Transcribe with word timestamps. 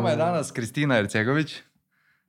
nama 0.00 0.10
je 0.10 0.16
danas 0.16 0.52
Kristina 0.52 0.98
Ercegović, 0.98 1.56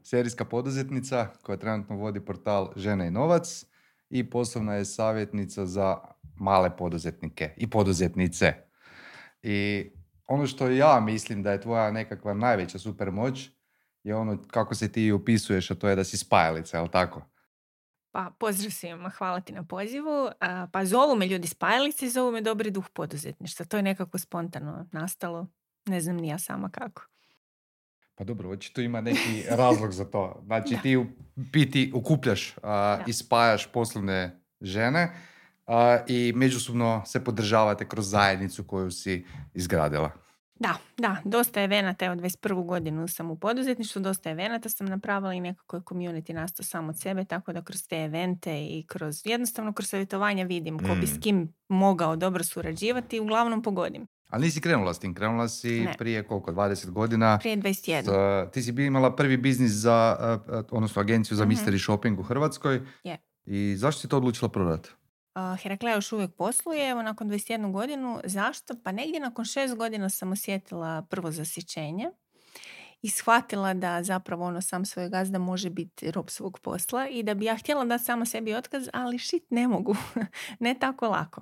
serijska 0.04 0.46
poduzetnica 0.46 1.28
koja 1.42 1.58
trenutno 1.58 1.96
vodi 1.96 2.26
portal 2.26 2.74
Žene 2.76 3.08
i 3.08 3.12
novac 3.12 3.66
i 4.10 4.30
poslovna 4.30 4.74
je 4.74 4.86
savjetnica 4.86 5.66
za 5.66 5.98
male 6.36 6.78
poduzetnike 6.78 7.54
i 7.58 7.70
poduzetnice. 7.70 8.54
I 9.44 9.90
ono 10.28 10.48
što 10.48 10.68
ja 10.68 11.00
mislim 11.00 11.44
da 11.44 11.52
je 11.52 11.62
tvoja 11.62 11.92
nekakva 11.92 12.34
najveća 12.34 12.80
supermoć 12.80 13.50
je 14.04 14.16
ono 14.16 14.38
kako 14.48 14.76
se 14.76 14.92
ti 14.92 15.12
upisuješ, 15.12 15.72
a 15.72 15.76
to 15.76 15.90
je 15.90 15.96
da 15.96 16.04
si 16.04 16.18
spajalica, 16.18 16.78
je 16.78 16.84
li 16.84 16.92
tako? 16.92 17.22
Pa 18.12 18.32
pozdrav 18.40 18.72
svima, 18.72 19.10
hvala 19.10 19.42
ti 19.42 19.54
na 19.54 19.64
pozivu. 19.64 20.30
Pa 20.72 20.86
zovu 20.86 21.16
me 21.16 21.28
ljudi 21.28 21.48
spajalice 21.48 22.06
i 22.06 22.10
zovu 22.10 22.32
me 22.32 22.42
dobri 22.42 22.72
duh 22.72 22.90
poduzetništva. 22.94 23.66
To 23.66 23.78
je 23.78 23.84
nekako 23.84 24.18
spontano 24.18 24.88
nastalo. 24.92 25.48
Ne 25.86 26.02
znam 26.02 26.16
ni 26.16 26.28
ja 26.28 26.40
sama 26.40 26.70
kako. 26.70 27.02
Pa 28.22 28.26
dobro, 28.26 28.50
očito 28.50 28.82
ima 28.82 29.02
neki 29.02 29.44
razlog 29.50 29.92
za 29.92 30.06
to. 30.06 30.42
Znači 30.46 30.78
ti 30.84 30.98
u 30.98 31.06
biti 31.36 31.92
okupljaš 31.96 32.56
a, 32.64 33.00
i 33.08 33.14
spajaš 33.14 33.72
poslovne 33.72 34.42
žene 34.62 35.12
a, 35.68 36.00
i 36.08 36.34
međusobno 36.36 37.04
se 37.06 37.24
podržavate 37.24 37.88
kroz 37.88 38.10
zajednicu 38.10 38.64
koju 38.64 38.92
si 38.92 39.26
izgradila. 39.54 40.12
Da, 40.56 40.74
da, 40.98 41.18
dosta 41.26 41.62
evenata, 41.62 42.06
evo 42.06 42.16
21. 42.16 42.66
godinu 42.66 43.08
sam 43.08 43.32
u 43.32 43.36
poduzetništvu, 43.36 44.02
dosta 44.02 44.30
evenata 44.30 44.70
sam 44.70 44.88
napravila 44.88 45.34
i 45.34 45.42
nekako 45.42 45.76
je 45.76 45.82
community 45.82 46.34
nastao 46.34 46.64
sam 46.64 46.90
od 46.90 47.00
sebe, 47.00 47.26
tako 47.26 47.54
da 47.54 47.62
kroz 47.62 47.88
te 47.88 47.96
evente 47.96 48.66
i 48.66 48.86
kroz, 48.88 49.22
jednostavno 49.26 49.74
kroz 49.74 49.90
savjetovanje 49.90 50.46
vidim 50.46 50.80
ko 50.80 50.96
bi 51.00 51.08
s 51.08 51.16
Mm. 51.18 51.22
kim 51.22 51.54
mogao 51.68 52.16
dobro 52.16 52.44
surađivati 52.44 53.16
i 53.16 53.20
uglavnom 53.20 53.62
pogodim. 53.62 54.08
Ali 54.32 54.44
nisi 54.44 54.62
krenula 54.62 54.94
s 54.94 55.00
tim, 55.00 55.14
krenula 55.14 55.48
si 55.48 55.82
Ne. 55.82 55.94
prije 55.98 56.24
koliko, 56.24 56.52
20 56.52 56.90
godina. 56.90 57.38
Prije 57.38 57.58
21. 57.58 58.04
Sa- 58.04 58.52
ti 58.52 58.62
si 58.62 58.72
imala 58.72 59.16
prvi 59.16 59.38
biznis 59.38 59.72
za, 59.72 59.94
a, 60.20 60.40
a, 60.48 60.64
odnosno 60.72 61.02
agenciju 61.02 61.38
za 61.38 61.46
Mhm. 61.46 61.52
mystery 61.52 61.80
shopping 61.80 62.20
u 62.20 62.24
Hrvatskoj. 62.24 62.82
Je. 63.04 63.18
I 63.46 63.76
zašto 63.78 64.02
si 64.02 64.08
to 64.08 64.18
odlučila 64.18 64.50
prodati? 64.50 64.90
Uh, 65.36 65.60
Heraklea 65.60 65.96
još 65.96 66.12
uvijek 66.12 66.32
posluje, 66.32 66.90
evo 66.90 67.02
nakon 67.02 67.30
21 67.30 67.72
godinu. 67.72 68.20
Zašto? 68.24 68.74
Pa 68.84 68.92
negdje 68.92 69.20
nakon 69.20 69.46
6 69.46 69.76
godina 69.76 70.10
sam 70.10 70.32
osjetila 70.32 71.02
prvo 71.02 71.32
zasićenje 71.32 72.10
i 73.02 73.10
shvatila 73.10 73.74
da 73.74 74.04
zapravo 74.04 74.46
ono 74.46 74.62
sam 74.62 74.86
svoj 74.86 75.10
gazda 75.10 75.38
može 75.40 75.70
biti 75.70 76.12
rob 76.12 76.30
svog 76.30 76.60
posla 76.60 77.08
i 77.08 77.24
da 77.24 77.34
bi 77.34 77.46
ja 77.46 77.56
htjela 77.56 77.86
dati 77.86 78.04
sama 78.04 78.26
sebi 78.26 78.54
otkaz, 78.54 78.88
ali 78.94 79.18
šit 79.18 79.44
ne 79.50 79.68
mogu, 79.68 79.96
ne 80.60 80.74
tako 80.74 81.08
lako. 81.08 81.42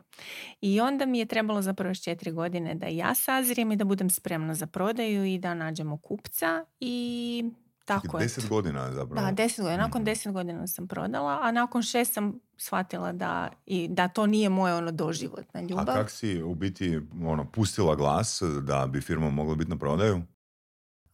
I 0.61 0.81
onda 0.81 1.05
mi 1.05 1.19
je 1.19 1.25
trebalo 1.25 1.61
zapravo 1.61 1.89
još 1.89 2.01
četiri 2.01 2.31
godine 2.31 2.75
da 2.75 2.88
ja 2.88 3.16
sazrijem 3.16 3.71
i 3.71 3.75
da 3.75 3.85
budem 3.85 4.09
spremna 4.09 4.55
za 4.55 4.67
prodaju 4.67 5.25
i 5.25 5.38
da 5.38 5.53
nađemo 5.53 5.97
kupca 5.97 6.66
i 6.79 7.43
tako 7.85 8.17
je. 8.17 8.23
Deset 8.23 8.49
godina 8.49 8.91
zapravo. 8.91 9.25
Da, 9.25 9.31
deset 9.33 9.59
godina. 9.59 9.77
Nakon 9.77 10.01
Mhm. 10.01 10.05
deset 10.05 10.33
godina 10.33 10.67
sam 10.67 10.88
prodala, 10.88 11.39
a 11.41 11.51
nakon 11.51 11.81
šest 11.81 12.13
sam 12.13 12.39
shvatila 12.57 13.11
da, 13.11 13.49
i, 13.66 13.88
da 13.88 14.07
to 14.07 14.25
nije 14.25 14.49
moja 14.49 14.75
ono 14.77 14.91
doživotna 14.91 15.59
A 15.59 15.63
ljubav. 15.63 15.85
kak 15.85 16.09
si 16.09 16.41
u 16.44 16.55
biti 16.55 16.99
ono, 17.23 17.45
pustila 17.45 17.95
glas 17.95 18.41
da 18.61 18.88
bi 18.88 19.01
firma 19.01 19.29
mogla 19.29 19.55
biti 19.55 19.69
na 19.69 19.77
prodaju? 19.77 20.21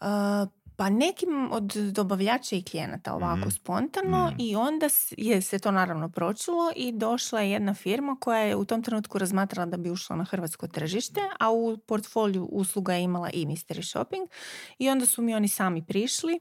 Uh, 0.02 0.08
pa 0.78 0.90
nekim 0.90 1.50
od 1.52 1.64
dobavljača 1.92 2.56
i 2.56 2.64
klijenata 2.64 3.14
ovako 3.14 3.40
Mhm. 3.40 3.50
spontano 3.50 4.28
Mhm. 4.28 4.36
i 4.40 4.56
onda 4.56 4.86
je 5.12 5.42
se 5.42 5.60
to 5.60 5.72
naravno 5.72 6.10
pročulo 6.10 6.72
i 6.76 6.92
došla 6.92 7.42
je 7.42 7.52
jedna 7.52 7.74
firma 7.74 8.18
koja 8.18 8.40
je 8.40 8.56
u 8.56 8.66
tom 8.66 8.84
trenutku 8.84 9.18
razmatrala 9.18 9.66
da 9.66 9.78
bi 9.78 9.90
ušla 9.92 10.16
na 10.16 10.24
hrvatsko 10.24 10.68
tržište, 10.68 11.20
a 11.40 11.52
u 11.52 11.78
portfoliju 11.78 12.46
usluga 12.46 12.94
je 12.94 13.04
imala 13.04 13.30
i 13.30 13.46
mystery 13.46 13.84
shopping 13.84 14.28
i 14.78 14.90
onda 14.90 15.06
su 15.06 15.22
mi 15.22 15.36
oni 15.36 15.48
sami 15.48 15.86
prišli 15.86 16.40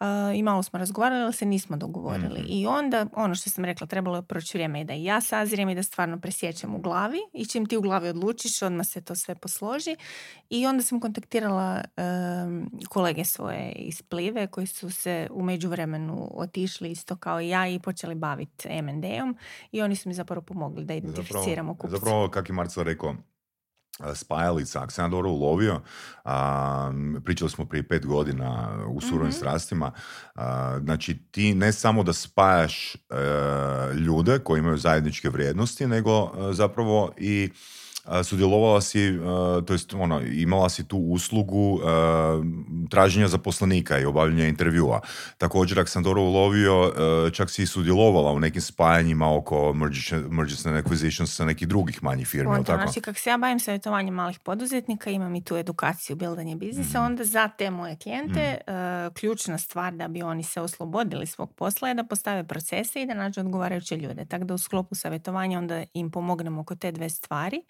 uh, 0.00 0.38
i 0.38 0.42
malo 0.42 0.62
smo 0.62 0.78
razgovarali, 0.78 1.22
ali 1.22 1.32
se 1.32 1.46
nismo 1.46 1.76
dogovorili. 1.76 2.40
Mhm. 2.40 2.48
I 2.48 2.66
onda, 2.66 3.06
ono 3.12 3.34
što 3.34 3.50
sam 3.50 3.64
rekla, 3.64 3.86
trebalo 3.86 4.16
je 4.16 4.22
proći 4.22 4.56
vrijeme 4.56 4.80
i 4.80 4.84
da 4.84 4.94
i 4.94 5.04
ja 5.04 5.20
sazrijem 5.20 5.68
i 5.68 5.74
da 5.74 5.82
stvarno 5.82 6.20
presjećem 6.20 6.74
u 6.74 6.78
glavi 6.78 7.18
i 7.32 7.46
čim 7.46 7.66
ti 7.66 7.76
u 7.76 7.80
glavi 7.80 8.08
odlučiš, 8.08 8.62
odmah 8.62 8.86
se 8.86 9.00
to 9.00 9.14
sve 9.14 9.34
posloži. 9.34 9.96
I 10.50 10.66
onda 10.66 10.82
sam 10.82 11.00
kontaktirala 11.00 11.80
em, 11.96 12.70
kolege 12.88 13.24
svoje 13.24 13.72
iz 13.72 14.02
Plive 14.02 14.46
koji 14.46 14.66
su 14.66 14.90
se 14.90 15.28
u 15.30 15.42
međuvremenu 15.42 16.30
otišli 16.34 16.90
isto 16.90 17.16
kao 17.16 17.40
i 17.40 17.48
ja 17.48 17.68
i 17.68 17.78
počeli 17.78 18.14
baviti 18.14 18.68
M&A-om 18.70 19.36
i 19.72 19.82
oni 19.82 19.96
su 19.96 20.08
mi 20.08 20.14
zapravo 20.14 20.42
pomogli 20.42 20.84
da 20.84 20.94
identificiramo 20.94 21.74
kupce. 21.74 21.96
Zapravo, 21.96 22.28
kak 22.28 22.48
je 22.48 22.52
Marcel 22.52 22.84
rekao, 22.84 23.14
spajalica, 24.14 24.82
ako 24.82 24.92
sam 24.92 25.04
ja 25.04 25.08
dobro 25.08 25.30
ulovio, 25.30 25.80
a, 26.24 26.92
pričali 27.24 27.50
smo 27.50 27.64
prije 27.64 27.88
pet 27.88 28.06
godina 28.06 28.68
u 28.88 29.00
surovim 29.00 29.28
Mhm. 29.28 29.36
strastima, 29.36 29.92
a, 30.34 30.78
znači 30.82 31.18
ti 31.30 31.54
ne 31.54 31.72
samo 31.72 32.02
da 32.02 32.12
spajaš 32.12 32.94
e, 32.94 32.98
ljude 33.94 34.38
koji 34.38 34.58
imaju 34.58 34.76
zajedničke 34.76 35.28
vrijednosti, 35.28 35.86
nego 35.86 36.10
e, 36.24 36.52
zapravo 36.52 37.12
i 37.16 37.50
sudjelovala 38.24 38.80
si, 38.80 39.00
e, 39.00 39.18
to 39.66 39.72
jest 39.72 39.94
ono, 39.94 40.20
imala 40.22 40.68
si 40.68 40.88
tu 40.88 40.98
uslugu 40.98 41.80
e, 41.80 41.84
traženja 42.88 43.28
zaposlenika 43.28 43.98
i 43.98 44.04
obavljanja 44.04 44.46
intervjua. 44.46 45.00
Također, 45.38 45.80
ako 45.80 45.88
sam 45.88 46.02
dobro 46.02 46.22
ulovio, 46.22 46.92
e, 47.26 47.30
čak 47.30 47.50
si 47.50 47.62
i 47.62 47.66
sudjelovala 47.66 48.32
u 48.32 48.40
nekim 48.40 48.62
spajanjima 48.62 49.36
oko 49.36 49.72
mergers 49.72 50.12
mergers 50.30 50.66
and 50.66 50.76
acquisitions 50.76 51.26
sa 51.26 51.44
nekih 51.44 51.68
drugih 51.68 52.02
manjih 52.02 52.28
firmi, 52.28 52.44
Spontano. 52.46 52.64
tako? 52.78 52.82
Znači, 52.82 53.00
kako 53.00 53.18
se 53.18 53.30
ja 53.30 53.38
bavim 53.38 53.60
savjetovanjem 53.60 54.14
malih 54.14 54.38
poduzetnika, 54.38 55.10
imam 55.10 55.34
i 55.34 55.44
tu 55.44 55.56
edukaciju 55.56 56.16
bildanje 56.16 56.56
biznisa, 56.56 56.98
Mhm. 56.98 57.06
onda 57.06 57.24
za 57.24 57.48
te 57.48 57.70
moje 57.70 57.96
klijente 57.96 58.40
e, 58.40 58.60
ključna 59.10 59.58
stvar 59.58 59.92
da 59.92 60.08
bi 60.08 60.22
oni 60.22 60.42
se 60.42 60.60
oslobodili 60.60 61.26
svog 61.26 61.52
posla 61.52 61.88
je 61.88 61.94
da 61.94 62.04
postave 62.04 62.44
procese 62.44 63.02
i 63.02 63.06
da 63.06 63.14
nađu 63.14 63.40
odgovarajuće 63.40 63.96
ljude. 63.96 64.24
Tako 64.24 64.44
da 64.44 64.54
u 64.54 64.58
sklopu 64.58 64.94
savjetovanja 64.94 65.58
onda 65.58 65.84
im 65.94 66.10
pomognemo 66.10 66.60
oko 66.60 66.76
te 66.76 66.92
dve 66.92 67.08
stvari. 67.10 67.62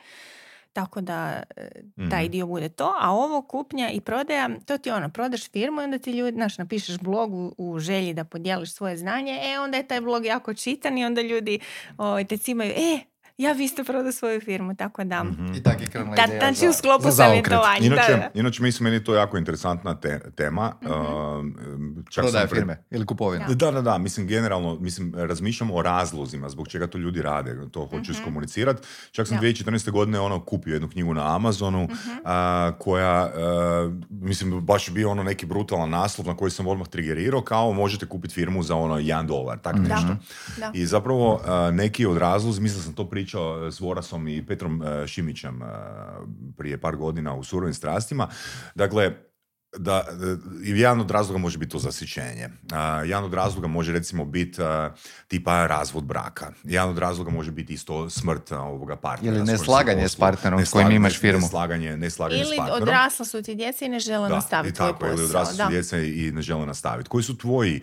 Tako 0.72 1.00
da 1.00 1.42
e, 1.56 1.68
taj 2.10 2.22
Mhm. 2.22 2.30
dio 2.30 2.46
bude 2.46 2.68
to, 2.68 2.94
a 3.00 3.10
ovo 3.10 3.42
kupnja 3.42 3.90
i 3.90 4.00
prodaja, 4.00 4.50
to 4.66 4.78
ti 4.78 4.90
ono, 4.90 5.08
prodaš 5.08 5.50
firmu 5.50 5.80
i 5.80 5.84
onda 5.84 5.98
ti 5.98 6.12
ljudi, 6.12 6.34
znaš, 6.34 6.58
napišeš 6.58 6.98
blog 6.98 7.34
u, 7.34 7.54
u 7.58 7.78
želji 7.78 8.14
da 8.14 8.24
podijeliš 8.24 8.72
svoje 8.72 8.96
znanje, 8.96 9.38
e 9.44 9.60
onda 9.60 9.76
je 9.76 9.88
taj 9.88 10.00
blog 10.00 10.24
jako 10.24 10.54
čitan 10.54 10.98
i 10.98 11.04
onda 11.04 11.20
ljudi 11.22 11.58
ovaj, 11.98 12.24
te 12.24 12.36
cimaju, 12.36 12.70
e, 12.72 12.98
ja 13.40 13.52
vi 13.52 13.64
isto 13.64 13.84
prodao 13.84 14.12
svoju 14.12 14.40
firmu, 14.40 14.74
tako 14.74 15.04
da... 15.04 15.24
Mhm. 15.24 15.54
I 15.54 15.62
tako 15.62 15.80
je 15.80 15.86
krenula 15.86 16.16
Da, 16.16 16.24
ideja 16.24 16.38
znači 16.40 16.56
za- 16.56 16.68
u 16.68 16.72
sklopu 16.72 17.04
za 17.04 17.10
savjetovanja. 17.12 17.78
Inače, 17.82 18.12
da, 18.12 18.16
da. 18.18 18.30
inače 18.34 18.62
mislim, 18.62 18.84
meni 18.84 18.96
je 18.96 19.04
to 19.04 19.14
jako 19.14 19.38
interesantna 19.38 19.94
te- 19.96 20.20
tema. 20.30 20.72
Mhm. 20.82 20.92
Um, 20.92 21.54
čak 22.10 22.22
Prodaja 22.22 22.40
sam 22.40 22.48
pre- 22.48 22.54
firme 22.54 22.84
ili 22.90 23.06
kupovina. 23.06 23.46
Da. 23.46 23.54
Da, 23.56 23.70
da, 23.72 23.82
da, 23.82 23.98
mislim 23.98 24.26
generalno, 24.26 24.76
mislim, 24.76 25.14
razmišljam 25.16 25.70
o 25.70 25.82
razlozima 25.82 26.48
zbog 26.48 26.68
čega 26.68 26.86
to 26.86 26.98
ljudi 26.98 27.22
rade, 27.22 27.56
to 27.68 27.80
hoću 27.82 27.96
Mhm. 28.02 28.12
iskomunicirati. 28.12 28.82
Čak 29.10 29.28
sam 29.28 29.36
Da. 29.36 29.40
2014. 29.40 29.60
godine 29.90 30.20
ono 30.20 30.40
kupio 30.40 30.72
jednu 30.72 30.88
knjigu 30.88 31.14
na 31.14 31.36
Amazonu 31.36 31.84
Mhm. 31.84 32.10
a, 32.24 32.40
koja, 32.78 33.08
a, 33.26 33.30
mislim, 34.10 34.60
baš 34.60 34.90
bio 34.90 35.10
ono 35.10 35.22
neki 35.22 35.46
brutalan 35.46 35.90
naslov 35.90 36.26
na 36.26 36.36
koji 36.36 36.50
sam 36.50 36.66
odmah 36.66 36.88
trigerirao, 36.88 37.42
kao 37.42 37.72
možete 37.72 38.06
kupiti 38.06 38.34
firmu 38.34 38.62
za 38.62 38.76
ono 38.76 38.94
1 38.96 39.26
dolar, 39.26 39.58
tak 39.58 39.76
Da. 39.76 39.82
nešto. 39.84 40.16
Da. 40.58 40.70
I 40.74 40.86
zapravo 40.86 41.40
a, 41.46 41.70
neki 41.70 42.06
od 42.06 42.16
razloga, 42.18 42.30
mislim 42.52 42.78
da 42.78 42.84
sam 42.84 42.92
to 42.92 43.04
pričao 43.06 43.29
s 43.70 43.80
Vorasom 43.80 44.28
i 44.28 44.46
Petrom 44.46 44.82
a, 44.82 45.06
Šimićem 45.06 45.62
a, 45.62 46.26
prije 46.56 46.80
par 46.80 46.96
godina 46.96 47.34
u 47.34 47.44
Surovim 47.44 47.74
strastima. 47.74 48.28
Dakle, 48.74 49.29
da, 49.72 50.04
e, 50.10 50.36
i 50.64 50.80
jedan 50.80 51.00
od 51.00 51.10
razloga 51.10 51.38
može 51.38 51.58
biti 51.58 51.70
to 51.70 51.78
zasićenje. 51.78 52.48
A, 52.72 53.02
jedan 53.04 53.24
od 53.24 53.34
razloga 53.34 53.68
može 53.68 53.92
recimo 53.92 54.24
biti 54.24 54.62
a, 54.62 54.90
tipa 55.28 55.66
razvod 55.66 56.04
braka. 56.04 56.52
Jedan 56.64 56.88
od 56.88 56.98
razloga 56.98 57.30
može 57.30 57.50
biti 57.50 57.72
isto 57.72 58.10
smrt 58.10 58.52
a, 58.52 58.58
ovoga 58.58 58.96
partnera. 58.96 59.36
Ili 59.36 59.46
neslaganje 59.46 60.08
s 60.08 60.16
partnerom 60.16 60.66
s 60.66 60.70
kojim 60.70 60.90
imaš 60.90 61.18
firmu. 61.18 61.40
Neslaganje, 61.40 61.96
neslaganje 61.96 62.44
s 62.44 62.46
Ili 62.46 62.56
partnerom. 62.56 62.82
odrasla 62.82 63.24
su 63.26 63.42
ti 63.42 63.54
djeca 63.54 63.84
i 63.84 63.88
ne 63.88 64.00
žele 64.00 64.28
Da, 64.28 64.34
nastaviti 64.34 64.70
i 64.70 64.76
tvoj 64.76 64.88
tako, 64.88 65.06
ili 65.06 65.14
posao. 65.14 65.26
odrasli 65.26 65.52
su 65.52 65.58
da. 65.58 65.68
djeca 65.68 65.98
i 65.98 66.32
ne 66.32 66.42
žele 66.42 66.66
nastaviti. 66.66 67.08
Koji 67.08 67.24
su 67.24 67.38
tvoji, 67.38 67.80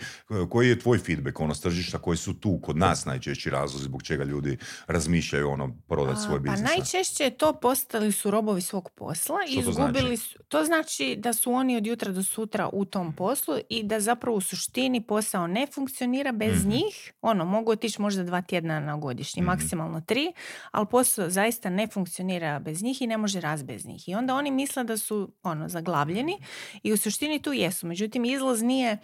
koji 0.50 0.70
je 0.70 0.80
tvoj 0.80 0.98
feedback 0.98 1.40
ono 1.40 1.56
s 1.56 1.62
tržišta, 1.62 1.98
koji 1.98 2.18
su 2.18 2.34
tu 2.34 2.60
kod 2.60 2.78
nas 2.78 3.06
najčešći 3.06 3.50
razlozi 3.50 3.84
zbog 3.86 4.04
čega 4.04 4.24
ljudi 4.24 4.58
razmišljaju 4.88 5.50
ono 5.50 5.76
prodati 5.88 6.22
svoj 6.22 6.36
A, 6.36 6.38
Pa 6.38 6.52
biznis? 6.52 6.70
najčešće 6.70 7.24
je 7.24 7.32
to 7.32 7.54
postali 7.54 8.12
su 8.12 8.32
robovi 8.32 8.62
svog 8.62 8.90
posla 8.90 9.38
i 9.50 9.56
izgubili 9.56 10.16
znači? 10.16 10.18
su. 10.24 10.40
To 10.48 10.64
znači 10.64 11.16
da 11.20 11.34
su 11.34 11.54
oni 11.54 11.77
od 11.78 11.88
jutra 11.88 12.12
do 12.12 12.24
sutra 12.24 12.70
u 12.70 12.86
tom 12.86 13.14
poslu 13.14 13.56
i 13.70 13.84
da 13.84 14.00
zapravo 14.00 14.38
u 14.38 14.42
suštini 14.42 15.02
posao 15.02 15.48
ne 15.48 15.68
funkcionira 15.68 16.32
bez 16.32 16.60
Mhm. 16.60 16.70
njih. 16.70 17.14
Ono, 17.22 17.46
mogu 17.46 17.72
otići 17.72 18.02
možda 18.02 18.24
dva 18.24 18.42
tjedna 18.42 18.80
na 18.80 18.98
godišnji, 18.98 19.42
Mhm. 19.42 19.48
maksimalno 19.48 20.02
tri, 20.02 20.34
ali 20.72 20.86
posao 20.88 21.30
zaista 21.30 21.70
ne 21.70 21.88
funkcionira 21.88 22.60
bez 22.60 22.84
njih 22.84 23.02
i 23.02 23.08
ne 23.08 23.18
može 23.18 23.42
raz 23.42 23.64
bez 23.64 23.86
njih. 23.86 24.10
I 24.10 24.16
onda 24.16 24.36
oni 24.36 24.52
misle 24.52 24.84
da 24.84 24.98
su 24.98 25.32
ono, 25.44 25.70
zaglavljeni 25.70 26.38
i 26.84 26.94
u 26.94 26.98
suštini 26.98 27.42
tu 27.42 27.54
jesu. 27.54 27.88
Međutim, 27.88 28.26
izlaz 28.26 28.62
nije 28.62 28.98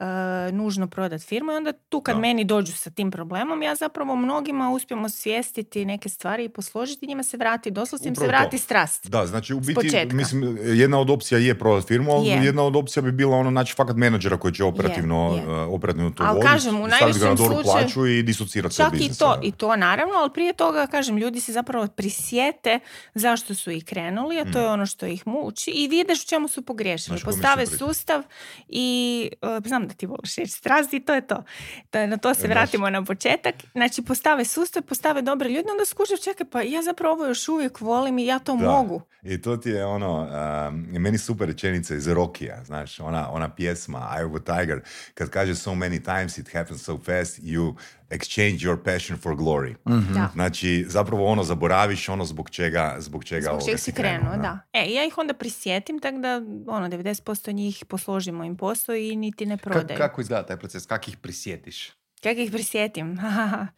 e, 0.00 0.04
nužno 0.52 0.86
prodat 0.88 1.22
firmu 1.22 1.52
i 1.52 1.56
onda 1.56 1.72
tu 1.72 2.00
kad 2.00 2.14
Da. 2.14 2.20
meni 2.20 2.44
dođu 2.44 2.72
sa 2.72 2.90
tim 2.90 3.10
problemom, 3.10 3.62
ja 3.62 3.74
zapravo 3.74 4.16
mnogima 4.16 4.70
uspijem 4.70 5.04
osvijestiti 5.04 5.84
neke 5.84 6.08
stvari 6.08 6.44
i 6.44 6.48
posložiti, 6.48 7.06
njima 7.06 7.22
se 7.22 7.36
vrati, 7.36 7.70
doslovce 7.70 8.08
im 8.08 8.14
se 8.14 8.20
Upravo 8.20 8.32
to. 8.32 8.38
vrati 8.38 8.58
strast. 8.58 9.06
Da, 9.06 9.26
znači 9.26 9.54
u 9.54 9.60
biti, 9.60 10.06
mislim, 10.06 10.58
jedna 10.62 10.98
od 10.98 11.10
opcija 11.10 11.38
je 11.38 11.58
prodati 11.58 11.86
firmu, 11.86 12.12
ali 12.12 12.26
Je. 12.26 12.44
jedna 12.44 12.62
od 12.62 12.76
opcija 12.76 13.02
bi 13.02 13.12
bila 13.12 13.36
ono 13.36 13.50
naći 13.50 13.74
fakat 13.74 13.96
menadžera 13.96 14.36
koji 14.36 14.54
će 14.54 14.64
operativno, 14.64 15.34
je. 15.36 15.64
uh, 15.64 15.74
operativno 15.74 16.10
to 16.10 16.24
voditi, 16.24 16.46
kažem, 16.46 16.80
u 16.80 16.88
staviti 16.88 17.18
ga 17.18 17.26
na 17.26 17.36
slučaju- 17.36 17.62
plaću 17.64 18.06
i 18.06 18.22
disocirati 18.22 18.74
se 18.74 18.82
Čak 18.82 18.92
i 18.94 19.18
to, 19.18 19.38
i 19.42 19.52
to 19.52 19.76
naravno, 19.76 20.14
ali 20.14 20.30
prije 20.30 20.52
toga, 20.52 20.86
kažem, 20.86 21.16
ljudi 21.16 21.40
se 21.40 21.52
zapravo 21.52 21.86
prisjete 21.88 22.80
zašto 23.14 23.54
su 23.54 23.70
i 23.70 23.80
krenuli, 23.80 24.40
a 24.40 24.44
to 24.44 24.60
je 24.60 24.68
ono 24.68 24.86
što 24.86 25.06
ih 25.06 25.26
muči 25.26 25.70
i 25.70 25.88
vidiš 25.88 26.22
u 26.22 26.28
čemu 26.28 26.48
su 26.48 26.62
pogriješili. 26.62 27.14
Mm. 27.14 27.18
Mi 27.18 27.24
Postave 27.24 27.66
sustav 27.68 28.22
i 28.68 29.30
e, 29.42 29.60
znam 29.64 29.89
da 29.90 29.94
ti 29.94 30.06
voliš 30.06 30.36
reći 30.36 30.50
strasti 30.52 30.96
i 30.96 31.00
to 31.00 31.14
je 31.14 31.20
to. 31.22 31.44
Da, 31.92 32.06
na 32.06 32.16
to 32.16 32.34
se 32.34 32.48
vratimo 32.48 32.90
na 32.90 33.04
početak. 33.04 33.54
Znači, 33.72 34.02
postave 34.02 34.44
sustav, 34.44 34.82
postave 34.82 35.22
dobre 35.22 35.48
ljudi, 35.48 35.68
onda 35.70 35.84
skušaš, 35.84 36.22
čekaj, 36.22 36.46
pa 36.46 36.62
ja 36.62 36.82
zapravo 36.82 37.14
ovo 37.14 37.26
još 37.26 37.48
uvijek 37.48 37.80
volim 37.80 38.18
i 38.18 38.26
ja 38.26 38.38
to 38.38 38.56
Da. 38.56 38.64
mogu. 38.66 39.02
I 39.22 39.42
to 39.42 39.56
ti 39.56 39.70
je 39.70 39.84
ono, 39.86 40.28
um, 40.68 40.86
meni 40.92 41.18
super 41.18 41.48
rečenica 41.48 41.94
iz 41.94 42.08
Rokija, 42.08 42.64
znaš, 42.64 43.00
ona, 43.00 43.30
ona 43.30 43.48
pjesma 43.48 44.12
Eye 44.12 44.26
of 44.26 44.42
a 44.42 44.56
Tiger, 44.56 44.80
kad 45.14 45.30
kaže 45.30 45.54
so 45.54 45.70
many 45.70 46.04
times 46.04 46.38
it 46.38 46.52
happens 46.52 46.82
so 46.82 46.98
fast, 46.98 47.38
you 47.38 47.74
exchange 48.10 48.58
your 48.58 48.76
passion 48.76 49.18
for 49.18 49.32
glory. 49.32 49.74
Da. 50.14 50.30
Znači, 50.32 50.84
zapravo 50.88 51.26
ono, 51.26 51.44
zaboraviš 51.44 52.08
ono 52.08 52.24
zbog 52.24 52.50
čega, 52.50 52.96
zbog 52.98 53.24
čega, 53.24 53.44
Zbog 53.44 53.64
čega 53.64 53.78
si 53.78 53.92
krenuo, 53.92 54.18
krenuo, 54.20 54.42
da. 54.42 54.58
E, 54.72 54.90
ja 54.90 55.04
ih 55.04 55.18
onda 55.18 55.34
prisjetim, 55.34 55.98
tako 56.00 56.18
da 56.18 56.36
ono, 56.66 56.88
90% 56.88 57.52
njih 57.52 57.84
posložimo 57.88 58.44
im 58.44 58.56
posao 58.56 58.94
i 58.94 59.16
niti 59.16 59.46
ne 59.46 59.56
Ka- 59.56 59.62
prodaju. 59.80 59.98
kako 59.98 60.20
izgleda 60.20 60.46
taj 60.46 60.56
proces? 60.56 60.86
Kako 60.86 61.10
ih 61.10 61.16
prisjetiš? 61.16 61.92
Kako 62.22 62.40
ih 62.40 62.50
prisjetim? 62.50 63.18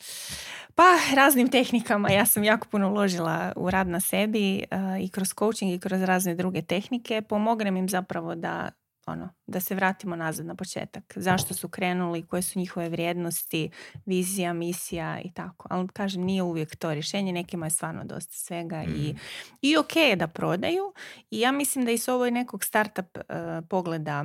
pa 0.79 0.99
raznim 1.17 1.51
tehnikama. 1.51 2.11
Ja 2.11 2.27
sam 2.27 2.45
jako 2.45 2.69
puno 2.69 2.91
uložila 2.91 3.53
u 3.57 3.71
rad 3.71 3.89
na 3.89 4.01
sebi 4.01 4.59
eh, 4.59 4.65
i 5.01 5.09
kroz 5.09 5.29
coaching 5.39 5.73
i 5.73 5.79
kroz 5.79 6.03
razne 6.03 6.35
druge 6.35 6.63
tehnike. 6.63 7.23
Pomognem 7.23 7.77
im 7.77 7.89
zapravo 7.89 8.35
da 8.35 8.71
ono, 9.07 9.29
da 9.47 9.61
se 9.61 9.75
vratimo 9.75 10.17
nazad 10.17 10.47
na 10.47 10.55
početak. 10.55 11.13
Zašto 11.17 11.55
su 11.55 11.69
krenuli, 11.69 12.27
koje 12.27 12.43
su 12.43 12.59
njihove 12.59 12.89
vrijednosti, 12.89 13.71
vizija, 14.07 14.53
misija 14.53 15.21
i 15.21 15.33
tako. 15.33 15.67
Ali 15.71 15.89
kažem, 15.89 16.23
nije 16.23 16.43
uvijek 16.43 16.77
to 16.77 16.95
rješenje, 16.95 17.33
nekima 17.33 17.67
je 17.67 17.71
stvarno 17.71 18.05
dosta 18.05 18.33
svega 18.33 18.85
i, 18.85 19.15
i 19.63 19.77
ok 19.77 19.97
je 19.97 20.17
da 20.17 20.27
prodaju. 20.27 20.93
I 21.31 21.41
ja 21.41 21.53
mislim 21.53 21.85
da 21.85 21.91
i 21.91 21.99
s 21.99 22.09
ovoj 22.09 22.31
nekog 22.31 22.65
startup 22.65 23.19
eh, 23.19 23.23
pogleda 23.69 24.25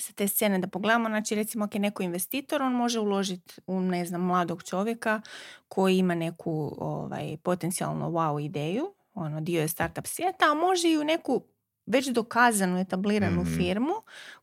sa 0.00 0.12
te 0.12 0.28
scene 0.28 0.58
da 0.58 0.66
pogledamo, 0.66 1.08
znači 1.08 1.34
recimo 1.34 1.64
ako 1.64 1.76
je 1.76 1.80
neko 1.80 2.02
investitor, 2.02 2.62
on 2.62 2.72
može 2.72 3.00
uložiti 3.00 3.54
u 3.66 3.80
ne 3.80 4.04
znam 4.06 4.20
mladog 4.20 4.62
čovjeka 4.62 5.20
koji 5.68 5.98
ima 5.98 6.14
neku 6.14 6.74
ovaj, 6.78 7.36
potencijalno 7.42 8.10
wow 8.10 8.44
ideju, 8.44 8.94
ono 9.14 9.40
dio 9.40 9.60
je 9.60 9.68
startup 9.68 10.06
svijeta, 10.06 10.44
a 10.50 10.54
može 10.54 10.88
i 10.90 10.98
u 10.98 11.04
neku 11.04 11.42
već 11.86 12.06
dokazanu, 12.08 12.78
etabliranu 12.78 13.42
Mhm. 13.42 13.56
firmu 13.56 13.92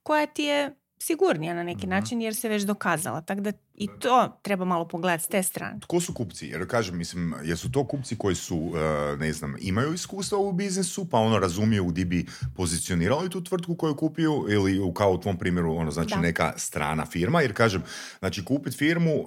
koja 0.03 0.25
ti 0.25 0.43
je 0.43 0.75
sigurnija 0.99 1.53
na 1.53 1.63
neki 1.63 1.79
Mhm. 1.79 1.89
način 1.89 2.21
jer 2.21 2.35
se 2.35 2.49
već 2.49 2.63
dokazala. 2.63 3.21
Tako 3.21 3.41
da 3.41 3.51
i 3.75 3.87
to 3.99 4.39
treba 4.41 4.65
malo 4.65 4.87
pogledati 4.87 5.23
s 5.23 5.27
te 5.27 5.43
strane. 5.43 5.79
Tko 5.79 5.99
su 5.99 6.13
kupci? 6.13 6.47
Jer 6.47 6.67
kažem, 6.67 6.97
mislim, 6.97 7.33
jesu 7.43 7.71
to 7.71 7.83
kupci 7.83 8.15
koji 8.15 8.35
su, 8.35 8.71
e, 8.75 9.17
ne 9.17 9.33
znam, 9.33 9.55
imaju 9.59 9.93
iskustva 9.93 10.37
u 10.37 10.51
biznisu, 10.51 11.05
pa 11.05 11.17
ono 11.19 11.39
razumiju 11.39 11.91
di 11.91 12.05
bi 12.05 12.25
pozicionirali 12.55 13.29
tu 13.29 13.43
tvrtku 13.43 13.75
koju 13.75 13.95
kupiju 13.95 14.45
ili 14.49 14.79
u, 14.79 14.93
kao 14.93 15.11
u 15.11 15.17
tvom 15.17 15.37
primjeru, 15.37 15.75
ono 15.75 15.91
znači 15.91 16.15
Da. 16.15 16.21
neka 16.21 16.53
strana 16.57 17.05
firma, 17.05 17.41
jer 17.41 17.53
kažem, 17.53 17.83
znači 18.19 18.45
kupit 18.45 18.77
firmu 18.77 19.11
e, 19.11 19.23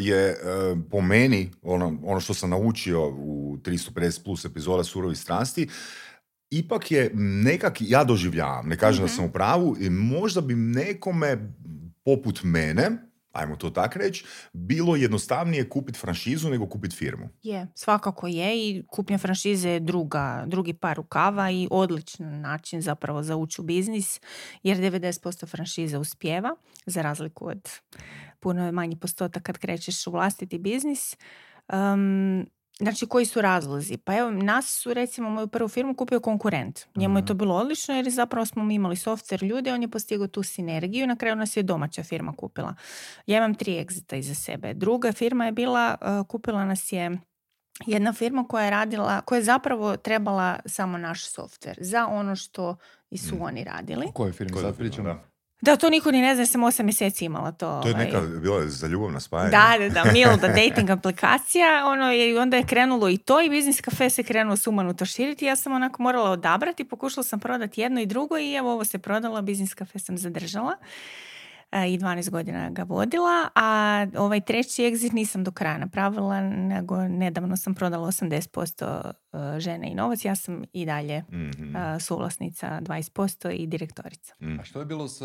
je 0.00 0.26
e, 0.26 0.36
po 0.90 1.00
meni, 1.00 1.50
ono, 1.62 1.98
ono 2.04 2.20
što 2.20 2.34
sam 2.34 2.50
naučio 2.50 3.08
u 3.08 3.56
350 3.58 4.24
plus 4.24 4.44
epizoda 4.44 4.84
Surovi 4.84 5.16
strasti, 5.16 5.68
ipak 6.50 6.90
je 6.90 7.10
nekak, 7.14 7.76
ja 7.80 8.04
doživljavam, 8.04 8.68
ne 8.68 8.76
kažem 8.76 9.04
da 9.04 9.08
sam 9.08 9.24
u 9.24 9.32
pravu, 9.32 9.76
i 9.80 9.90
možda 9.90 10.40
bi 10.40 10.54
nekome 10.54 11.54
poput 12.04 12.40
mene, 12.44 12.90
ajmo 13.32 13.56
to 13.56 13.70
tak 13.70 13.96
reći, 13.96 14.24
bilo 14.52 14.96
jednostavnije 14.96 15.68
kupiti 15.68 15.98
franšizu 15.98 16.50
nego 16.50 16.66
kupiti 16.66 16.96
firmu. 16.96 17.28
Je, 17.42 17.66
svakako 17.74 18.26
je 18.26 18.68
i 18.68 18.84
kupnja 18.86 19.18
franšize 19.18 19.68
je 19.68 19.80
druga, 19.80 20.44
drugi 20.46 20.74
par 20.74 20.96
rukava 20.96 21.50
i 21.50 21.68
odličan 21.70 22.40
način 22.40 22.80
zapravo 22.80 23.22
za 23.22 23.36
ući 23.36 23.60
u 23.60 23.64
biznis 23.64 24.20
jer 24.62 24.78
90% 24.78 25.50
franšiza 25.50 25.98
uspjeva 25.98 26.56
za 26.86 27.02
razliku 27.02 27.48
od 27.48 27.70
puno 28.40 28.72
manji 28.72 28.96
postotak 28.96 29.42
kad 29.42 29.58
krećeš 29.58 30.06
u 30.06 30.10
vlastiti 30.10 30.58
biznis. 30.58 31.16
Um, 31.72 32.46
Znači, 32.80 33.06
koji 33.06 33.26
su 33.26 33.40
razlozi? 33.40 33.96
Pa 33.96 34.16
evo, 34.16 34.30
nas 34.30 34.66
su, 34.82 34.94
recimo, 34.94 35.30
moju 35.30 35.46
prvu 35.46 35.68
firmu 35.68 35.94
kupio 35.94 36.20
konkurent. 36.20 36.80
Njemu 36.96 37.18
je 37.18 37.26
to 37.26 37.34
bilo 37.34 37.54
odlično 37.54 37.94
jer 37.94 38.10
zapravo 38.10 38.46
smo 38.46 38.64
mi 38.64 38.74
imali 38.74 38.96
software 38.96 39.46
ljude, 39.46 39.72
on 39.72 39.82
je 39.82 39.88
postigao 39.88 40.26
tu 40.26 40.42
sinergiju 40.42 41.04
i 41.04 41.06
na 41.06 41.16
kraju 41.16 41.36
nas 41.36 41.56
je 41.56 41.62
domaća 41.62 42.02
firma 42.02 42.32
kupila. 42.32 42.74
Ja 43.26 43.38
imam 43.38 43.54
tri 43.54 43.78
egzita 43.78 44.16
iza 44.16 44.34
sebe. 44.34 44.74
Druga 44.74 45.12
firma 45.12 45.46
je 45.46 45.52
bila, 45.52 45.94
uh, 46.00 46.26
kupila 46.26 46.64
nas 46.64 46.92
je 46.92 47.18
jedna 47.86 48.12
firma 48.12 48.44
koja 48.48 48.64
je 48.64 48.70
radila, 48.70 49.20
koja 49.20 49.36
je 49.36 49.44
zapravo 49.44 49.96
trebala 49.96 50.58
samo 50.66 50.98
naš 50.98 51.32
software 51.32 51.76
za 51.80 52.06
ono 52.06 52.36
što 52.36 52.76
i 53.10 53.18
su 53.18 53.34
Mm. 53.36 53.42
oni 53.42 53.64
radili. 53.64 54.06
O 54.06 54.12
kojoj 54.12 54.32
firmi 54.32 54.52
sad 54.52 54.60
firma, 54.62 54.76
pričamo? 54.76 55.20
Da. 55.60 55.76
To 55.76 55.90
niko 55.90 56.10
ni 56.10 56.20
ne 56.20 56.34
zna, 56.34 56.46
sam 56.46 56.62
osam 56.62 56.86
mjeseci 56.86 57.24
imala 57.24 57.52
to. 57.52 57.80
To 57.82 57.88
je 57.88 57.94
ovaj, 57.94 58.06
neka, 58.06 58.20
bila 58.20 58.66
za 58.66 58.86
ljubavna 58.86 59.20
spajanja. 59.20 59.50
Da, 59.50 59.74
da, 59.78 59.88
da, 59.88 60.12
Milda 60.12 60.48
dating 60.62 60.90
aplikacija, 60.90 61.82
ono 61.86 62.12
je, 62.12 62.30
i 62.30 62.38
onda 62.38 62.56
je 62.56 62.66
krenulo 62.66 63.08
i 63.08 63.18
to 63.18 63.42
i 63.42 63.50
biznis 63.50 63.80
kafe 63.80 64.10
se 64.10 64.22
krenuo 64.22 64.56
sumanuto 64.56 65.04
širiti. 65.04 65.44
Ja 65.44 65.56
sam 65.56 65.72
onako 65.72 66.02
morala 66.02 66.30
odabrati, 66.30 66.84
pokušala 66.84 67.24
sam 67.24 67.40
prodati 67.40 67.80
jedno 67.80 68.00
i 68.00 68.06
drugo 68.06 68.38
i 68.38 68.54
evo 68.54 68.72
ovo 68.72 68.84
se 68.84 68.98
prodalo, 68.98 69.42
biznis 69.42 69.74
kafe 69.74 69.98
sam 69.98 70.18
zadržala 70.18 70.76
i 71.84 71.98
12 71.98 72.30
godina 72.30 72.70
ga 72.70 72.82
vodila, 72.82 73.48
a 73.54 74.06
ovaj 74.18 74.40
treći 74.40 74.82
exit 74.82 75.12
nisam 75.12 75.44
do 75.44 75.50
kraja 75.50 75.78
napravila, 75.78 76.40
nego 76.40 77.08
nedavno 77.08 77.56
sam 77.56 77.74
prodala 77.74 78.06
80% 78.08 79.12
e, 79.56 79.60
žene 79.60 79.90
i 79.90 79.94
novac, 79.94 80.24
ja 80.24 80.34
sam 80.36 80.64
i 80.72 80.86
dalje 80.86 81.22
Mhm. 81.32 81.76
e, 81.76 82.00
suvlasnica 82.00 82.80
20% 82.82 83.50
i 83.50 83.66
direktorica. 83.66 84.34
Mm. 84.40 84.60
A 84.60 84.64
što 84.64 84.78
je 84.80 84.86
bilo 84.86 85.08
s 85.08 85.22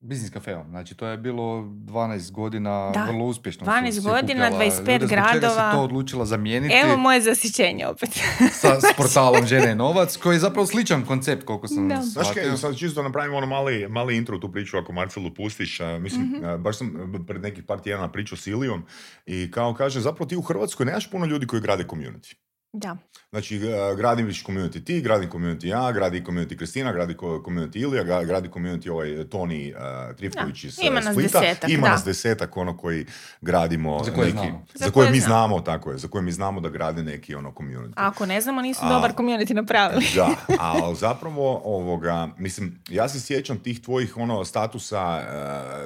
biznis 0.00 0.30
kafeom? 0.30 0.66
Znači, 0.68 0.94
to 0.94 1.06
je 1.06 1.16
bilo 1.18 1.42
12 1.62 2.30
godina 2.30 2.90
Da. 2.90 3.04
vrlo 3.04 3.24
uspješno. 3.24 3.66
12 3.66 3.92
si 3.92 4.00
godina, 4.00 4.46
okupljala 4.46 4.64
25 4.64 4.92
ljude. 4.92 4.98
Zbog 4.98 5.08
čega 5.10 5.22
gradova. 5.30 5.70
si 5.70 5.76
to 5.76 5.82
odlučila 5.82 6.24
zamijeniti 6.26 6.74
Evo 6.74 6.96
moje 6.96 7.20
zasićenje 7.20 7.86
opet. 7.86 8.08
sa, 8.52 8.80
s 8.80 8.96
portalom 8.96 9.46
Žene 9.46 9.72
i 9.72 9.74
novac, 9.74 10.16
koji 10.16 10.34
je 10.34 10.40
zapravo 10.40 10.66
sličan 10.66 11.04
koncept, 11.04 11.44
koliko 11.44 11.68
sam 11.68 11.88
Da. 11.88 11.96
Znaš 11.96 12.26
kaj, 12.30 12.56
sad 12.56 12.76
čisto 12.76 13.02
napravimo 13.02 13.36
ono 13.36 13.46
mali, 13.46 13.88
mali 13.88 14.16
intro 14.16 14.36
u 14.36 14.40
tu 14.40 14.52
priču, 14.52 14.78
ako 14.78 14.92
Marcelu 14.92 15.30
pustiš. 15.30 15.80
mislim, 16.00 16.22
Mhm. 16.24 16.44
a, 16.44 16.56
baš 16.56 16.78
sam 16.78 16.86
a, 17.14 17.26
pred 17.26 17.42
nekih 17.42 17.64
par 17.64 17.80
tjedana 17.80 18.08
pričao 18.08 18.38
s 18.38 18.46
Ilijom 18.46 18.82
i 19.26 19.50
kao 19.50 19.74
kaže, 19.74 20.00
zapravo 20.00 20.28
ti 20.28 20.36
u 20.36 20.42
Hrvatskoj 20.42 20.86
nemaš 20.86 21.10
puno 21.10 21.26
ljudi 21.26 21.46
koji 21.46 21.62
grade 21.62 21.84
community. 21.84 22.34
Da. 22.72 22.96
Znači, 23.30 23.60
a, 23.64 23.94
gradiš 23.94 24.44
community 24.44 24.84
ti, 24.84 25.00
gradi 25.00 25.26
community 25.26 25.66
ja, 25.66 25.92
gradi 25.92 26.22
community 26.22 26.56
Kristina, 26.56 26.92
gradi 26.92 27.14
community 27.14 27.76
Ilija, 27.76 28.04
gra- 28.04 28.24
gradi 28.24 28.48
community 28.48 28.90
ovaj 28.90 29.28
Toni 29.28 29.72
uh, 29.72 29.80
Trifković 30.16 30.62
Da, 30.62 30.68
iz 30.68 30.78
ima 30.80 30.98
uh, 30.98 31.04
nas 31.04 31.14
Splita. 31.14 31.40
desetak, 31.40 31.70
Ima 31.70 31.82
da. 31.82 31.90
nas 31.90 32.04
desetak 32.04 32.56
ono 32.56 32.76
koji 32.76 33.06
gradimo 33.40 34.04
Za 34.04 34.12
koje 34.12 34.26
neki, 34.26 34.38
znamo. 34.38 34.64
za, 34.68 34.78
Za 34.78 34.84
koje 34.84 34.92
koje 34.94 35.10
mi 35.10 35.20
znamo. 35.20 35.34
znamo, 35.48 35.60
tako 35.60 35.90
je, 35.90 35.98
za 35.98 36.08
koje 36.08 36.22
mi 36.22 36.32
znamo 36.32 36.60
da 36.60 36.68
grade 36.68 37.02
neki 37.02 37.34
ono 37.34 37.50
community. 37.50 37.92
A 37.96 38.06
ako 38.06 38.26
ne 38.26 38.40
znamo, 38.40 38.62
nisu 38.62 38.80
A- 38.82 38.88
dobar 38.88 39.12
community 39.12 39.54
napravili. 39.54 40.06
Da, 40.14 40.28
ali 40.58 40.96
zapravo 40.96 41.62
ovoga, 41.66 42.28
mislim, 42.38 42.82
ja 42.88 43.08
se 43.08 43.20
sjećam 43.20 43.58
tih 43.58 43.80
tvojih 43.80 44.16
ono 44.16 44.44
statusa 44.44 45.18
e, 45.18 45.24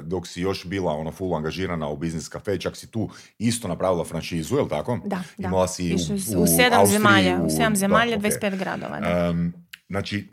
dok 0.02 0.26
si 0.26 0.40
još 0.40 0.64
bila 0.64 0.92
ono 0.92 1.12
full 1.12 1.34
angažirana 1.34 1.88
u 1.88 1.96
Business 1.96 2.30
Cafe, 2.30 2.58
čak 2.58 2.76
si 2.76 2.86
tu 2.86 3.08
isto 3.38 3.68
napravila 3.68 4.04
franšizu, 4.04 4.56
jel 4.56 4.68
tako? 4.68 4.98
Da, 5.04 5.22
da. 5.38 5.48
Imala 5.48 5.68
si 5.68 5.94
u, 5.94 5.98
su 5.98 6.12
u 6.32 6.42
u 6.42 6.46
sedam 6.76 6.86
zemalja, 6.86 7.40
u- 7.42 7.50
sedam 7.50 7.72
da, 7.72 7.78
zemalja, 7.78 8.16
ok. 8.16 8.22
25 8.22 8.58
gradova. 8.58 8.98
Em, 9.28 9.52
znači, 9.88 10.28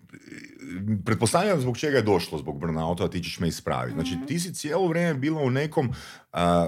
pretpostavljam 1.06 1.62
zbog 1.62 1.78
čega 1.78 1.98
je 1.98 2.04
došlo 2.04 2.38
zbog 2.38 2.60
burnouta, 2.60 3.04
a 3.04 3.10
ti 3.10 3.24
ćeš 3.24 3.40
me 3.40 3.48
ispraviti. 3.48 3.94
Znači, 3.96 4.12
Mhm. 4.12 4.26
ti 4.26 4.40
si 4.40 4.54
cijelo 4.54 4.88
vrijeme 4.88 5.14
bila 5.14 5.42
u 5.42 5.50
nekom, 5.50 5.92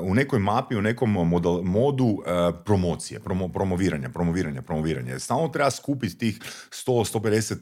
u 0.01 0.15
nekoj 0.15 0.39
mapi, 0.39 0.75
u 0.75 0.81
nekom 0.81 1.09
model, 1.11 1.61
modu 1.63 2.17
promocije, 2.65 3.19
promo, 3.19 3.47
promoviranja, 3.49 4.09
promoviranja, 4.09 4.61
promoviranja. 4.61 5.19
Stalno 5.19 5.47
treba 5.47 5.71
skupiti 5.71 6.17
tih 6.17 6.39
100-150 6.87 7.13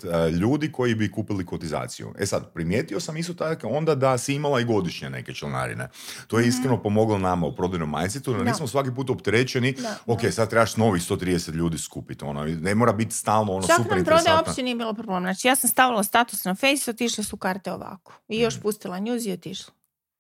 a, 0.06 0.30
ljudi 0.30 0.72
koji 0.72 0.96
bi 0.96 1.12
kupili 1.12 1.46
kotizaciju. 1.46 2.14
E 2.20 2.26
sad, 2.26 2.54
primijetio 2.54 3.00
sam 3.00 3.18
isto 3.18 3.34
tako 3.36 3.68
onda 3.68 3.96
da 3.96 4.18
si 4.18 4.34
imala 4.34 4.60
i 4.60 4.66
godišnje 4.66 5.10
neke 5.10 5.34
članarine. 5.34 5.90
To 6.28 6.40
je 6.40 6.48
iskreno 6.48 6.78
pomoglo 6.80 7.18
nama 7.20 7.48
u 7.48 7.56
prodajnom 7.56 7.92
mindsetu, 7.92 8.32
da 8.32 8.38
Mhm. 8.38 8.48
Nismo 8.48 8.68
svaki 8.68 8.90
put 8.92 9.10
opterećeni, 9.10 9.72
Da, 9.74 9.96
ok, 10.08 10.20
sad 10.32 10.50
trebaš 10.50 10.78
novih 10.78 11.02
130 11.04 11.22
ljudi 11.52 11.78
skupiti. 11.78 12.26
Ono, 12.26 12.44
ne 12.46 12.76
mora 12.76 12.94
biti 12.94 13.16
stalno 13.16 13.54
ono 13.54 13.68
Čak 13.68 13.76
super 13.76 13.92
nam 13.92 13.98
prodaja 13.98 14.20
interesantno. 14.20 14.50
uopće 14.50 14.64
nije 14.64 14.76
bilo 14.76 14.94
problem. 14.94 15.24
Znači 15.24 15.48
ja 15.48 15.56
sam 15.56 15.70
stavila 15.70 16.04
status 16.04 16.31
na 16.46 16.56
Face, 16.56 16.92
otišle 16.92 17.24
su 17.24 17.38
karte 17.38 17.72
ovako. 17.72 18.14
I 18.28 18.40
još 18.40 18.54
Mhm. 18.54 18.62
pustila 18.62 19.00
news 19.00 19.26
i 19.26 19.32
otišla. 19.32 19.74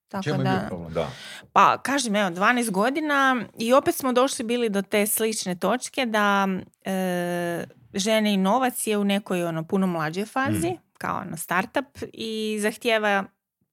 Tako 0.08 0.24
Čemu 0.24 0.36
je 0.36 0.44
bio 0.44 0.51
da, 0.53 0.68
problem? 0.68 0.94
Da. 0.94 1.10
pa 1.53 1.77
kažem, 1.77 2.15
evo, 2.15 2.30
12 2.30 2.70
godina 2.70 3.44
i 3.58 3.74
opet 3.74 3.96
smo 3.96 4.13
došli 4.13 4.46
bili 4.46 4.70
do 4.70 4.82
te 4.82 5.08
slične 5.08 5.56
točke 5.56 6.06
da 6.06 6.48
e, 6.86 7.63
žene 7.94 8.34
i 8.34 8.38
novac 8.38 8.88
je 8.88 8.98
u 8.98 9.03
nekoj 9.03 9.44
ono 9.44 9.63
puno 9.63 9.88
mlađoj 9.88 10.25
fazi. 10.25 10.68
Mhm. 10.68 10.75
kao 10.98 11.20
ono 11.20 11.38
startup 11.38 11.86
i 12.13 12.58
zahtijeva 12.62 13.24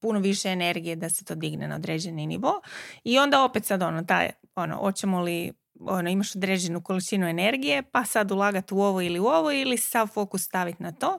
puno 0.01 0.21
više 0.21 0.49
energije 0.49 0.97
da 0.97 1.11
se 1.11 1.25
to 1.25 1.35
digne 1.35 1.69
na 1.69 1.75
određeni 1.75 2.27
nivo 2.27 2.61
i 3.05 3.19
onda 3.19 3.45
opet 3.45 3.65
sad 3.65 3.83
ono, 3.83 4.05
taj, 4.05 4.31
ono, 4.55 4.77
hoćemo 4.77 5.21
li 5.21 5.53
ono, 5.81 6.11
imaš 6.11 6.37
određenu 6.37 6.83
količinu 6.83 7.29
energije, 7.29 7.83
pa 7.83 8.05
sad 8.05 8.31
ulagati 8.31 8.75
u 8.75 8.81
ovo 8.81 9.01
ili 9.03 9.19
u 9.19 9.27
ovo 9.27 9.53
ili 9.53 9.77
sav 9.77 10.07
fokus 10.07 10.43
staviti 10.45 10.83
na 10.83 10.93
to. 10.93 11.19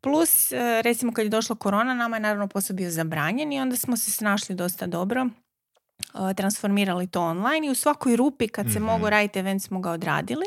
Plus, 0.00 0.52
e, 0.52 0.82
recimo 0.82 1.12
kad 1.12 1.24
je 1.24 1.28
došla 1.28 1.56
korona, 1.56 1.94
nama 1.94 2.16
je 2.16 2.20
naravno 2.20 2.48
posao 2.48 2.76
bio 2.76 2.90
zabranjen 2.90 3.52
i 3.52 3.60
onda 3.60 3.76
smo 3.76 3.96
se 3.96 4.10
snašli 4.10 4.54
dosta 4.54 4.86
dobro 4.86 5.26
e, 6.30 6.34
transformirali 6.34 7.06
to 7.06 7.22
online 7.22 7.66
i 7.66 7.70
u 7.70 7.74
svakoj 7.74 8.16
rupi 8.16 8.48
kad 8.48 8.66
se 8.66 8.78
Mhm. 8.80 8.84
mogu 8.84 9.10
raditi 9.10 9.38
event 9.38 9.62
smo 9.62 9.80
ga 9.80 9.90
odradili. 9.90 10.46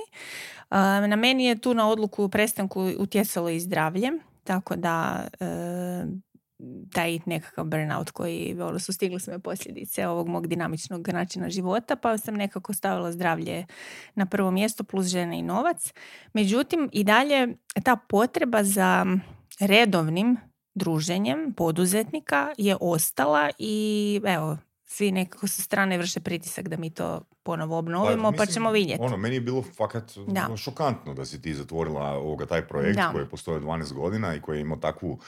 E, 0.72 0.75
Na 1.07 1.15
meni 1.15 1.45
je 1.45 1.55
tu 1.62 1.74
na 1.74 1.89
odluku 1.89 2.24
u 2.24 2.29
prestanku 2.29 2.91
utjecalo 3.00 3.50
i 3.50 3.60
zdravlje, 3.60 4.12
tako 4.43 4.75
da 4.75 5.27
taj 6.93 7.19
nekakav 7.25 7.65
burnout 7.65 8.12
koji 8.12 8.57
ono, 8.62 8.79
su 8.79 8.93
stigle 8.93 9.19
su 9.19 9.31
me 9.31 9.39
posljedice 9.39 10.07
ovog 10.07 10.27
mog 10.27 10.48
dinamičnog 10.48 11.07
načina 11.07 11.50
života, 11.50 11.95
pa 11.95 12.17
sam 12.17 12.36
nekako 12.36 12.74
stavila 12.74 13.12
zdravlje 13.12 13.65
na 14.15 14.25
prvo 14.25 14.51
mjesto 14.51 14.83
plus 14.83 15.05
žene 15.07 15.39
i 15.39 15.41
novac. 15.41 15.93
Međutim, 16.33 16.89
i 16.91 17.03
dalje 17.03 17.48
ta 17.83 17.95
potreba 17.95 18.63
za 18.63 19.05
redovnim 19.60 20.38
druženjem 20.75 21.53
poduzetnika 21.57 22.53
je 22.57 22.77
ostala 22.81 23.50
i 23.57 24.22
evo, 24.25 24.57
svi 24.86 25.12
nekako 25.12 25.48
sa 25.48 25.62
strane 25.62 25.98
vrše 25.98 26.19
pritisak 26.19 26.67
da 26.67 26.77
mi 26.77 26.89
to 26.89 27.22
ponovo 27.43 27.77
obnovimo, 27.77 28.31
pa, 28.31 28.31
mislim, 28.31 28.53
ćemo 28.53 28.72
vidjeti. 28.72 29.03
Ono, 29.03 29.17
meni 29.17 29.36
je 29.36 29.41
bilo 29.41 29.63
fakat 29.77 30.12
Da. 30.27 30.45
ono, 30.45 30.57
šokantno 30.57 31.13
da 31.13 31.25
si 31.25 31.41
ti 31.41 31.53
zatvorila 31.53 32.10
ovoga, 32.10 32.45
taj 32.45 32.67
projekt 32.67 32.95
Da. 32.95 33.12
koji 33.12 33.22
je 33.22 33.29
postojao 33.29 33.62
12 33.62 33.93
godina 33.93 34.36
i 34.36 34.41
koji 34.41 34.57
je 34.57 34.62
imao 34.62 34.77
takvu 34.77 35.19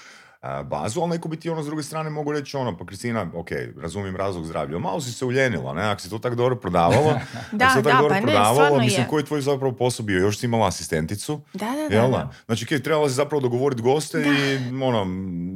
bazu, 0.64 1.02
ali 1.02 1.10
neko 1.10 1.28
bi 1.28 1.38
ti 1.38 1.50
ono 1.50 1.64
s 1.64 1.66
druge 1.66 1.84
strane 1.84 2.10
mogu 2.10 2.32
reći 2.32 2.58
ono, 2.58 2.78
pa 2.78 2.86
Kristina, 2.86 3.28
ok, 3.36 3.48
razumijem 3.78 4.16
razlog 4.16 4.46
zdravlja, 4.46 4.80
malo 4.80 5.02
si 5.02 5.12
se 5.12 5.25
uljenila, 5.25 5.74
ne, 5.74 5.84
ako 5.84 6.02
si 6.02 6.10
to 6.10 6.20
tako 6.20 6.36
dobro 6.36 6.56
prodavala, 6.56 7.20
Da, 7.52 7.66
ako 7.66 7.78
si 7.78 7.84
to 7.84 7.90
da, 7.90 7.90
tako 7.90 8.02
dobro 8.02 8.16
pa 8.16 8.22
prodavala, 8.22 8.80
mislim, 8.80 9.02
je. 9.02 9.08
koji 9.08 9.22
je 9.22 9.25
tvoj 9.25 9.42
zapravo 9.42 9.72
posao 9.74 10.06
bio, 10.06 10.20
još 10.20 10.38
si 10.38 10.46
imala 10.46 10.68
asistenticu, 10.68 11.42
Da, 11.54 11.66
da. 11.66 11.96
Jel 11.96 12.06
da. 12.06 12.18
da? 12.18 12.32
Znači, 12.46 12.66
kaj, 12.66 12.80
trebala 12.80 13.10
si 13.10 13.16
zapravo 13.16 13.42
dogovoriti 13.42 13.82
goste 13.82 14.22
i 14.22 14.58
ono, 14.84 15.08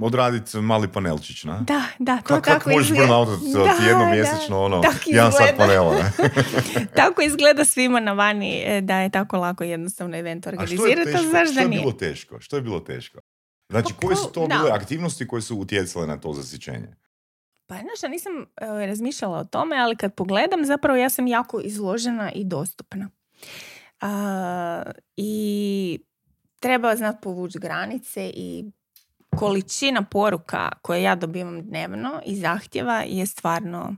odraditi 0.02 0.58
mali 0.58 0.88
panelčić, 0.88 1.44
ne? 1.44 1.54
Da, 1.62 1.82
da, 2.00 2.18
to 2.18 2.24
Kako 2.24 2.42
tako 2.42 2.70
možeš 2.70 2.90
izgleda. 2.92 3.26
ti 3.78 3.86
jednom 3.88 4.10
mjesečno, 4.12 4.62
ono, 4.62 4.82
jedan 5.06 5.32
sat 5.32 5.58
panela, 5.58 5.94
ne? 5.94 6.12
tako 6.96 7.22
izgleda 7.22 7.66
svima 7.66 8.00
na 8.00 8.12
vani 8.14 8.64
e, 8.66 8.82
da 8.82 9.00
je 9.00 9.10
tako 9.10 9.38
lako 9.38 9.64
jednostavno 9.64 10.18
event 10.18 10.48
A 10.48 10.50
što 10.50 10.56
je 10.56 10.60
organizirati, 10.62 11.12
teško? 11.12 11.20
a 11.20 11.30
znaš 11.30 11.48
Što 11.48 11.56
da 11.56 11.62
je 11.62 11.68
nije. 11.68 11.82
bilo 11.82 11.92
teško? 11.92 12.40
Što 12.40 12.56
je 12.56 12.62
bilo 12.62 12.80
teško? 12.80 13.20
Znači, 13.70 13.94
Pa 13.94 14.08
koje 14.08 14.16
su 14.16 14.32
to 14.34 14.48
da. 14.48 14.56
bile 14.56 14.72
aktivnosti 14.72 15.28
koje 15.28 15.42
su 15.42 15.58
utjecale 15.58 16.08
na 16.08 16.20
to 16.20 16.34
zasićenje? 16.34 16.96
Pa 17.68 17.76
znaš, 17.76 18.04
ja 18.04 18.10
nisam 18.10 18.34
e, 18.42 18.86
razmišljala 18.88 19.38
o 19.38 19.44
tome, 19.44 19.78
ali 19.78 19.96
kad 19.96 20.14
pogledam, 20.14 20.66
zapravo 20.66 20.98
ja 20.98 21.10
sam 21.10 21.28
jako 21.28 21.62
izložena 21.64 22.32
i 22.32 22.44
dostupna. 22.44 23.10
A, 24.02 24.84
I 25.18 26.00
treba 26.60 26.96
znati 26.96 27.20
povući 27.22 27.60
granice 27.60 28.32
i 28.36 28.66
količina 29.38 30.04
poruka 30.04 30.70
koje 30.82 31.04
ja 31.04 31.16
dobivam 31.16 31.62
dnevno 31.62 32.22
i 32.26 32.36
zahtjeva 32.36 33.04
je 33.08 33.26
stvarno 33.26 33.96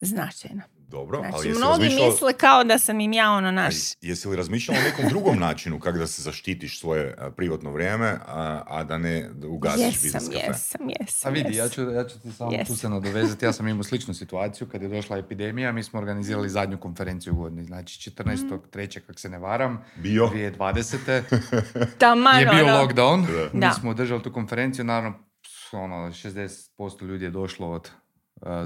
značajna. 0.00 0.62
Dobro, 0.92 1.18
ali 1.18 1.30
Znači, 1.30 1.48
jesi 1.48 1.58
mnogi 1.58 1.82
razmišljala- 1.84 2.10
misle 2.10 2.32
kao 2.32 2.64
da 2.64 2.78
sam 2.78 3.00
im 3.00 3.12
ja 3.12 3.30
ono 3.30 3.48
a 3.48 3.50
naš... 3.50 3.74
Jesi 4.00 4.28
li 4.28 4.36
razmišljala 4.36 4.80
o 4.80 4.82
nekom 4.82 5.08
drugom 5.08 5.38
načinu 5.38 5.80
kako 5.80 5.98
da 5.98 6.06
se 6.06 6.22
zaštitiš 6.22 6.80
svoje 6.80 7.14
a, 7.18 7.30
privatno 7.30 7.70
vrijeme, 7.70 8.18
a, 8.26 8.62
a 8.66 8.84
da 8.84 8.98
ne 8.98 9.28
da 9.34 9.48
ugasiš 9.48 9.80
Jesam, 9.80 10.02
biznis 10.02 10.28
kafe? 10.28 10.46
jesam, 10.46 10.88
jesam. 11.00 11.32
A 11.32 11.34
vidi, 11.34 11.56
ja 11.56 11.64
jesam. 11.64 11.84
ću, 11.84 11.90
ja 11.90 12.04
ću 12.08 12.20
ti 12.20 12.32
samo 12.32 12.50
tu 12.66 12.76
se 12.76 12.88
nadovezati. 12.88 13.44
Ja 13.44 13.52
sam 13.52 13.68
imao 13.68 13.82
sličnu 13.82 14.14
situaciju 14.14 14.68
kad 14.68 14.82
je 14.82 14.88
došla 14.88 15.18
epidemija. 15.18 15.72
Mi 15.72 15.82
smo 15.82 15.98
organizirali 15.98 16.48
zadnju 16.48 16.78
konferenciju 16.78 17.32
u 17.32 17.36
godini. 17.36 17.64
Znači 17.64 18.10
14.3. 18.10 19.00
kak 19.00 19.20
se 19.20 19.28
ne 19.28 19.38
varam, 19.38 19.84
Bio? 19.96 20.30
2020. 20.34 21.22
Taman, 21.98 22.40
je 22.40 22.46
bio 22.46 22.64
ono, 22.64 22.84
lockdown. 22.84 23.26
Da. 23.52 23.68
Mi 23.68 23.74
smo 23.74 23.90
održali 23.90 24.22
tu 24.22 24.32
konferenciju. 24.32 24.84
Naravno, 24.84 25.18
ono, 25.72 25.94
60% 25.96 27.02
ljudi 27.02 27.24
je 27.24 27.30
došlo 27.30 27.70
od 27.70 27.90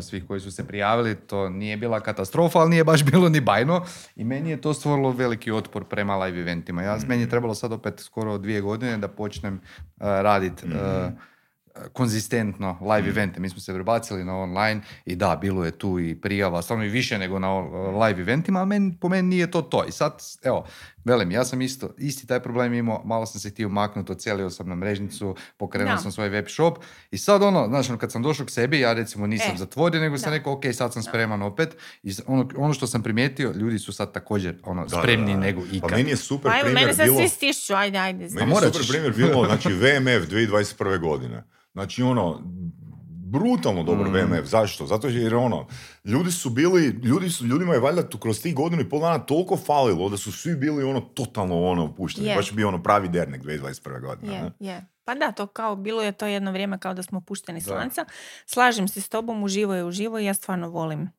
svih 0.03 0.27
koji 0.27 0.41
su 0.41 0.53
se 0.53 0.67
prijavili. 0.67 1.15
To 1.15 1.49
nije 1.49 1.77
bila 1.77 2.01
katastrofa, 2.01 2.59
ali 2.59 2.71
nije 2.71 2.85
baš 2.85 3.05
bilo 3.05 3.29
ni 3.29 3.41
bajno. 3.41 3.85
I 4.17 4.25
meni 4.25 4.51
je 4.51 4.61
to 4.61 4.75
stvorilo 4.75 5.11
veliki 5.11 5.51
otpor 5.51 5.85
prema 5.85 6.17
live 6.17 6.41
eventima. 6.41 6.83
Ja, 6.83 6.99
Meni 7.09 7.23
je 7.23 7.29
trebalo 7.29 7.55
sad 7.55 7.73
opet 7.73 8.01
skoro 8.01 8.39
dvije 8.39 8.61
godine 8.61 8.99
da 8.99 9.09
počnem 9.09 9.55
uh, 9.55 9.61
raditi 10.01 10.67
konzistentno 11.93 12.79
live 12.81 13.09
evente. 13.09 13.41
Mi 13.41 13.49
smo 13.49 13.61
se 13.61 13.75
prebacili 13.75 14.25
na 14.25 14.37
online 14.37 14.81
i 15.05 15.17
da, 15.17 15.39
bilo 15.41 15.65
je 15.65 15.71
tu 15.71 16.01
i 16.01 16.21
prijava, 16.21 16.63
stvarno 16.63 16.85
i 16.85 16.89
više 16.89 17.19
nego 17.19 17.39
na 17.39 17.59
uh, 17.59 18.03
live 18.03 18.21
eventima, 18.21 18.59
ali 18.59 18.69
meni, 18.69 18.97
po 19.01 19.09
meni 19.09 19.29
nije 19.29 19.51
to 19.51 19.63
to. 19.63 19.85
I 19.89 19.93
sad, 19.93 20.23
evo, 20.43 20.67
velim, 21.07 21.31
ja 21.31 21.45
sam 21.45 21.63
isto, 21.63 21.91
isti 21.99 22.27
taj 22.27 22.41
problem 22.41 22.75
imao, 22.75 23.03
malo 23.05 23.27
sam 23.27 23.41
se 23.41 23.51
htio 23.51 23.69
maknuti, 23.69 24.13
ocelio 24.13 24.51
sam 24.51 24.69
na 24.69 24.75
mrežnicu, 24.75 25.37
pokrenuo 25.57 25.95
Da. 25.95 25.99
sam 26.01 26.13
svoj 26.13 26.29
web 26.29 26.47
shop 26.49 26.79
i 27.11 27.19
sad 27.19 27.43
ono, 27.43 27.67
znaš, 27.69 27.89
ono, 27.89 27.99
kad 27.99 28.13
sam 28.13 28.23
došao 28.23 28.47
k 28.47 28.51
sebi, 28.51 28.81
ja 28.81 28.93
recimo 28.93 29.27
nisam 29.27 29.55
E, 29.55 29.59
zatvorio, 29.59 30.01
nego 30.01 30.19
sam 30.19 30.31
da. 30.31 30.37
rekao, 30.37 30.53
ok, 30.53 30.65
sad 30.73 30.93
sam 30.93 31.03
spreman 31.03 31.43
opet. 31.43 31.77
I 32.03 32.13
ono, 32.27 32.49
ono 32.57 32.75
što 32.75 32.87
sam 32.87 33.03
primijetio, 33.03 33.53
ljudi 33.53 33.79
su 33.79 33.93
sad 33.93 34.13
također 34.13 34.59
ono, 34.65 34.87
Da, 34.87 34.97
da, 35.07 35.17
da. 35.17 35.37
nego 35.37 35.63
ikad. 35.73 35.91
Pa 35.91 35.97
meni 35.97 36.11
je 36.11 36.17
super 36.17 36.51
Pa 36.51 36.59
evo, 36.59 36.65
primjer 36.65 36.85
mene 36.85 36.97
sad 36.97 37.05
bilo... 37.07 37.19
svi 37.19 37.29
stišću, 37.29 37.75
ajde, 37.75 37.99
ajde. 37.99 38.29
Meni 38.31 38.53
je 38.53 38.73
super 38.73 38.87
primjer 38.89 39.13
bilo, 39.17 39.47
znači 39.47 39.69
VMF 39.83 40.31
2021. 40.31 41.01
godine. 41.01 41.45
Znači 41.73 42.03
ono, 42.03 42.43
brutalno 43.39 43.83
dobar 43.83 44.09
Mm. 44.09 44.15
VMF. 44.15 44.47
Zašto? 44.47 44.87
Zato 44.87 45.09
jer 45.09 45.35
ono, 45.35 45.67
ljudi 46.05 46.33
su 46.33 46.51
bili, 46.51 46.87
ljudi 46.87 47.31
su, 47.31 47.47
ljudima 47.47 47.75
je 47.75 47.81
valjda 47.81 48.09
tu 48.09 48.19
kroz 48.19 48.43
tih 48.43 48.55
godinu 48.55 48.83
i 48.83 48.89
pol 48.89 49.01
dana 49.01 49.19
toliko 49.19 49.57
falilo 49.57 50.09
da 50.09 50.17
su 50.17 50.33
svi 50.33 50.57
bili 50.57 50.85
ono 50.85 51.01
totalno 51.01 51.65
ono 51.65 51.85
opušteni. 51.85 52.29
Je. 52.29 52.37
Baš 52.37 52.51
je 52.51 52.55
bio 52.55 52.69
ono 52.69 52.83
pravi 52.83 53.09
dernek 53.09 53.43
2021. 53.43 54.01
godine. 54.01 54.35
Je, 54.35 54.43
ne? 54.43 54.53
je. 54.61 54.87
Pa 55.05 55.15
da, 55.15 55.33
to 55.33 55.47
kao, 55.47 55.77
bilo 55.77 56.03
je 56.03 56.13
to 56.13 56.27
jedno 56.27 56.53
vrijeme 56.53 56.79
kao 56.79 56.95
da 56.95 57.03
smo 57.03 57.21
pušteni 57.21 57.61
s 57.61 57.67
lanca. 57.67 58.05
Slažem 58.47 58.89
se 58.89 59.01
s 59.01 59.09
tobom, 59.09 59.43
uživo 59.43 59.75
je 59.75 59.85
uživo 59.85 60.19
i 60.19 60.25
ja 60.25 60.35
stvarno 60.35 60.69
volim, 60.69 61.11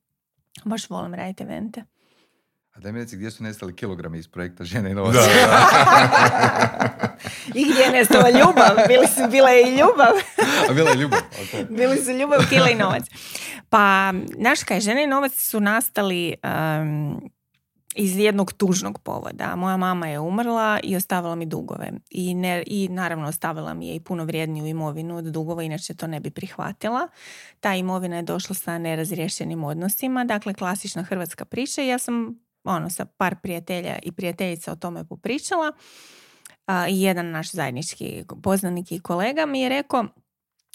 baš 0.65 0.89
volim 0.89 1.13
raditi 1.13 1.43
evente. 1.43 1.83
A 2.77 2.79
daj 2.79 2.91
mi 2.91 2.99
reci 2.99 3.15
gdje 3.15 3.31
su 3.31 3.43
nestali 3.43 3.75
kilogrami 3.75 4.19
iz 4.19 4.27
projekta 4.27 4.63
Žene 4.63 4.91
i 4.91 4.93
novac. 4.99 5.13
Da, 5.13 5.21
I 7.55 7.65
gdje 7.71 7.81
je 7.81 7.91
nestala 7.91 8.29
ljubav? 8.29 8.87
Bili 8.87 9.07
su, 9.07 9.31
bila 9.31 9.49
je 9.49 9.67
i 9.67 9.71
ljubav. 9.71 10.13
A 10.69 10.73
bila 10.73 10.89
je 10.89 10.95
ljubav. 10.95 11.19
ok. 11.19 11.69
Bili 11.69 11.97
su 11.97 12.11
ljubav, 12.11 12.39
kila 12.49 12.69
i 12.69 12.75
novac. 12.75 13.03
Pa, 13.69 14.13
znaš 14.37 14.63
kaj, 14.63 14.79
žene 14.79 15.03
i 15.03 15.07
novac 15.07 15.33
su 15.35 15.59
nastali 15.59 16.33
um, 16.43 17.21
iz 17.95 18.17
jednog 18.17 18.53
tužnog 18.53 18.99
povoda. 18.99 19.55
Moja 19.55 19.77
mama 19.77 20.07
je 20.07 20.19
umrla 20.19 20.79
i 20.83 20.95
ostavila 20.95 21.35
mi 21.35 21.45
dugove. 21.45 21.91
I, 22.09 22.33
ne, 22.33 22.63
I 22.67 22.87
naravno 22.89 23.27
ostavila 23.27 23.73
mi 23.73 23.87
je 23.87 23.95
i 23.95 23.99
puno 23.99 24.25
vrijedniju 24.25 24.65
imovinu 24.65 25.17
od 25.17 25.25
dugova, 25.25 25.63
inače 25.63 25.93
to 25.93 26.07
ne 26.07 26.19
bi 26.19 26.29
prihvatila. 26.29 27.07
Ta 27.59 27.75
imovina 27.75 28.15
je 28.15 28.21
došla 28.21 28.55
sa 28.55 28.77
nerazriješenim 28.77 29.63
odnosima, 29.63 30.23
dakle 30.23 30.53
klasična 30.53 31.03
hrvatska 31.03 31.45
priča 31.45 31.81
i 31.81 31.87
ja 31.87 31.97
sam 31.97 32.46
ono, 32.67 32.89
sa 32.89 33.05
par 33.05 33.35
prijatelja 33.43 33.99
i 34.03 34.11
prijateljica 34.11 34.71
o 34.71 34.75
tome 34.75 35.05
popričala. 35.05 35.71
I 36.89 37.01
jedan 37.01 37.31
naš 37.31 37.51
zajednički 37.51 38.23
poznanik 38.43 38.91
i 38.91 38.99
kolega 38.99 39.45
mi 39.45 39.61
je 39.61 39.69
rekao, 39.69 40.05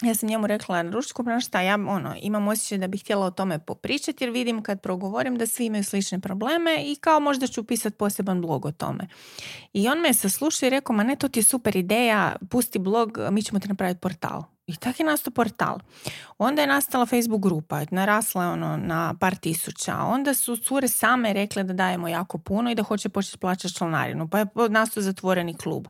ja 0.01 0.15
sam 0.15 0.29
njemu 0.29 0.47
rekla 0.47 0.83
na 0.83 0.91
ručku, 0.91 1.23
šta, 1.41 1.61
ja 1.61 1.75
ono, 1.75 2.15
imam 2.21 2.47
osjećaj 2.47 2.77
da 2.77 2.87
bih 2.87 3.01
htjela 3.01 3.25
o 3.25 3.31
tome 3.31 3.59
popričati 3.59 4.23
jer 4.23 4.31
vidim 4.31 4.63
kad 4.63 4.81
progovorim 4.81 5.37
da 5.37 5.47
svi 5.47 5.65
imaju 5.65 5.83
slične 5.83 6.19
probleme 6.19 6.83
i 6.83 6.95
kao 6.95 7.19
možda 7.19 7.47
ću 7.47 7.63
pisati 7.63 7.97
poseban 7.97 8.41
blog 8.41 8.65
o 8.65 8.71
tome. 8.71 9.07
I 9.73 9.87
on 9.87 9.99
me 9.99 10.13
saslušao 10.13 10.67
i 10.67 10.69
rekao, 10.69 10.95
ma 10.95 11.03
ne, 11.03 11.15
to 11.15 11.27
ti 11.27 11.39
je 11.39 11.43
super 11.43 11.75
ideja, 11.75 12.35
pusti 12.49 12.79
blog, 12.79 13.17
mi 13.31 13.43
ćemo 13.43 13.59
ti 13.59 13.67
napraviti 13.67 13.99
portal. 13.99 14.52
I 14.67 14.75
tako 14.75 15.03
je 15.03 15.05
nastao 15.05 15.31
portal. 15.31 15.79
Onda 16.37 16.61
je 16.61 16.67
nastala 16.67 17.05
Facebook 17.05 17.41
grupa, 17.41 17.81
narasla 17.91 18.43
je 18.43 18.49
ono 18.49 18.77
na 18.77 19.15
par 19.19 19.35
tisuća. 19.35 19.97
Onda 19.97 20.33
su 20.33 20.57
cure 20.57 20.87
same 20.87 21.33
rekle 21.33 21.63
da 21.63 21.73
dajemo 21.73 22.07
jako 22.07 22.37
puno 22.37 22.71
i 22.71 22.75
da 22.75 22.83
hoće 22.83 23.09
početi 23.09 23.37
plaćati 23.37 23.73
članarinu. 23.73 24.29
Pa 24.29 24.39
je 24.39 24.45
nastao 24.69 25.03
zatvoreni 25.03 25.57
klub. 25.57 25.87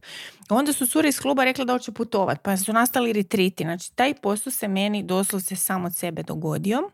Onda 0.49 0.73
su 0.73 0.87
cure 0.87 1.09
iz 1.09 1.19
kluba 1.19 1.43
rekle 1.43 1.65
da 1.65 1.73
hoće 1.73 1.91
putovat, 1.91 2.41
pa 2.41 2.57
su 2.57 2.73
nastali 2.73 3.13
retriti. 3.13 3.63
Znači, 3.63 3.95
taj 3.95 4.13
posao 4.13 4.51
se 4.51 4.67
meni 4.67 5.03
doslovce 5.03 5.55
sam 5.55 5.85
od 5.85 5.95
sebe 5.95 6.23
dogodio. 6.23 6.89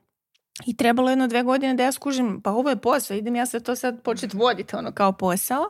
I 0.66 0.78
trebalo 0.78 1.10
je 1.10 1.12
jedno 1.12 1.28
dve 1.28 1.44
godine 1.44 1.74
da 1.74 1.84
ja 1.84 1.92
skužim, 1.92 2.42
pa 2.42 2.52
ovo 2.52 2.70
je 2.70 2.82
posao, 2.82 3.18
idem 3.18 3.36
ja 3.36 3.46
se 3.46 3.60
to 3.60 3.76
sad 3.76 4.02
početi 4.04 4.38
voditi 4.38 4.76
ono 4.76 4.92
kao 4.92 5.12
posao. 5.12 5.70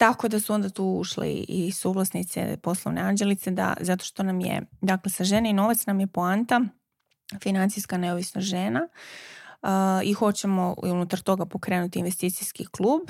Tako 0.00 0.28
da 0.28 0.40
su 0.40 0.52
onda 0.52 0.68
tu 0.68 0.84
ušle 0.84 1.32
i- 1.32 1.72
suvlasnice 1.72 2.56
poslovne 2.62 3.00
anđelice, 3.00 3.50
da, 3.50 3.74
zato 3.80 4.04
što 4.04 4.22
nam 4.22 4.40
je, 4.40 4.62
dakle 4.80 5.10
sa 5.10 5.24
žene 5.24 5.50
i 5.50 5.52
novac 5.52 5.86
nam 5.86 6.00
je 6.00 6.06
poanta 6.06 6.60
financijska 7.42 7.96
neovisnost 7.96 8.46
žena. 8.48 8.88
i 10.04 10.12
hoćemo 10.12 10.74
unutar 10.82 11.20
toga 11.20 11.46
pokrenuti 11.46 11.98
investicijski 11.98 12.66
klub, 12.66 13.00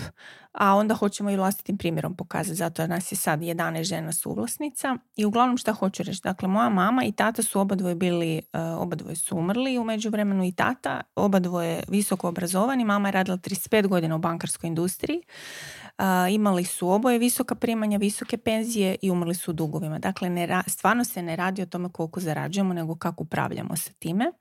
a 0.53 0.75
onda 0.75 0.95
hoćemo 0.95 1.31
i 1.31 1.37
vlastitim 1.37 1.79
primjerom 1.79 2.17
pokazati. 2.17 2.55
Zato 2.55 2.87
nas 2.87 3.13
je 3.13 3.17
sad 3.17 3.41
11 3.41 3.85
žena 3.85 4.13
suvlasnica 4.13 4.97
i 5.17 5.25
uglavnom 5.25 5.57
šta 5.57 5.73
hoću 5.73 6.03
reći. 6.03 6.21
Dakle, 6.23 6.49
moja 6.49 6.69
mama 6.69 7.05
i 7.05 7.13
tata 7.13 7.43
su 7.43 7.61
obadvoje 7.61 7.95
bili, 7.95 8.43
uh, 8.53 8.83
obadvoje 8.83 9.17
su 9.17 9.37
umrli 9.37 9.79
u 9.79 9.85
međuvremenu 9.85 10.45
i 10.45 10.53
tata, 10.53 11.01
obadvoje 11.17 11.83
visoko 11.89 12.29
obrazovani. 12.29 12.85
Mama 12.85 13.09
je 13.09 13.13
radila 13.13 13.37
35 13.37 13.87
godina 13.87 14.17
u 14.17 14.19
bankarskoj 14.19 14.69
industriji. 14.69 15.23
Imali 16.31 16.65
su 16.65 16.91
oboje 16.91 17.19
visoka 17.19 17.55
primanja, 17.55 17.99
visoke 17.99 18.39
penzije 18.39 18.97
i 19.03 19.11
umrli 19.11 19.35
su 19.35 19.51
u 19.51 19.55
dugovima. 19.55 19.99
Dakle, 19.99 20.31
ne, 20.31 20.63
stvarno 20.67 21.05
se 21.05 21.23
ne 21.23 21.37
radi 21.37 21.63
o 21.63 21.67
tome 21.67 21.89
koliko 21.93 22.21
zarađujemo, 22.21 22.75
nego 22.75 22.97
kako 22.97 23.23
upravljamo 23.23 23.77
sa 23.77 23.93
time. 23.93 24.33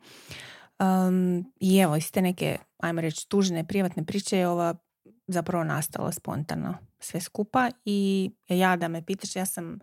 Um, 0.79 1.53
I 1.59 1.77
evo, 1.77 1.95
iz 1.95 2.11
te 2.11 2.21
neke, 2.21 2.57
ajmo 2.77 3.01
reći, 3.01 3.29
tužne 3.29 3.67
privatne 3.67 4.05
priče 4.05 4.37
je 4.37 4.47
ova 4.47 4.75
zapravo 5.27 5.63
nastala 5.63 6.11
spontano 6.11 6.77
sve 6.99 7.21
skupa 7.21 7.69
i 7.85 8.31
ja 8.47 8.75
da 8.75 8.87
me 8.87 9.05
pitaš, 9.05 9.35
ja 9.35 9.45
sam 9.45 9.79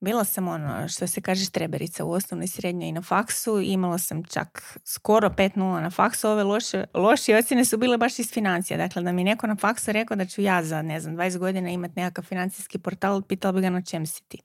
bila 0.00 0.24
sam 0.24 0.48
ono, 0.48 0.88
što 0.88 1.06
se 1.06 1.20
kaže 1.20 1.44
štreberica 1.44 2.04
u 2.04 2.12
osnovnoj, 2.12 2.46
srednjoj 2.46 2.88
i 2.88 2.92
na 2.92 3.02
faksu. 3.02 3.60
Imala 3.60 3.98
sam 3.98 4.24
čak 4.24 4.78
skoro 4.84 5.28
5.0 5.28 5.80
na 5.80 5.90
faksu. 5.90 6.28
Ove 6.28 6.42
loše, 6.42 6.84
loše 6.94 7.36
ocjene 7.36 7.64
su 7.64 7.78
bile 7.78 7.98
baš 7.98 8.18
iz 8.18 8.32
financija. 8.32 8.76
Dakle, 8.76 9.02
da 9.02 9.12
mi 9.12 9.24
neko 9.24 9.46
na 9.46 9.56
faksu 9.56 9.92
rekao 9.92 10.16
da 10.16 10.26
ću 10.26 10.42
ja 10.42 10.64
za, 10.64 10.82
ne 10.82 11.00
znam, 11.00 11.16
20 11.16 11.38
godina 11.38 11.70
imati 11.70 12.00
nekakav 12.00 12.24
financijski 12.24 12.78
portal, 12.78 13.22
pitala 13.22 13.52
bi 13.52 13.60
ga 13.60 13.70
na 13.70 13.82
čem 13.82 14.06
si 14.06 14.22
ti. 14.28 14.38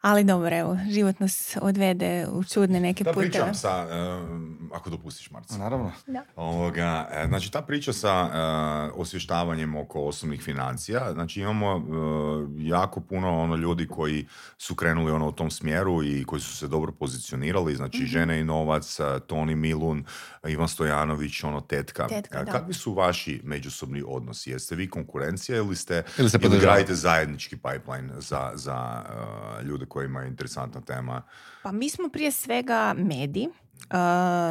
Ali 0.00 0.24
dobro, 0.24 0.56
evo, 0.56 0.78
život 0.90 1.20
nas 1.20 1.56
odvede 1.62 2.26
u 2.32 2.44
čudne 2.44 2.80
neke 2.80 3.04
da, 3.04 3.12
pute. 3.12 3.28
pričam 3.28 3.54
sa, 3.54 3.86
ako 4.74 4.90
dopustiš 4.90 5.30
Marca. 5.30 5.58
Naravno. 5.58 5.92
Da. 6.06 6.24
Ovoga, 6.36 7.08
e, 7.12 7.26
znači 7.28 7.52
ta 7.52 7.62
priča 7.62 7.92
sa 7.92 8.22
uh, 8.22 9.00
osvještavanjem 9.00 9.76
oko 9.76 10.00
osobnih 10.00 10.42
financija, 10.42 11.12
znači 11.12 11.40
imamo 11.40 11.76
e, 11.76 11.80
jako 12.58 13.00
puno 13.00 13.38
ono 13.38 13.56
ljudi 13.56 13.86
koji 13.86 14.26
su 14.58 14.74
krenuli 14.74 15.12
ono 15.12 15.28
u 15.28 15.32
tom 15.32 15.50
smjeru 15.50 16.02
i 16.04 16.24
koji 16.24 16.40
su 16.40 16.56
se 16.56 16.68
dobro 16.68 16.92
pozicionirali, 16.92 17.76
znači 17.76 18.02
mm 18.02 18.08
Žene 18.08 18.40
i 18.40 18.44
novac, 18.44 18.98
Toni 19.26 19.54
Milun, 19.54 20.04
Ivan 20.46 20.68
Stojanović, 20.68 21.44
ono 21.44 21.60
tetka. 21.60 22.08
tetka 22.08 22.44
Kakvi 22.44 22.74
su 22.74 22.94
vaši 22.94 23.40
međusobni 23.44 24.02
odnosi? 24.06 24.50
Jeste 24.50 24.74
vi 24.74 24.90
konkurencija 24.90 25.58
ili 25.58 25.76
ste 25.76 26.02
ili, 26.18 26.30
se 26.30 26.38
ili 26.42 26.58
gradite 26.58 26.94
zajednički 26.94 27.56
pipeline 27.56 28.12
za, 28.18 28.50
za 28.54 29.04
ljude 29.64 29.87
kojima 29.88 30.20
je 30.20 30.28
interesantna 30.28 30.80
tema? 30.80 31.22
Pa 31.62 31.72
mi 31.72 31.90
smo 31.90 32.08
prije 32.08 32.30
svega 32.32 32.94
mediji. 32.96 33.48
Uh, 33.78 33.94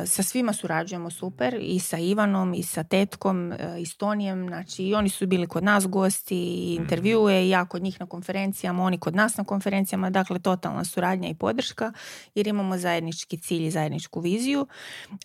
sa 0.08 0.24
svima 0.24 0.54
surađujemo 0.54 1.10
super 1.10 1.58
i 1.62 1.80
sa 1.80 1.98
Ivanom 1.98 2.54
i 2.54 2.64
sa 2.64 2.84
Tetkom 2.84 3.52
uh, 3.52 3.82
i 3.82 3.86
Stonijem, 3.86 4.48
znači 4.48 4.84
i 4.84 4.96
oni 4.96 5.10
su 5.10 5.28
bili 5.28 5.48
kod 5.48 5.64
nas 5.64 5.88
gosti 5.88 6.38
i 6.38 6.74
mhm. 6.74 6.84
intervjue 6.84 7.46
i 7.46 7.50
ja 7.50 7.66
kod 7.66 7.82
njih 7.82 8.00
na 8.00 8.06
konferencijama, 8.06 8.84
oni 8.84 8.98
kod 8.98 9.16
nas 9.16 9.38
na 9.38 9.44
konferencijama, 9.44 10.10
dakle 10.10 10.40
totalna 10.40 10.84
suradnja 10.84 11.30
i 11.30 11.36
podrška 11.36 11.94
jer 12.36 12.48
imamo 12.48 12.78
zajednički 12.78 13.38
cilj 13.38 13.66
i 13.66 13.72
zajedničku 13.72 14.20
viziju, 14.20 14.68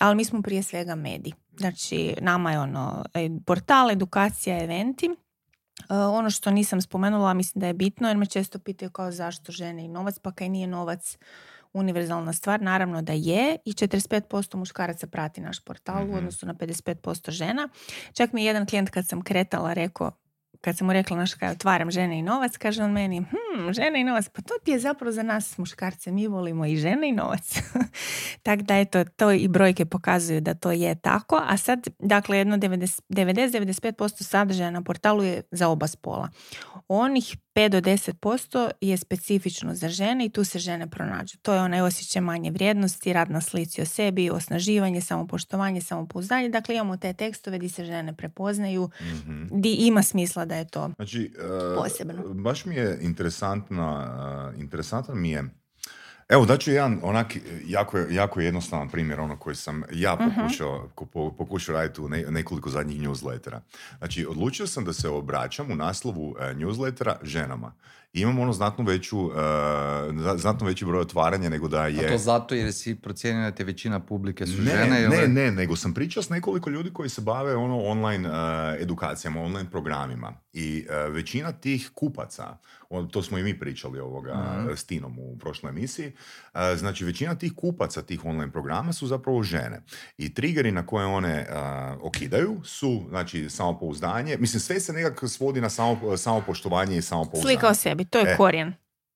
ali 0.00 0.16
mi 0.16 0.24
smo 0.24 0.42
prije 0.42 0.62
svega 0.62 0.94
mediji. 0.94 1.34
Znači 1.56 2.14
nama 2.20 2.52
je 2.52 2.60
ono 2.60 3.04
portal, 3.46 3.90
edukacija, 3.90 4.64
eventi 4.64 5.10
ono 5.88 6.30
što 6.30 6.50
nisam 6.50 6.80
spomenula, 6.80 7.34
mislim 7.34 7.60
da 7.60 7.66
je 7.66 7.74
bitno, 7.74 8.08
jer 8.08 8.16
me 8.16 8.26
često 8.26 8.58
pitaju 8.58 8.90
kao 8.90 9.10
zašto 9.10 9.52
žene 9.52 9.84
i 9.84 9.88
novac, 9.88 10.18
pa 10.18 10.32
kaj 10.32 10.48
nije 10.48 10.66
novac 10.66 11.18
univerzalna 11.72 12.32
stvar, 12.32 12.62
naravno 12.62 13.02
da 13.02 13.12
je 13.12 13.56
i 13.64 13.72
45% 13.72 14.56
muškaraca 14.56 15.06
prati 15.06 15.40
naš 15.40 15.60
portal 15.60 15.94
mm-hmm. 15.94 16.08
u 16.08 16.12
mhm. 16.12 16.18
odnosu 16.18 16.46
na 16.46 16.54
55% 16.54 17.30
žena. 17.30 17.68
Čak 18.12 18.32
mi 18.32 18.42
je 18.42 18.46
jedan 18.46 18.66
klijent 18.66 18.90
kad 18.90 19.08
sam 19.08 19.22
kretala 19.22 19.72
rekao, 19.72 20.12
kad 20.62 20.78
sam 20.78 20.86
mu 20.86 20.92
rekla, 20.92 21.16
naš 21.16 21.34
kaj 21.34 21.50
otvaram 21.50 21.90
žene 21.90 22.18
i 22.18 22.22
novac, 22.22 22.56
kaže 22.56 22.82
on 22.82 22.92
meni, 22.92 23.20
hm, 23.20 23.72
žene 23.72 24.00
i 24.00 24.04
novac, 24.04 24.28
pa 24.28 24.42
to 24.42 24.54
ti 24.64 24.70
je 24.70 24.78
zapravo 24.78 25.12
za 25.12 25.22
nas 25.22 25.58
muškarce, 25.58 26.12
mi 26.12 26.26
volimo 26.26 26.66
i 26.66 26.76
žene 26.76 27.08
i 27.08 27.12
novac. 27.12 27.58
tako 28.42 28.62
da 28.62 28.78
eto, 28.78 29.04
to 29.04 29.32
i 29.32 29.48
brojke 29.48 29.84
pokazuju 29.84 30.40
da 30.40 30.54
to 30.54 30.72
je 30.72 30.94
tako, 30.94 31.42
a 31.46 31.56
sad, 31.56 31.86
dakle, 31.98 32.38
jedno 32.38 32.56
90-95% 32.56 34.22
sadržaja 34.22 34.70
na 34.70 34.82
portalu 34.82 35.22
je 35.22 35.42
za 35.50 35.68
oba 35.68 35.86
spola. 35.86 36.28
Onih 36.88 37.36
5 37.54 37.68
do 37.68 37.80
10% 37.80 38.70
je 38.80 38.96
specifično 38.96 39.74
za 39.74 39.88
žene 39.88 40.26
i 40.26 40.30
tu 40.30 40.44
se 40.44 40.58
žene 40.58 40.90
pronađu. 40.90 41.38
To 41.42 41.54
je 41.54 41.60
onaj 41.60 41.80
osjećaj 41.80 42.22
manje 42.22 42.50
vrijednosti, 42.50 43.12
rad 43.12 43.30
na 43.30 43.40
slici 43.40 43.82
o 43.82 43.84
sebi, 43.84 44.30
osnaživanje, 44.30 45.00
samopoštovanje, 45.00 45.80
samopouzdanje. 45.80 46.48
Dakle, 46.48 46.74
imamo 46.74 46.96
te 46.96 47.12
tekstove 47.12 47.58
gdje 47.58 47.68
se 47.68 47.84
žene 47.84 48.16
prepoznaju, 48.16 48.90
mm 49.00 49.42
gdje 49.50 49.76
ima 49.78 50.02
smisla 50.02 50.44
da 50.52 50.58
je 50.58 50.64
to 50.64 50.90
znači, 50.96 51.32
uh, 51.38 51.82
posebno. 51.82 52.34
Baš 52.34 52.64
mi 52.64 52.74
je 52.74 52.98
interesantna, 53.00 53.88
uh, 54.54 54.60
interesantan 54.60 55.20
mi 55.20 55.30
je 55.30 55.44
Evo, 56.28 56.46
daću 56.46 56.70
jedan 56.70 57.00
onak 57.02 57.36
jako, 57.66 57.98
jako 57.98 58.40
jednostavan 58.40 58.88
primjer, 58.88 59.20
ono 59.20 59.36
koji 59.36 59.56
sam 59.56 59.82
ja 59.92 60.14
mhm. 60.14 60.24
pokušao, 60.24 60.88
uh 60.94 61.34
pokušao 61.38 61.74
raditi 61.74 62.00
u 62.00 62.08
nekoliko 62.08 62.70
zadnjih 62.70 63.00
newslettera. 63.00 63.60
Znači, 63.98 64.26
odlučio 64.26 64.66
sam 64.66 64.84
da 64.84 64.92
se 64.92 65.08
obraćam 65.08 65.70
u 65.70 65.76
naslovu 65.76 66.36
e, 66.40 66.54
newslettera 66.54 67.14
ženama 67.22 67.72
imamo 68.12 68.42
ono 68.42 68.52
znatno 68.52 68.84
veću, 68.84 69.20
uh, 69.20 69.32
znatno 70.36 70.66
veći 70.66 70.84
broj 70.84 71.00
otvaranja 71.00 71.48
nego 71.48 71.68
da 71.68 71.86
je... 71.86 72.06
A 72.06 72.12
to 72.12 72.18
zato 72.18 72.54
jer 72.54 72.72
si 72.72 72.94
procijenio 72.94 73.42
da 73.42 73.50
te 73.50 73.64
većina 73.64 74.00
publike 74.00 74.46
su 74.46 74.62
ne, 74.62 74.70
žene? 74.70 75.08
Ne, 75.08 75.28
ne, 75.28 75.50
nego 75.50 75.76
sam 75.76 75.94
pričao 75.94 76.22
s 76.22 76.28
nekoliko 76.28 76.70
ljudi 76.70 76.90
koji 76.92 77.08
se 77.08 77.20
bave 77.20 77.56
ono 77.56 77.78
online 77.78 78.28
uh, 78.28 78.34
edukacijama, 78.80 79.40
online 79.40 79.70
programima 79.70 80.32
i 80.52 80.86
uh, 80.88 81.14
većina 81.14 81.52
tih 81.52 81.90
kupaca, 81.94 82.56
to 83.10 83.22
smo 83.22 83.38
i 83.38 83.42
mi 83.42 83.58
pričali 83.58 84.00
ovoga 84.00 84.34
mm 84.34 84.76
s 84.76 84.84
Tinom 84.84 85.18
u 85.18 85.38
prošloj 85.38 85.70
emisiji, 85.70 86.12
znači 86.76 87.04
većina 87.04 87.34
tih 87.34 87.52
kupaca 87.56 88.02
tih 88.02 88.24
online 88.24 88.52
programa 88.52 88.92
su 88.92 89.06
zapravo 89.06 89.42
žene. 89.42 89.82
I 90.18 90.34
triggeri 90.34 90.72
na 90.72 90.86
koje 90.86 91.06
one 91.06 91.46
okidaju 92.00 92.60
su, 92.64 93.06
znači, 93.08 93.50
samopouzdanje, 93.50 94.36
mislim, 94.36 94.60
sve 94.60 94.80
se 94.80 94.92
nekako 94.92 95.28
svodi 95.28 95.60
na 95.60 95.70
samo, 95.70 96.16
samopoštovanje 96.16 96.96
i 96.96 97.02
samopouzdanje. 97.02 97.42
Slika 97.42 97.68
o 97.68 97.74
sebi 97.74 98.04
to 98.04 98.18
je 98.18 98.32
e, 98.32 98.36
korijen. 98.36 98.74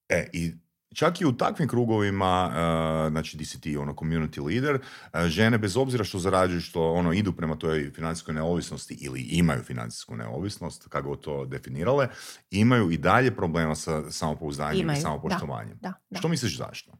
E, 0.09 0.27
i 0.33 0.53
čak 0.97 1.21
i 1.21 1.25
u 1.25 1.31
takvim 1.37 1.67
krugovima, 1.69 2.49
uh, 2.49 3.11
znači 3.11 3.37
di 3.37 3.45
si 3.45 3.61
ti 3.61 3.77
ono 3.77 3.93
community 3.93 4.45
leader, 4.45 4.75
uh, 4.75 5.19
žene 5.25 5.57
bez 5.57 5.77
obzira 5.77 6.03
što 6.03 6.19
zarađuju, 6.19 6.61
što 6.61 6.91
ono 6.91 7.13
idu 7.13 7.33
prema 7.33 7.55
toj 7.55 7.91
financijskoj 7.95 8.33
neovisnosti 8.33 8.97
ili 9.01 9.21
imaju 9.21 9.63
financijsku 9.63 10.15
neovisnost, 10.15 10.87
kako 10.87 11.15
to 11.15 11.45
definirale, 11.45 12.07
imaju 12.51 12.91
i 12.91 12.97
dalje 12.97 13.35
problema 13.35 13.75
sa 13.75 14.11
samopouzdanjem 14.11 14.89
i 14.89 14.95
samopoštovanjem. 14.95 15.77
Da, 15.81 15.93
da, 16.09 16.19
Što 16.19 16.27
misliš 16.27 16.57
zašto? 16.57 16.91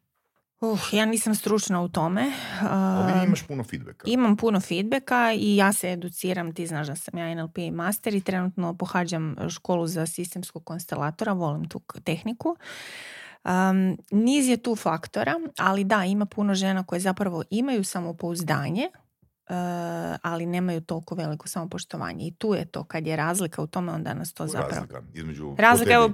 Uh, 0.61 0.79
ja 0.91 1.05
nisam 1.05 1.35
stručna 1.35 1.81
u 1.81 1.89
tome. 1.89 2.31
Ali 2.61 3.25
imaš 3.25 3.43
puno 3.43 3.63
feedbacka. 3.63 4.03
Imam 4.07 4.37
puno 4.37 4.59
feedbacka 4.59 5.33
i 5.33 5.55
ja 5.55 5.73
se 5.73 5.91
educiram. 5.91 6.53
Ti 6.53 6.67
znaš 6.67 6.87
da 6.87 6.95
sam 6.95 7.19
ja 7.19 7.35
NLP 7.35 7.57
master 7.73 8.15
i 8.15 8.21
trenutno 8.21 8.77
pohađam 8.77 9.35
školu 9.49 9.87
za 9.87 10.05
sistemskog 10.05 10.65
konstelatora. 10.65 11.33
Volim 11.33 11.69
tu 11.69 11.81
tehniku. 12.03 12.57
Um, 13.43 13.97
niz 14.11 14.47
je 14.47 14.57
tu 14.57 14.75
faktora, 14.75 15.35
ali 15.57 15.83
da, 15.83 16.05
ima 16.05 16.25
puno 16.25 16.55
žena 16.55 16.83
koje 16.83 16.99
zapravo 16.99 17.43
imaju 17.49 17.83
samopouzdanje, 17.83 18.89
Uh, 19.49 19.53
ali 20.21 20.45
nemaju 20.45 20.81
toliko 20.81 21.15
veliko 21.15 21.47
samopoštovanje. 21.47 22.27
I 22.27 22.31
tu 22.31 22.53
je 22.53 22.65
to, 22.65 22.83
kad 22.83 23.07
je 23.07 23.15
razlika 23.15 23.61
u 23.61 23.67
tome, 23.67 23.91
onda 23.91 24.13
nas 24.13 24.33
to 24.33 24.47
zapravo... 24.47 24.71
Razlika 24.71 25.01
između... 25.13 25.55
Razlika, 25.57 25.93
evo, 25.93 26.13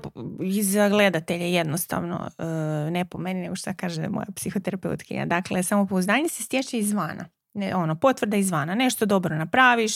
za 0.62 0.90
gledatelje 0.90 1.54
jednostavno, 1.54 2.30
uh, 2.38 2.92
ne 2.92 3.06
po 3.06 3.18
meni, 3.18 3.42
nego 3.42 3.56
šta 3.56 3.74
kaže 3.74 4.08
moja 4.08 4.26
psihoterapeutkija. 4.36 5.26
Dakle, 5.26 5.64
samopouzdanje 5.64 6.30
se 6.30 6.44
stječe 6.44 6.78
izvana. 6.78 7.26
Ne, 7.54 7.76
ono, 7.76 7.96
potvrda 7.96 8.38
izvana. 8.38 8.76
Nešto 8.76 9.06
dobro 9.06 9.36
napraviš, 9.36 9.94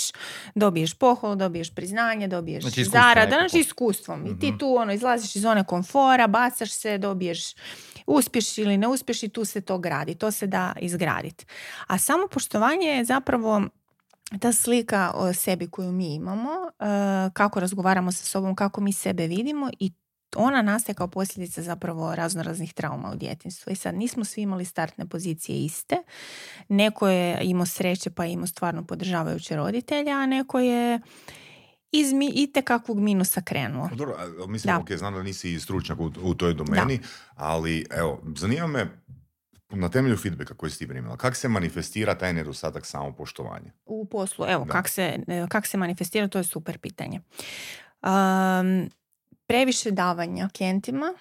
dobiješ 0.56 0.94
pohvalu, 0.94 1.36
dobiješ 1.36 1.76
priznanje, 1.76 2.28
dobiješ 2.28 2.64
znači, 2.64 2.84
zarada, 2.84 3.36
znači 3.36 3.60
iskustvom. 3.60 4.26
I 4.26 4.40
ti 4.40 4.48
mhm. 4.48 4.58
tu 4.58 4.76
ono, 4.76 4.94
izlaziš 4.94 5.36
iz 5.36 5.42
zone 5.42 5.64
komfora, 5.64 6.28
bacaš 6.28 6.72
se, 6.72 6.98
dobiješ 6.98 7.54
uspješ 8.08 8.58
ili 8.58 8.78
ne 8.78 8.88
uspješ 8.88 9.24
i 9.24 9.30
tu 9.30 9.46
se 9.46 9.62
to 9.62 9.78
gradi. 9.78 10.16
To 10.16 10.32
se 10.32 10.48
da 10.48 10.74
izgraditi. 10.80 11.46
A 11.88 11.98
samo 11.98 12.28
poštovanje 12.28 12.88
je 12.88 13.06
zapravo 13.06 13.62
ta 14.40 14.54
slika 14.54 15.12
o 15.16 15.34
sebi 15.34 15.68
koju 15.68 15.92
mi 15.92 16.16
imamo, 16.16 16.52
e, 16.52 16.86
kako 17.34 17.60
razgovaramo 17.60 18.12
sa 18.12 18.26
sobom, 18.26 18.56
kako 18.56 18.82
mi 18.82 18.94
sebe 18.94 19.28
vidimo 19.28 19.70
i 19.80 19.92
ona 20.36 20.62
nastaje 20.62 20.96
kao 20.96 21.08
posljedica 21.08 21.62
zapravo 21.62 22.16
raznoraznih 22.16 22.74
trauma 22.74 23.12
u 23.12 23.16
djetinstvu. 23.16 23.72
I 23.72 23.76
sad 23.76 23.96
nismo 23.96 24.26
svi 24.26 24.42
imali 24.42 24.66
startne 24.66 25.06
pozicije 25.06 25.66
iste. 25.66 25.98
Neko 26.70 27.08
je 27.08 27.40
imao 27.42 27.66
sreće 27.66 28.10
pa 28.10 28.26
je 28.26 28.32
imao 28.32 28.48
stvarno 28.48 28.86
podržavajuće 28.86 29.56
roditelja, 29.56 30.12
a 30.12 30.26
neko 30.26 30.60
je 30.60 31.00
iz 31.92 32.14
mi, 32.14 32.32
itekakvog 32.36 33.00
minusa 33.00 33.42
krenuo. 33.42 33.88
Pa 33.90 33.96
dobro, 33.96 34.18
mislim, 34.48 34.76
da. 34.76 34.80
ok, 34.80 34.92
znam 34.92 35.14
da 35.14 35.24
nisi 35.24 35.60
stručnjak 35.60 36.00
u, 36.00 36.12
u 36.22 36.34
toj 36.34 36.54
domeni, 36.54 37.00
ali 37.36 37.86
evo, 37.92 38.22
zanima 38.36 38.68
me 38.68 38.88
na 39.70 39.90
temelju 39.90 40.18
feedbacka 40.18 40.54
koji 40.54 40.72
si 40.72 40.80
ti 40.80 40.88
primila, 40.88 41.18
kako 41.18 41.36
se 41.36 41.48
manifestira 41.48 42.18
taj 42.18 42.34
nedostatak 42.34 42.86
samopoštovanja? 42.86 43.72
u 43.86 44.06
poslu. 44.06 44.46
Evo, 44.50 44.66
Da. 44.66 44.72
kak 44.72 44.90
se, 44.90 45.20
e, 45.28 45.48
kak 45.50 45.66
se 45.66 45.78
manifestira, 45.78 46.28
to 46.28 46.38
je 46.38 46.44
super 46.44 46.78
pitanje. 46.78 47.22
Um, 48.04 48.90
previše 49.48 49.92
davanja 49.92 50.50
klijentima 50.50 51.14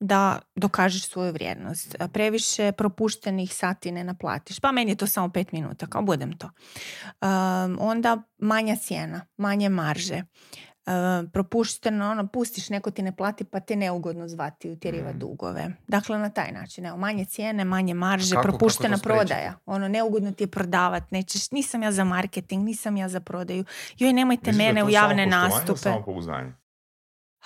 da 0.00 0.38
dokažeš 0.56 1.04
svoju 1.04 1.32
vrijednost. 1.32 1.96
Previše 2.12 2.72
propuštenih 2.72 3.54
sati 3.54 3.92
ne 3.92 4.04
naplatiš. 4.04 4.60
Pa 4.60 4.72
meni 4.72 4.90
je 4.90 4.96
to 4.96 5.06
samo 5.06 5.28
pet 5.28 5.52
minuta, 5.52 5.86
kao 5.86 6.02
budem 6.02 6.32
to. 6.32 6.46
Um, 6.46 7.78
onda 7.80 8.22
manja 8.38 8.76
cijena, 8.76 9.26
manje 9.36 9.68
marže. 9.68 10.22
Um, 10.86 11.30
propušteno, 11.30 12.10
ono, 12.10 12.26
pustiš, 12.26 12.68
neko 12.68 12.90
ti 12.90 13.02
ne 13.02 13.16
plati 13.16 13.44
pa 13.44 13.60
te 13.60 13.76
neugodno 13.76 14.28
zvati, 14.28 14.70
utjeriva 14.70 15.10
Mhm. 15.10 15.18
dugove. 15.18 15.70
Dakle, 15.88 16.18
na 16.18 16.30
taj 16.30 16.52
način, 16.52 16.86
evo, 16.86 16.96
manje 16.96 17.24
cijene, 17.24 17.64
manje 17.64 17.94
marže, 17.94 18.30
kako- 18.30 18.42
kako 18.42 18.48
propuštena 18.50 18.96
spriječiti? 18.96 19.26
prodaja. 19.28 19.54
Ono, 19.66 19.88
neugodno 19.88 20.32
ti 20.32 20.42
je 20.42 20.48
prodavat, 20.48 21.10
nećeš, 21.10 21.50
nisam 21.50 21.82
ja 21.82 21.92
za 21.92 22.04
marketing, 22.04 22.64
nisam 22.64 22.96
ja 22.96 23.08
za 23.08 23.20
prodaju. 23.20 23.64
Joj, 23.98 24.12
nemojte 24.12 24.42
Misliš 24.46 24.60
je 24.60 24.68
mene 24.68 24.84
u 24.84 24.90
javne 24.90 25.26
nastupe. 25.26 25.78
Samopouzdanje. 25.78 26.52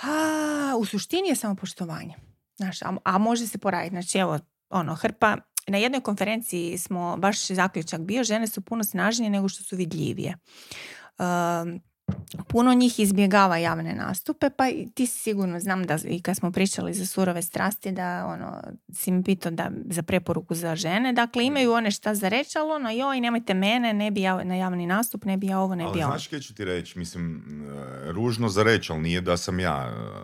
A, 0.02 0.76
u 0.78 0.84
suštini 0.84 1.28
je 1.28 1.34
samo 1.34 1.54
poštovanje. 1.54 2.14
Znaš, 2.56 2.82
a, 2.82 2.96
a 3.04 3.18
može 3.18 3.46
se 3.46 3.58
poraditi. 3.58 3.94
Znači, 3.94 4.18
evo, 4.18 4.38
ono, 4.70 4.94
hrpa, 4.94 5.36
na 5.66 5.78
jednoj 5.78 6.00
konferenciji 6.00 6.78
smo, 6.78 7.16
baš 7.16 7.46
zaključak 7.46 8.00
bio, 8.00 8.24
žene 8.24 8.46
su 8.46 8.60
puno 8.60 8.84
snažnije 8.84 9.30
nego 9.30 9.48
što 9.48 9.64
su 9.64 9.76
vidljivije. 9.76 10.38
Um, 11.18 11.80
puno 12.48 12.74
njih 12.74 13.00
izbjegava 13.00 13.56
javne 13.56 13.94
nastupe, 13.94 14.50
pa 14.50 14.68
i 14.68 14.88
ti 14.94 15.06
si 15.06 15.18
sigurno 15.18 15.60
znam 15.60 15.84
da 15.84 15.98
i 16.04 16.22
kad 16.22 16.36
smo 16.36 16.52
pričali 16.52 16.94
za 16.94 17.06
surove 17.06 17.42
strasti 17.42 17.92
da 17.92 18.26
ono, 18.26 18.62
si 18.92 19.10
mi 19.10 19.24
pitao 19.24 19.52
da 19.52 19.70
za 19.90 20.02
preporuku 20.02 20.54
za 20.54 20.76
žene, 20.76 21.12
dakle 21.12 21.46
imaju 21.46 21.72
one 21.72 21.90
šta 21.90 22.14
za 22.14 22.28
reći, 22.28 22.58
ali 22.58 22.70
ono, 22.70 22.90
joj, 22.90 23.20
nemojte 23.20 23.54
mene, 23.54 23.92
ne 23.92 24.10
bi 24.10 24.22
ja 24.22 24.44
na 24.44 24.54
javni 24.54 24.86
nastup, 24.86 25.24
ne 25.24 25.36
bi 25.36 25.46
ja 25.46 25.58
ovo, 25.58 25.74
ne 25.74 25.84
Ali 25.84 25.92
bi 25.92 25.98
ja 25.98 26.06
ono. 26.06 26.12
znaš 26.12 26.26
kaj 26.26 26.40
ću 26.40 26.54
ti 26.54 26.64
reći, 26.64 26.98
mislim, 26.98 27.36
e, 27.36 28.12
ružno 28.12 28.48
za 28.48 28.62
reći, 28.62 28.92
ali 28.92 29.00
nije 29.00 29.20
da 29.20 29.36
sam 29.36 29.60
ja 29.60 29.88
e, 29.88 30.22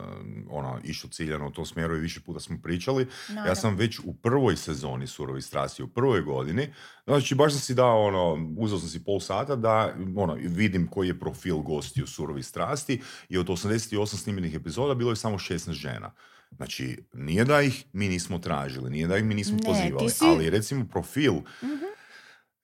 ono, 0.51 0.79
išao 0.85 1.11
ciljano 1.11 1.48
u 1.48 1.51
tom 1.51 1.66
smjeru 1.66 1.96
i 1.96 2.01
više 2.01 2.20
puta 2.20 2.40
smo 2.40 2.59
pričali. 2.62 3.03
Ja 3.29 3.35
Naravno. 3.35 3.55
sam 3.55 3.77
već 3.77 3.98
u 4.05 4.14
prvoj 4.14 4.57
sezoni 4.57 5.07
Surovi 5.07 5.42
strasti, 5.42 5.83
u 5.83 5.88
prvoj 5.88 6.20
godini, 6.20 6.68
znači 7.05 7.35
baš 7.35 7.53
sam 7.53 7.61
si 7.61 7.74
dao, 7.74 8.07
ono, 8.07 8.55
uzeo 8.59 8.79
sam 8.79 8.88
si 8.88 9.05
pol 9.05 9.20
sata 9.20 9.57
da 9.57 9.94
ono, 10.16 10.35
vidim 10.35 10.87
koji 10.87 11.09
je 11.09 11.20
profil 11.20 11.59
gostiju 11.79 12.07
Surovi 12.07 12.43
strasti 12.43 13.01
i 13.29 13.38
od 13.38 13.47
88 13.47 14.17
snimljenih 14.17 14.55
epizoda 14.55 14.95
bilo 14.95 15.11
je 15.11 15.17
samo 15.17 15.38
16 15.38 15.73
žena. 15.73 16.12
Znači, 16.51 17.05
nije 17.12 17.45
da 17.45 17.62
ih 17.62 17.85
mi 17.93 18.09
nismo 18.09 18.38
tražili, 18.38 18.91
nije 18.91 19.07
da 19.07 19.17
ih 19.17 19.25
mi 19.25 19.35
nismo 19.35 19.57
Ne, 19.57 19.62
pozivali, 19.64 20.11
si- 20.11 20.25
ali 20.25 20.51
recimo 20.51 20.87
profil 20.87 21.33
Mhm. 21.62 21.85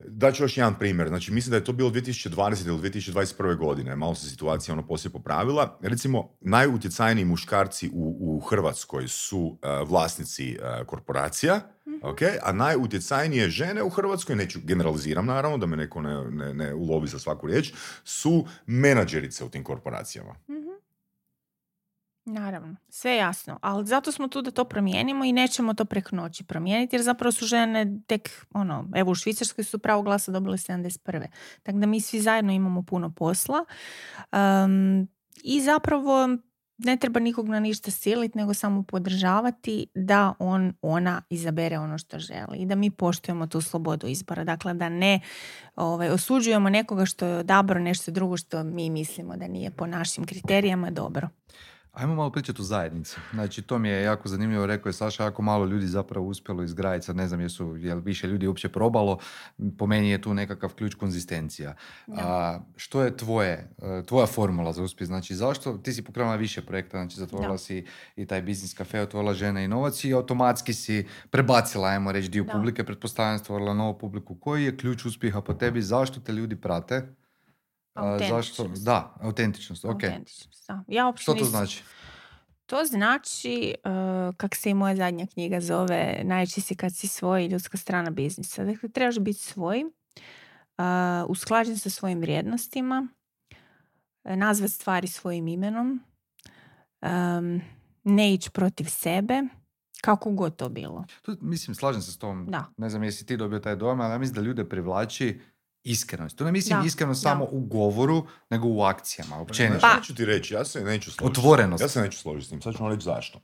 Daću 0.09 0.43
još 0.43 0.57
jedan 0.57 0.79
primjer. 0.79 1.09
Znači, 1.09 1.33
mislim 1.33 1.51
da 1.51 1.57
je 1.57 1.65
to 1.65 1.73
bilo 1.73 1.91
2020. 1.91 2.67
ili 2.67 2.79
2021. 2.81 3.57
godine. 3.57 3.97
Malo 3.97 4.15
se 4.15 4.29
situacija 4.29 4.73
ono 4.73 4.87
poslije 4.87 5.13
popravila. 5.13 5.79
Recimo, 5.83 6.37
najutjecajniji 6.41 7.25
muškarci 7.25 7.89
u, 7.89 8.17
u 8.21 8.41
Hrvatskoj 8.41 9.09
su 9.09 9.59
e, 9.63 9.85
vlasnici 9.85 10.53
e, 10.53 10.59
korporacija, 10.87 11.61
ok? 12.03 12.19
a 12.43 12.53
najutjecajnije 12.53 13.49
žene 13.49 13.83
u 13.83 13.89
Hrvatskoj, 13.89 14.37
neću 14.37 14.59
generaliziram 14.65 15.27
naravno, 15.27 15.59
da 15.59 15.67
me 15.67 15.77
neko 15.77 16.03
ne, 16.03 16.31
ne, 16.31 16.55
ne 16.55 16.75
ulovi 16.75 17.09
za 17.09 17.19
svaku 17.19 17.47
riječ, 17.47 17.73
su 18.05 18.47
menadžerice 18.67 19.45
u 19.45 19.49
tim 19.49 19.65
korporacijama. 19.65 20.35
Mhm. 20.51 20.75
Naravno, 22.27 22.77
sve 22.89 23.17
jasno, 23.17 23.59
ali 23.63 23.87
zato 23.87 24.13
smo 24.13 24.29
tu 24.29 24.43
da 24.43 24.51
to 24.51 24.65
promijenimo 24.65 25.25
i 25.25 25.33
nećemo 25.33 25.75
to 25.75 25.85
preko 25.85 26.17
noći 26.17 26.45
promijeniti 26.45 26.97
jer 26.97 27.03
zapravo 27.03 27.33
su 27.33 27.47
žene 27.47 28.01
tek, 28.07 28.47
ono, 28.55 28.89
evo 28.95 29.11
u 29.11 29.15
Švicarskoj 29.15 29.65
su 29.65 29.79
pravo 29.79 30.03
glasa 30.03 30.33
dobile 30.33 30.57
71. 30.57 31.27
Tako 31.63 31.79
da 31.79 31.87
mi 31.87 32.01
svi 32.01 32.21
zajedno 32.21 32.53
imamo 32.53 32.83
puno 32.83 33.11
posla 33.11 33.65
Um, 34.33 35.09
i 35.43 35.61
zapravo 35.61 36.29
ne 36.79 36.97
treba 36.97 37.21
nikog 37.21 37.49
na 37.49 37.61
ništa 37.61 37.91
siliti, 37.91 38.39
nego 38.39 38.55
samo 38.55 38.83
podržavati 38.83 39.87
da 39.95 40.35
on, 40.39 40.75
ona 40.83 41.23
izabere 41.31 41.79
ono 41.79 41.99
što 41.99 42.19
želi 42.19 42.59
i 42.59 42.67
da 42.67 42.75
mi 42.75 42.91
poštujemo 42.91 43.47
tu 43.47 43.61
slobodu 43.61 44.07
izbora. 44.07 44.45
Dakle, 44.45 44.75
da 44.75 44.89
ne 44.89 45.21
ovaj, 45.77 46.09
osuđujemo 46.09 46.71
nekoga 46.71 47.07
što 47.07 47.27
je 47.27 47.37
odabrao 47.37 47.83
nešto 47.83 48.11
drugo 48.11 48.37
što 48.37 48.65
mi 48.65 48.91
mislimo 48.91 49.37
da 49.37 49.49
nije 49.49 49.71
po 49.71 49.87
našim 49.87 50.27
kriterijama 50.27 50.91
dobro. 50.91 51.29
Ajmo 51.95 52.15
malo 52.15 52.31
pričati 52.31 52.61
o 52.61 52.65
zajednici. 52.65 53.17
Znači, 53.33 53.63
to 53.63 53.79
mi 53.79 53.89
je 53.89 54.03
jako 54.03 54.29
zanimljivo, 54.29 54.67
rekao 54.67 54.89
je 54.89 54.93
Saša, 54.93 55.25
jako 55.25 55.43
malo 55.43 55.65
ljudi 55.65 55.87
zapravo 55.87 56.27
uspjelo 56.27 56.63
izgraditi, 56.63 57.07
sad 57.07 57.17
ne 57.17 57.29
znam 57.29 57.41
jesu, 57.41 57.77
je 57.77 57.95
li 57.95 58.01
više 58.01 58.27
ljudi 58.27 58.47
uopće 58.47 58.69
probalo, 58.69 59.19
po 59.79 59.87
meni 59.87 60.11
je 60.11 60.23
tu 60.23 60.35
nekakav 60.35 60.75
ključ 60.75 60.95
konzistencija. 60.95 61.75
A, 62.17 62.59
što 62.77 63.03
je 63.03 63.17
tvoje, 63.17 63.71
e, 63.83 64.03
tvoja 64.07 64.27
formula 64.27 64.73
za 64.73 64.83
uspjeh? 64.83 65.07
Znači, 65.07 65.35
zašto? 65.35 65.73
Ti 65.79 65.93
si 65.93 66.05
pokrenula 66.05 66.37
više 66.37 66.63
projekta, 66.63 66.99
znači 66.99 67.17
zatvorila 67.17 67.53
Da. 67.53 67.59
si 67.59 67.87
i 68.17 68.27
taj 68.27 68.43
biznis 68.43 68.75
kafe, 68.75 69.01
otvorila 69.01 69.35
žene 69.35 69.65
i 69.65 69.69
novac 69.69 70.05
i 70.05 70.15
automatski 70.15 70.75
si 70.75 71.07
prebacila, 71.31 71.89
ajmo 71.89 72.13
reći, 72.13 72.29
dio 72.29 72.45
Da. 72.45 72.53
publike, 72.53 72.85
pretpostavljam 72.85 73.39
stvorila 73.39 73.75
novu 73.75 73.99
publiku. 73.99 74.35
Koji 74.35 74.65
je 74.65 74.77
ključ 74.77 75.05
uspjeha 75.05 75.41
po 75.41 75.55
tebi? 75.55 75.83
Zašto 75.83 76.21
te 76.21 76.33
ljudi 76.33 76.57
prate? 76.57 77.09
A, 77.95 78.19
zašto? 78.19 78.63
Autentičnost. 78.63 78.85
Da, 78.85 79.15
autentičnost, 79.21 79.85
ok. 79.85 79.93
Autentičnost, 79.93 80.65
da. 80.69 80.85
Ja 80.89 81.07
uopće 81.07 81.23
Što 81.23 81.35
to 81.35 81.45
znači? 81.45 81.83
To 82.67 82.85
znači, 82.85 83.75
uh, 83.85 84.35
kak 84.37 84.55
se 84.55 84.71
i 84.71 84.75
moja 84.75 84.97
zadnja 84.97 85.27
knjiga 85.27 85.61
zove, 85.61 86.21
najveći 86.25 86.61
si 86.61 86.75
kad 86.75 86.95
si 86.95 87.09
svoj, 87.09 87.47
ljudska 87.47 87.77
strana 87.77 88.11
biznisa. 88.11 88.65
Dakle, 88.65 88.89
trebaš 88.89 89.19
biti 89.19 89.39
svoj, 89.39 89.85
uh, 89.85 90.85
usklađen 91.29 91.79
sa 91.79 91.91
svojim 91.91 92.21
vrijednostima, 92.21 93.09
uh, 94.25 94.37
nazvat 94.37 94.71
stvari 94.71 95.09
svojim 95.09 95.49
imenom, 95.49 96.01
um, 97.03 97.61
ne 98.05 98.35
ići 98.35 98.51
protiv 98.51 98.85
sebe, 98.85 99.43
kako 100.01 100.31
god 100.31 100.57
to 100.57 100.69
bilo. 100.69 101.05
Tu, 101.23 101.37
mislim, 101.41 101.75
slažem 101.75 102.03
se 102.03 102.13
s 102.13 102.19
tom. 102.19 102.47
Da. 102.47 102.67
Ne 102.77 102.91
znam 102.91 103.03
jesi 103.03 103.27
ti 103.27 103.37
dobio 103.37 103.59
taj 103.59 103.77
dojam, 103.77 104.01
ali 104.01 104.13
ja 104.13 104.19
mislim 104.19 104.35
da 104.35 104.41
ljude 104.41 104.69
privlači 104.69 105.41
iskrenost. 105.85 106.37
To 106.37 106.45
ne 106.45 106.53
mislim 106.53 106.81
Da, 106.81 106.87
iskreno 106.87 107.13
da. 107.13 107.19
samo 107.19 107.45
u 107.51 107.61
govoru, 107.61 108.27
nego 108.51 108.69
u 108.69 108.83
akcijama, 108.83 109.41
općenito. 109.41 109.81
Pa- 109.81 109.89
što 109.89 110.05
ću 110.05 110.15
ti 110.15 110.25
reći, 110.25 110.55
ja 110.55 110.65
se 110.65 110.85
neću 110.85 111.11
složiti. 111.13 111.41
Otvorenost. 111.41 111.83
Ja 111.83 111.89
se 111.89 112.01
neću 112.01 112.19
složiti 112.19 112.47
s 112.47 112.49
tim, 112.49 112.63
sad 112.63 112.77
ću 112.77 112.83
vam 112.83 112.93
reći 112.93 113.05
zašto. 113.05 113.41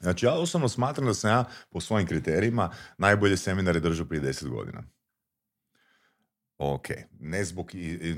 Znači, 0.00 0.26
ja 0.26 0.32
osobno 0.34 0.68
smatram 0.68 1.06
da 1.06 1.14
sam 1.14 1.30
ja 1.30 1.44
po 1.70 1.80
svojim 1.80 2.06
kriterijima 2.08 2.70
najbolje 2.98 3.36
seminare 3.36 3.80
držao 3.80 4.06
prije 4.06 4.22
10 4.22 4.48
godina. 4.48 4.82
Ok, 6.58 6.88
ne 7.20 7.44
zbog, 7.44 7.70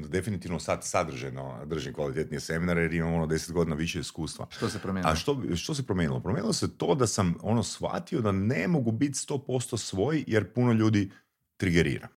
definitivno 0.09 0.61
sad 0.61 0.85
sadržajno 0.85 1.65
držim 1.67 1.95
kvalitetnije 1.95 2.41
seminare 2.41 2.83
jer 2.83 2.95
imam 2.95 3.15
ono 3.15 3.27
10 3.27 3.53
godina 3.53 3.77
više 3.77 4.01
iskustva. 4.01 4.47
Što 4.51 4.69
se 4.69 4.79
promijenilo? 4.79 5.13
A 5.13 5.17
što, 5.17 5.43
što 5.57 5.75
se 5.75 5.87
promijenilo? 5.87 6.21
Promijenilo 6.21 6.53
se 6.53 6.77
to 6.77 6.95
da 6.95 7.07
sam 7.07 7.35
ono 7.43 7.63
shvatio 7.63 8.21
da 8.21 8.33
ne 8.33 8.69
mogu 8.69 8.93
biti 8.93 9.19
100% 9.19 9.77
svoj 9.77 10.25
jer 10.27 10.53
puno 10.53 10.73
ljudi 10.73 11.11
trigerira. 11.57 12.09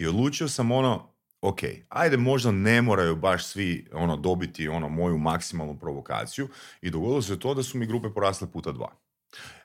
I 0.00 0.06
odlučio 0.06 0.48
sam 0.48 0.70
ono, 0.70 1.14
ok, 1.40 1.58
ajde 1.88 2.16
možda 2.16 2.50
ne 2.50 2.82
moraju 2.82 3.16
baš 3.16 3.46
svi 3.46 3.88
ono 3.92 4.16
dobiti 4.16 4.68
ono 4.68 4.88
moju 4.88 5.18
maksimalnu 5.18 5.78
provokaciju. 5.78 6.48
I 6.80 6.90
dogodilo 6.90 7.22
se 7.22 7.38
to 7.38 7.54
da 7.54 7.62
su 7.62 7.78
mi 7.78 7.86
grupe 7.86 8.08
porasle 8.14 8.52
puta 8.52 8.72
dva. 8.72 8.92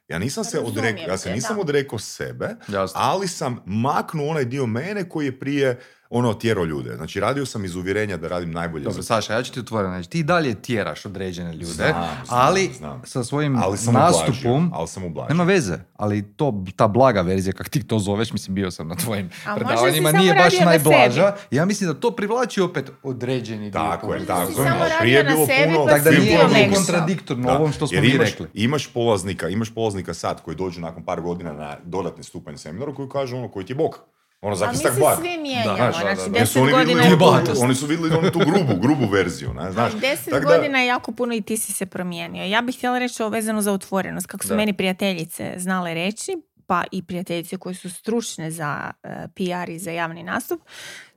Ja 0.08 0.20
nisam 0.20 0.44
se 0.44 0.60
odrekao, 0.60 1.06
ja 1.08 1.18
se 1.18 1.32
nisam 1.32 1.60
odrekao 1.60 2.00
sebe, 2.00 2.56
ali 2.94 3.28
sam 3.28 3.64
maknuo 3.66 4.30
onaj 4.30 4.46
dio 4.46 4.66
mene 4.66 5.10
koji 5.10 5.26
je 5.26 5.40
prije 5.40 5.80
ono 6.10 6.34
tjerao 6.34 6.66
ljude. 6.66 6.96
Znači 6.96 7.20
radio 7.20 7.46
sam 7.46 7.66
iz 7.66 7.76
uvjerenja 7.76 8.18
da 8.18 8.28
radim 8.28 8.52
najbolje 8.52 8.84
Dobro, 8.84 9.04
Saša, 9.04 9.34
ja 9.34 9.44
ću 9.44 9.54
ti 9.54 9.60
otvoriti. 9.60 9.90
Znači, 9.90 10.10
ti 10.10 10.20
i 10.20 10.24
dalje 10.24 10.56
tjeraš 10.56 11.06
određene 11.06 11.54
ljude, 11.54 11.74
Znam, 11.74 11.94
znam, 11.94 12.18
ali 12.30 12.70
znam. 12.74 13.02
sa 13.06 13.24
svojim 13.24 13.56
ali 13.58 13.78
sam 13.78 13.94
nastupom, 13.94 14.32
ublažio, 14.32 14.70
ali 14.74 14.88
sam 14.88 15.04
ublažio. 15.04 15.30
nema 15.30 15.44
veze, 15.44 15.78
ali 15.96 16.34
to, 16.34 16.64
ta 16.76 16.88
blaga 16.88 17.22
verzija, 17.22 17.54
kako 17.54 17.70
ti 17.70 17.84
to 17.84 18.00
zoveš, 18.00 18.34
mislim, 18.34 18.56
bio 18.56 18.72
sam 18.72 18.88
na 18.88 18.96
tvojim 18.96 19.30
A 19.46 19.56
predavanjima, 19.56 20.12
nije 20.12 20.34
baš 20.34 20.54
najblaža. 20.60 21.36
Ja 21.52 21.66
mislim 21.66 21.88
da 21.88 22.00
to 22.00 22.12
privlači 22.12 22.62
opet 22.62 22.92
određeni 23.04 23.64
dio 23.64 23.80
Tako 23.82 24.08
je, 24.08 24.20
publike. 24.20 24.28
tako 24.28 24.50
je. 24.50 24.56
samo 24.56 24.70
ali 24.72 24.90
radio 24.90 25.00
Prije 25.00 25.18
je 25.18 25.24
na 25.24 25.30
bilo 25.30 25.46
sebi, 25.48 25.74
puno... 25.74 25.86
pa 25.86 25.92
Tako 25.92 26.04
da 26.04 26.12
nije 26.12 26.48
mekša. 26.48 26.76
kontradiktorno 26.76 27.44
Da, 27.44 27.58
ovom 27.58 27.72
što 27.72 27.88
smo 27.88 27.96
jer 27.96 28.04
mi 28.04 28.10
imaš, 28.10 28.30
rekli. 28.32 28.48
Imaš 28.54 28.88
polaznika, 28.88 29.50
imaš 29.50 29.74
polaznika 29.74 30.14
sad 30.14 30.42
koji 30.42 30.58
dođu 30.58 30.82
nakon 30.82 31.04
par 31.04 31.22
godina 31.22 31.54
na 31.54 31.78
dodatni 31.84 32.24
stupanj 32.24 32.58
seminaru 32.58 32.96
koji 32.96 33.10
kaže 33.10 33.36
ono 33.36 33.48
koji 33.48 33.66
ti 33.66 33.72
je 33.72 33.78
bog. 33.78 34.00
Ono 34.42 34.56
A 34.58 34.72
mi 34.72 34.78
se 34.78 34.92
bar. 34.92 35.18
svi 35.18 35.38
mijenjamo, 35.38 35.78
Da, 35.78 35.92
znači 35.92 36.20
da, 36.22 36.24
da. 36.24 36.40
Deset 36.40 36.58
oni 36.58 36.72
godina 36.72 37.02
je 37.04 37.10
Jebatost. 37.10 37.64
oni 37.64 37.76
su 37.76 37.86
vidjeli 37.86 38.14
onu 38.14 38.32
tu 38.32 38.40
grubu, 38.42 38.76
grubu 38.84 39.06
verziju, 39.08 39.54
ne, 39.54 39.72
znaš. 39.72 39.92
Ali 39.92 40.02
deset 40.02 40.30
Tak 40.30 40.44
da- 40.44 40.50
godina 40.50 40.80
je 40.80 40.88
jako 40.88 41.12
puno 41.12 41.34
i 41.34 41.42
ti 41.42 41.58
si 41.58 41.74
se 41.74 41.86
promijenio. 41.86 42.44
Ja 42.44 42.62
bih 42.62 42.78
htjela 42.78 43.00
reći 43.00 43.24
ovo 43.24 43.30
vezano 43.30 43.62
za 43.62 43.72
otvorenost. 43.72 44.28
Kako 44.28 44.44
su 44.44 44.50
Da. 44.50 44.56
meni 44.56 44.74
prijateljice 44.74 45.54
znale 45.58 45.94
reći, 45.94 46.32
pa 46.68 46.84
i 46.92 47.04
prijateljice 47.04 47.58
koje 47.58 47.76
su 47.76 47.90
stručne 47.90 48.52
za 48.52 48.92
eh, 49.04 49.10
PR 49.30 49.70
i 49.70 49.80
za 49.80 49.92
javni 49.92 50.24
nastup, 50.24 50.62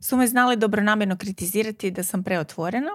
su 0.00 0.16
me 0.16 0.26
znali 0.26 0.57
dobronamjerno 0.57 1.16
kritizirati 1.16 1.90
da 1.90 2.02
sam 2.02 2.22
preotvorena. 2.22 2.90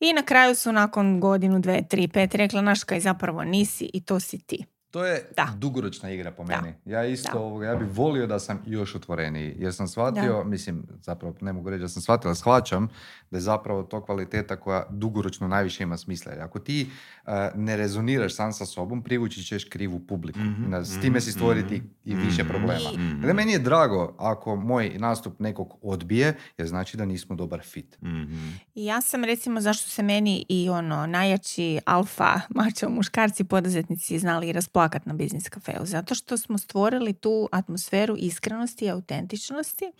I 0.00 0.12
na 0.12 0.22
kraju 0.22 0.54
su 0.54 0.72
nakon 0.72 1.20
godinu, 1.20 1.58
dve, 1.58 1.82
tri, 1.84 2.08
pet 2.08 2.34
rekla, 2.34 2.60
naš 2.60 2.84
kaj 2.84 3.00
zapravo 3.00 3.44
nisi 3.44 3.90
i 3.94 4.00
to 4.00 4.20
si 4.20 4.38
ti. 4.38 4.64
To 4.92 5.04
je 5.04 5.24
Da. 5.36 5.48
dugoročna 5.56 6.10
igra 6.10 6.30
po 6.30 6.44
Da. 6.44 6.56
meni. 6.56 6.74
Ja 6.86 7.04
isto, 7.04 7.30
Da. 7.32 7.38
ovoga, 7.38 7.66
ja 7.66 7.74
bih 7.76 7.88
volio 7.90 8.26
da 8.26 8.38
sam 8.38 8.62
još 8.66 8.94
otvoreniji, 8.94 9.54
jer 9.58 9.74
sam 9.74 9.88
shvatio, 9.88 10.44
mislim, 10.44 10.86
zapravo 11.00 11.34
ne 11.40 11.52
mogu 11.52 11.70
reći 11.70 11.80
da 11.80 11.88
sam 11.88 12.02
shvatio, 12.02 12.28
ali 12.28 12.36
shvaćam 12.36 12.88
da 13.30 13.36
je 13.36 13.40
zapravo 13.40 13.82
to 13.82 14.00
kvaliteta 14.00 14.56
koja 14.56 14.86
dugoročno 14.90 15.48
najviše 15.48 15.82
ima 15.82 15.96
smisla. 15.96 16.32
Jer 16.32 16.40
ako 16.42 16.58
ti 16.58 16.90
eh, 17.26 17.30
ne 17.54 17.76
rezoniraš 17.76 18.34
sam 18.34 18.52
sa 18.52 18.66
sobom, 18.66 19.02
privući 19.02 19.42
ćeš 19.42 19.64
krivu 19.64 20.00
publiku. 20.00 20.38
Mhm, 20.38 20.70
Na- 20.70 20.84
S 20.84 21.00
time 21.00 21.20
si 21.20 21.30
mhm, 21.30 21.34
stvoriti 21.34 21.82
i 22.04 22.14
više 22.16 22.42
mhm, 22.42 22.48
problema. 22.48 22.90
mhm. 22.92 23.14
Dakle, 23.14 23.34
meni 23.34 23.52
je 23.52 23.58
drago 23.58 24.14
ako 24.18 24.56
moj 24.56 24.88
nastup 24.90 25.40
nekog 25.40 25.78
odbije, 25.82 26.34
jer 26.58 26.68
znači 26.68 26.96
da 26.96 27.04
nismo 27.04 27.36
dobar 27.36 27.60
fit. 27.62 27.98
Mhm. 28.02 28.48
I 28.74 28.84
ja 28.84 29.00
sam 29.00 29.24
recimo 29.24 29.60
zašto 29.60 29.90
se 29.90 30.02
meni 30.02 30.46
i 30.48 30.68
ono 30.70 31.06
najjači 31.06 31.80
alfa 31.86 32.40
mačo 32.50 32.88
muškarci 32.90 33.44
poduzetnici 33.44 34.18
znali 34.18 34.48
i 34.48 34.52
rasplakat 34.82 35.06
na 35.06 35.14
biznis 35.14 35.48
kafeu. 35.48 35.84
Zato 35.84 36.14
što 36.14 36.36
smo 36.36 36.58
stvorili 36.58 37.12
tu 37.12 37.48
atmosferu 37.52 38.16
iskrenosti 38.18 38.84
i 38.84 38.90
autentičnosti. 38.90 39.92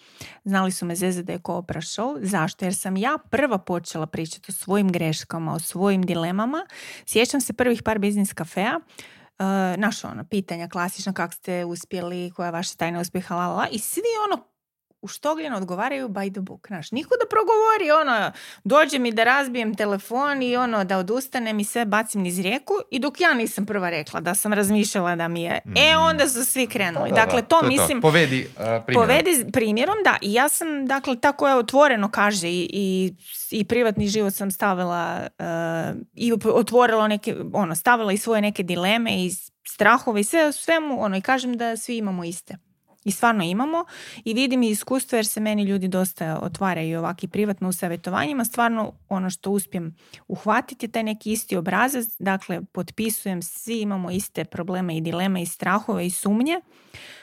Znali 0.45 0.73
su 0.73 0.87
me 0.87 0.95
zezati 0.95 1.27
da 1.27 1.33
je 1.33 1.39
ko 1.39 1.63
show. 1.63 2.19
Zašto? 2.23 2.65
Jer 2.65 2.75
sam 2.75 2.97
ja 2.97 3.19
prva 3.31 3.59
počela 3.59 4.07
pričati 4.07 4.47
o 4.49 4.53
svojim 4.53 4.93
greškama, 4.93 5.55
o 5.55 5.59
svojim 5.59 6.03
dilemama. 6.03 6.67
Sjećam 7.07 7.41
se 7.41 7.53
prvih 7.53 7.83
par 7.83 7.99
biznis 7.99 8.33
kafea. 8.33 8.77
Uh, 8.77 9.47
naša 9.81 10.09
ono, 10.09 10.25
pitanja 10.25 10.69
klasična 10.69 11.13
kako 11.13 11.33
ste 11.33 11.65
uspjeli, 11.65 12.31
koja 12.31 12.47
je 12.47 12.53
vaša 12.53 12.77
tajna 12.77 13.01
uspjeha, 13.01 13.37
la, 13.37 13.47
la, 13.47 13.67
i 13.71 13.79
svi 13.79 14.03
ono 14.27 14.52
uštogljeno 15.03 15.57
odgovaraju 15.57 16.09
by 16.09 16.33
the 16.33 16.41
book. 16.41 16.67
Znaš, 16.67 16.91
niko 16.91 17.15
da 17.15 17.29
progovori 17.31 17.91
ono, 18.01 18.33
dođe 18.65 18.99
mi 18.99 19.13
da 19.13 19.25
razbijem 19.25 19.75
telefon 19.75 20.43
i 20.43 20.57
ono 20.57 20.85
da 20.85 20.99
odustanem 20.99 21.61
i 21.61 21.65
sve 21.65 21.85
bacim 21.85 22.23
niz 22.23 22.39
rijeku 22.39 22.75
i 22.91 22.99
dok 22.99 23.21
ja 23.21 23.35
nisam 23.35 23.67
prva 23.67 23.91
rekla 23.91 24.21
da 24.21 24.35
sam 24.35 24.53
razmišljala 24.53 25.17
da 25.17 25.29
mi 25.29 25.43
je, 25.43 25.61
e 25.77 25.97
onda 25.97 26.29
su 26.29 26.45
svi 26.45 26.67
krenuli. 26.67 27.11
Da, 27.11 27.15
da, 27.15 27.25
dakle, 27.25 27.41
da, 27.41 27.47
to, 27.49 27.61
je 27.63 27.69
mislim, 27.69 28.01
Povedi 28.01 28.41
eh, 28.41 28.83
primjerom. 28.87 29.09
Povedi 29.09 29.53
primjerom, 29.53 29.97
da. 30.05 30.17
I 30.21 30.33
ja 30.33 30.49
sam, 30.49 30.87
dakle, 30.87 31.21
tako 31.21 31.49
je 31.49 31.55
otvoreno 31.55 32.11
kaže 32.11 32.49
i, 32.49 32.71
i, 32.73 33.15
i 33.51 33.65
privatni 33.65 34.09
život 34.09 34.35
sam 34.35 34.51
stavila 34.51 35.21
eh, 35.39 35.95
i 36.15 36.33
otvorila 36.45 37.09
neke, 37.09 37.37
ono, 37.53 37.75
stavila 37.75 38.13
i 38.13 38.19
svoje 38.19 38.43
neke 38.43 38.63
dileme 38.63 39.25
i 39.25 39.31
strahove 39.67 40.21
i 40.21 40.25
sve 40.25 40.49
u 40.49 40.53
svemu, 40.53 41.03
ono, 41.03 41.17
i 41.17 41.21
kažem 41.21 41.57
da 41.57 41.77
svi 41.77 41.97
imamo 41.97 42.25
iste. 42.25 42.72
I 43.05 43.11
stvarno 43.11 43.45
imamo 43.45 43.85
i 44.25 44.35
vidim 44.35 44.63
i 44.63 44.71
iskustvo 44.71 45.17
jer 45.17 45.27
se 45.27 45.41
meni 45.41 45.63
ljudi 45.63 45.89
dosta 45.89 46.39
otvaraju 46.43 46.99
ovaki 46.99 47.29
privatno 47.29 47.69
u 47.69 47.73
savjetovanjima. 47.73 48.45
Stvarno 48.45 48.93
ono 49.09 49.31
što 49.31 49.51
uspijem 49.51 49.97
uhvatiti 50.29 50.87
je 50.87 50.93
taj 50.93 51.03
neki 51.03 51.33
isti 51.33 51.57
obrazac. 51.57 52.07
Dakle, 52.19 52.61
potpisujem, 52.73 53.43
svi 53.43 53.81
imamo 53.81 54.11
iste 54.11 54.45
probleme 54.45 54.97
i 54.97 55.01
dileme 55.01 55.43
i 55.43 55.47
strahove 55.47 56.07
i 56.07 56.11
sumnje. 56.11 56.61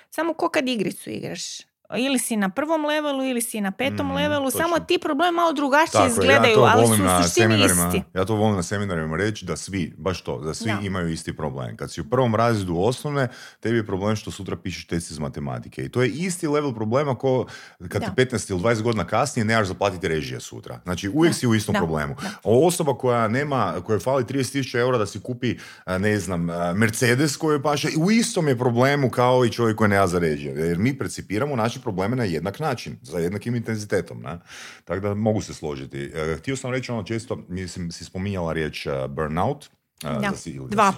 Samo 0.09 0.33
ko 0.33 0.49
kad 0.49 0.69
igricu 0.69 1.09
igraš. 1.09 1.68
Ili 1.97 2.19
si 2.19 2.37
na 2.37 2.49
prvom 2.49 2.85
levelu 2.85 3.23
ili 3.23 3.41
si 3.41 3.61
na 3.61 3.71
petom 3.71 4.05
Mhm, 4.05 4.15
levelu, 4.15 4.45
točno. 4.45 4.59
samo 4.59 4.79
ti 4.79 4.97
problemi 4.97 5.31
malo 5.31 5.53
drugačije 5.53 6.07
izgledaju, 6.07 6.51
ja 6.53 6.73
ali 6.75 6.87
su 6.87 6.93
u 6.93 7.23
suštini 7.23 7.55
isti. 7.57 8.03
Ja 8.13 8.25
to 8.25 8.35
volim 8.35 8.55
na 8.55 8.63
seminarima 8.63 9.17
reći 9.17 9.45
da 9.45 9.57
svi, 9.57 9.93
baš 9.97 10.21
to, 10.21 10.39
da 10.39 10.53
svi 10.53 10.71
Da. 10.71 10.79
imaju 10.81 11.09
isti 11.09 11.35
problem. 11.35 11.77
Kad 11.77 11.91
si 11.91 12.01
u 12.01 12.05
prvom 12.05 12.35
razredu 12.35 12.75
osnovne, 12.77 13.27
tebi 13.59 13.77
je 13.77 13.85
problem 13.85 14.15
što 14.15 14.31
sutra 14.31 14.55
pišeš 14.55 14.87
test 14.87 15.11
iz 15.11 15.19
matematike. 15.19 15.81
I 15.81 15.89
to 15.89 16.01
je 16.01 16.09
isti 16.09 16.47
level 16.47 16.73
problema 16.73 17.15
ko 17.15 17.45
kad 17.81 18.01
Da. 18.01 18.07
ti 18.07 18.13
15 18.17 18.49
ili 18.49 18.59
20 18.59 18.81
godina 18.81 19.05
kasnije 19.05 19.45
nemaš 19.45 19.67
zaplatiti 19.67 20.07
režije 20.07 20.39
sutra. 20.39 20.79
Znači 20.83 21.09
uvijek 21.09 21.33
Da, 21.33 21.39
si 21.39 21.47
u 21.47 21.55
istom 21.55 21.73
da, 21.73 21.79
problemu. 21.79 22.15
osoba 22.43 22.93
koja 22.93 23.27
nema, 23.27 23.49
koja 23.81 23.99
fali 23.99 24.23
30.000 24.23 24.77
eura 24.77 24.97
da 24.97 25.05
si 25.05 25.19
kupi, 25.19 25.55
ne 25.89 26.19
znam, 26.19 26.45
Mercedes 26.75 27.37
koji 27.37 27.61
paše, 27.61 27.87
u 27.97 28.11
istom 28.11 28.47
je 28.47 28.57
problemu 28.57 29.09
kao 29.09 29.45
i 29.45 29.51
čovjek 29.51 29.77
koji 29.77 29.89
nema 29.89 30.07
za 30.07 30.19
režije. 30.19 30.55
Jer 30.57 30.77
mi 30.77 30.97
percipiramo 30.97 31.55
naše 31.79 31.83
probleme 31.83 32.15
na 32.15 32.23
jednak 32.23 32.59
način, 32.59 32.97
za 33.01 33.19
jednakim 33.19 33.55
intenzitetom. 33.55 34.21
Ne? 34.21 34.39
Tako 34.85 34.99
da 34.99 35.13
mogu 35.13 35.41
se 35.41 35.53
složiti. 35.53 36.11
E, 36.15 36.35
htio 36.37 36.55
sam 36.55 36.71
reći 36.71 36.91
ono 36.91 37.03
često, 37.03 37.45
mislim, 37.49 37.91
si 37.91 38.05
spominjala 38.05 38.53
riječ 38.53 38.85
e, 38.85 39.07
burnout, 39.07 39.65
e, 39.65 39.69
Da, 40.03 40.31
zasi- 40.31 40.55
ili 40.55 40.69
dva. 40.69 40.93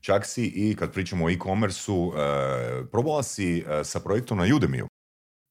Čak 0.00 0.26
si 0.26 0.44
i 0.44 0.76
kad 0.76 0.92
pričamo 0.92 1.24
o 1.24 1.30
e-commerce-u, 1.30 2.12
probala 2.90 3.22
si 3.22 3.64
sa 3.84 4.00
projektom 4.00 4.38
na 4.38 4.44
Udemy-u. 4.56 4.88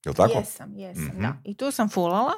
Jel 0.04 0.14
tako? 0.14 0.32
Jesam, 0.34 0.74
jesam, 0.74 1.04
Mhm. 1.04 1.22
da. 1.22 1.36
I 1.44 1.54
tu 1.54 1.70
sam 1.70 1.88
fulala. 1.88 2.32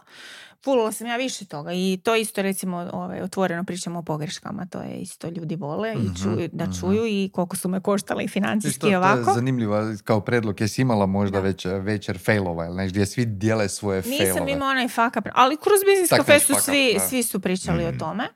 Fulala 0.60 0.92
sam 0.92 1.06
ja 1.06 1.16
više 1.16 1.44
toga 1.44 1.72
i 1.72 1.98
to 1.98 2.16
isto 2.16 2.42
recimo 2.42 2.88
ovaj, 2.92 3.20
otvoreno 3.20 3.64
pričamo 3.64 3.98
o 3.98 4.02
pogreškama, 4.02 4.66
to 4.66 4.80
je 4.80 4.96
isto 4.96 5.28
ljudi 5.28 5.56
vole 5.56 5.94
Mhm, 5.94 6.06
i 6.06 6.18
čuju, 6.18 6.48
da 6.52 6.64
mhm. 6.64 6.72
čuju 6.72 7.06
i 7.06 7.30
koliko 7.30 7.56
su 7.56 7.68
me 7.68 7.80
koštale 7.80 8.22
i 8.22 8.26
Viš, 8.26 8.32
financijski 8.32 8.80
to, 8.80 8.86
to 8.86 8.90
je 8.90 8.98
ovako. 8.98 9.32
zanimljivo, 9.32 9.76
kao 10.04 10.20
predlog, 10.20 10.60
jesi 10.60 10.82
imala 10.82 11.06
možda 11.06 11.32
Da. 11.32 11.40
već 11.40 11.64
večer 11.66 12.18
failova, 12.18 12.66
ili 12.66 12.76
nešto, 12.76 12.92
gdje 12.92 13.06
svi 13.06 13.26
dijele 13.26 13.68
svoje 13.68 13.98
Nisam 13.98 14.26
failove. 14.26 14.52
imala 14.52 14.70
onaj 14.70 14.88
fuck 14.88 15.16
up, 15.18 15.26
ali 15.34 15.56
kroz 15.56 15.78
Business 15.86 16.10
Cafe 16.10 16.40
su 16.40 16.54
svi, 16.56 16.96
svi 17.00 17.22
su 17.22 17.40
pričali 17.40 17.84
Mhm. 17.84 17.96
o 17.96 17.98
tome. 17.98 18.28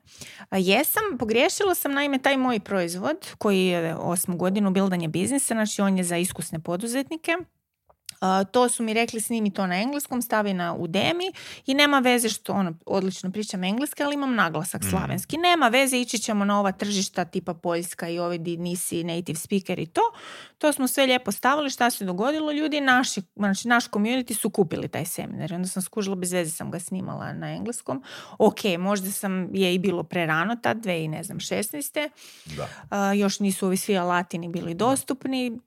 A, 0.49 0.57
jesam, 0.57 1.03
pogriješila 1.19 1.75
sam 1.75 1.91
naime 1.91 2.19
taj 2.19 2.37
moj 2.37 2.59
proizvod 2.59 3.17
koji 3.37 3.65
je 3.65 3.95
osmu 3.95 4.37
godinu 4.37 4.71
bildanje 4.71 5.07
biznisa, 5.07 5.53
znači 5.53 5.81
on 5.81 5.97
je 5.97 6.03
za 6.03 6.17
iskusne 6.17 6.59
poduzetnike. 6.59 7.31
To 8.51 8.69
su 8.69 8.83
mi 8.83 8.93
rekli 8.93 9.21
snimi 9.21 9.53
to 9.53 9.67
na 9.67 9.81
engleskom, 9.81 10.21
stavi 10.21 10.53
na 10.53 10.75
Udemy 10.75 11.31
i 11.65 11.73
nema 11.73 11.99
veze 11.99 12.29
što 12.29 12.53
ono, 12.53 12.73
odlično 12.85 13.31
pričam 13.31 13.63
engleski, 13.63 14.03
ali 14.03 14.13
imam 14.13 14.35
naglasak 14.35 14.81
Mhm. 14.81 14.89
slavenski. 14.89 15.37
Nema 15.37 15.67
veze, 15.67 15.97
ići 15.97 16.19
ćemo 16.19 16.45
na 16.45 16.59
ova 16.59 16.71
tržišta 16.71 17.25
tipa 17.25 17.53
Poljska 17.53 18.09
i 18.09 18.19
ovi 18.19 18.37
di 18.37 18.57
nisi 18.57 19.03
native 19.03 19.39
speaker 19.39 19.79
i 19.79 19.85
to. 19.85 20.01
To 20.57 20.73
smo 20.73 20.87
sve 20.87 21.05
lijepo 21.05 21.31
stavili, 21.31 21.69
šta 21.69 21.89
se 21.89 22.05
dogodilo, 22.05 22.51
ljudi 22.51 22.81
naši, 22.81 23.21
znači 23.35 23.67
naš 23.67 23.89
community 23.89 24.33
su 24.33 24.49
kupili 24.49 24.87
taj 24.87 25.05
seminar. 25.05 25.51
I 25.51 25.55
onda 25.55 25.67
sam 25.67 25.81
skužila, 25.81 26.15
bez 26.15 26.31
veze 26.33 26.51
sam 26.51 26.71
ga 26.71 26.79
snimala 26.79 27.33
na 27.33 27.51
engleskom. 27.51 28.03
Ok, 28.37 28.57
možda 28.79 29.11
sam 29.11 29.55
je 29.55 29.73
i 29.73 29.79
bilo 29.79 30.03
prerano 30.03 30.55
tad, 30.55 30.77
dve 30.77 31.03
i 31.03 31.07
ne 31.07 31.23
znam, 31.23 31.39
16. 31.39 32.09
Da. 32.45 32.67
A, 32.89 33.13
još 33.13 33.39
nisu 33.39 33.65
ovi 33.65 33.77
svi 33.77 33.97
alati 33.97 34.37
ni 34.37 34.47
bili 34.49 34.73
dostupni. 34.73 35.59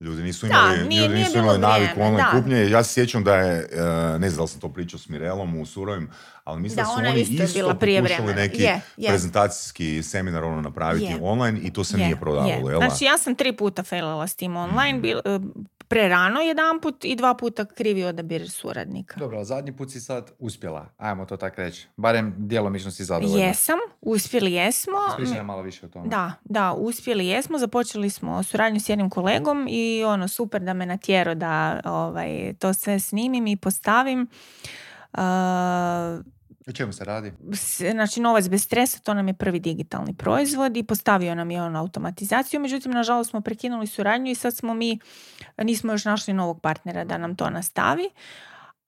Ljudi 0.00 0.22
nisu 0.22 0.46
Da, 0.46 0.52
imali, 0.52 0.68
nije- 0.78 1.02
ljudi 1.02 1.14
nije 1.14 1.18
nisu 1.18 1.32
bilo 1.32 1.44
imali 1.44 1.58
naviku 1.60 2.00
online 2.00 2.22
da. 2.24 2.30
kupnje. 2.32 2.70
Ja 2.70 2.84
se 2.84 2.92
sjećam 2.92 3.24
da 3.24 3.34
je, 3.34 3.68
e, 3.72 3.80
ne 4.18 4.30
znam 4.30 4.36
da 4.36 4.42
li 4.42 4.48
sam 4.48 4.60
to 4.60 4.68
pričao 4.68 4.98
s 4.98 5.08
Mirelom 5.08 5.56
u 5.56 5.66
Surovim, 5.66 6.10
ali 6.44 6.60
mislim 6.60 6.76
da, 6.76 6.82
Da, 6.82 6.86
su 6.86 6.94
ona 6.94 7.08
oni 7.08 7.20
isto 7.20 7.42
isto 7.44 7.58
bila 7.58 7.74
prije 7.74 8.00
pokušali 8.00 8.22
vremena. 8.22 8.42
neki 8.42 8.62
Je, 8.62 8.80
je. 8.96 9.08
prezentacijski 9.08 10.02
seminar 10.02 10.44
ono 10.44 10.60
napraviti 10.60 11.04
Je. 11.04 11.18
online 11.22 11.60
i 11.60 11.72
to 11.72 11.84
se 11.84 11.96
Je, 11.96 12.04
nije 12.04 12.16
prodavalo, 12.16 12.68
je. 12.68 12.72
jel? 12.72 12.80
Znači 12.80 13.04
ja 13.04 13.18
sam 13.18 13.34
tri 13.34 13.52
puta 13.52 13.82
failala 13.82 14.26
s 14.26 14.34
tim 14.34 14.56
online, 14.56 14.92
Mhm. 14.92 15.02
bil, 15.02 15.18
e, 15.18 15.40
prerano 15.88 16.40
jedan 16.40 16.80
put 16.80 17.04
i 17.04 17.16
dva 17.16 17.34
puta 17.34 17.64
krivi 17.66 18.04
odabir 18.04 18.50
suradnika. 18.50 19.14
Dobro, 19.16 19.38
a 19.38 19.44
zadnji 19.44 19.72
put 19.72 19.90
si 19.90 20.00
sad 20.00 20.30
uspjela, 20.38 20.88
ajmo 20.98 21.24
to 21.24 21.36
tako 21.36 21.56
reći. 21.56 21.86
Barem 21.96 22.34
djelomično 22.38 22.90
si 22.90 23.04
zadovoljna. 23.04 23.46
Jesam, 23.46 23.78
uspjeli 24.00 24.52
jesmo. 24.52 24.92
Ispričaj 25.10 25.36
nam 25.36 25.46
malo 25.46 25.62
više 25.62 25.86
o 25.86 25.88
tome. 25.88 26.08
Da, 26.08 26.32
da, 26.44 26.72
uspjeli 26.72 27.26
jesmo, 27.26 27.58
započeli 27.58 28.10
smo 28.10 28.42
suradnju 28.42 28.80
s 28.80 28.88
jednim 28.88 29.10
kolegom 29.10 29.66
i 29.68 30.04
ono 30.04 30.28
super 30.28 30.62
da 30.62 30.74
me 30.74 30.86
natjero 30.86 31.34
da 31.34 31.80
ovaj, 31.84 32.54
to 32.54 32.74
sve 32.74 33.00
snimim 33.00 33.46
i 33.46 33.56
postavim. 33.56 34.26
O 36.68 36.72
čemu 36.72 36.92
se 36.92 37.04
radi? 37.04 37.32
znači 37.92 38.20
novac 38.20 38.48
bez 38.48 38.62
stresa, 38.64 38.98
to 38.98 39.14
nam 39.14 39.28
je 39.28 39.34
prvi 39.34 39.60
digitalni 39.60 40.14
proizvod 40.14 40.76
i 40.76 40.82
postavio 40.82 41.34
nam 41.34 41.50
je 41.50 41.62
on 41.62 41.76
automatizaciju, 41.76 42.60
međutim 42.60 42.92
nažalost 42.92 43.30
smo 43.30 43.40
prekinuli 43.40 43.86
suradnju 43.86 44.30
i 44.30 44.34
sad 44.34 44.56
smo 44.56 44.74
mi, 44.74 44.98
nismo 45.58 45.92
još 45.92 46.04
našli 46.04 46.34
novog 46.34 46.60
partnera 46.60 47.04
da 47.04 47.18
nam 47.18 47.36
to 47.36 47.50
nastavi. 47.50 48.10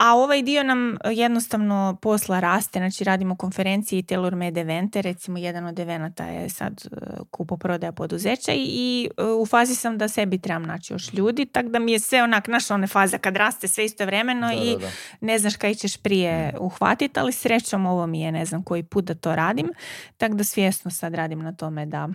A 0.02 0.14
ovaj 0.14 0.42
dio 0.42 0.62
nam 0.62 0.96
jednostavno 1.10 1.98
posla 2.02 2.40
raste, 2.40 2.78
znači 2.78 3.04
radimo 3.04 3.36
konferencije 3.36 3.98
i 3.98 4.02
tailor 4.02 4.36
made 4.36 4.60
evente, 4.60 5.02
recimo 5.02 5.38
jedan 5.38 5.66
od 5.66 5.78
evenata 5.78 6.24
je 6.24 6.48
sad 6.48 6.82
e, 6.84 6.96
kupoprodaja 7.30 7.92
poduzeća 7.92 8.52
i, 8.52 8.64
i 8.64 9.08
e, 9.18 9.24
u 9.24 9.46
fazi 9.46 9.74
sam 9.74 9.98
da 9.98 10.08
sebi 10.08 10.38
trebam 10.38 10.62
naći 10.62 10.92
još 10.92 11.12
ljudi, 11.12 11.46
tako 11.46 11.68
da 11.68 11.78
mi 11.78 11.92
je 11.92 11.98
sve 11.98 12.22
onak, 12.22 12.48
naš 12.48 12.70
one 12.70 12.86
faza 12.86 13.18
kad 13.18 13.36
raste 13.36 13.68
sve 13.68 13.84
istovremeno 13.84 14.46
Da, 14.46 14.52
i 14.52 14.72
da, 14.72 14.78
da. 14.78 14.90
ne 15.20 15.38
znaš 15.38 15.56
kaj 15.56 15.74
ćeš 15.74 15.96
prije 15.96 16.54
uhvatiti, 16.60 17.20
ali 17.20 17.32
srećom 17.32 17.86
ovo 17.86 18.06
mi 18.06 18.20
je 18.20 18.32
ne 18.32 18.44
znam 18.44 18.62
koji 18.62 18.82
put 18.82 19.04
da 19.04 19.14
to 19.14 19.36
radim, 19.36 19.70
tako 20.16 20.34
da 20.34 20.44
svjesno 20.44 20.90
sad 20.90 21.14
radim 21.14 21.38
na 21.42 21.52
tome 21.52 21.86
da 21.86 22.08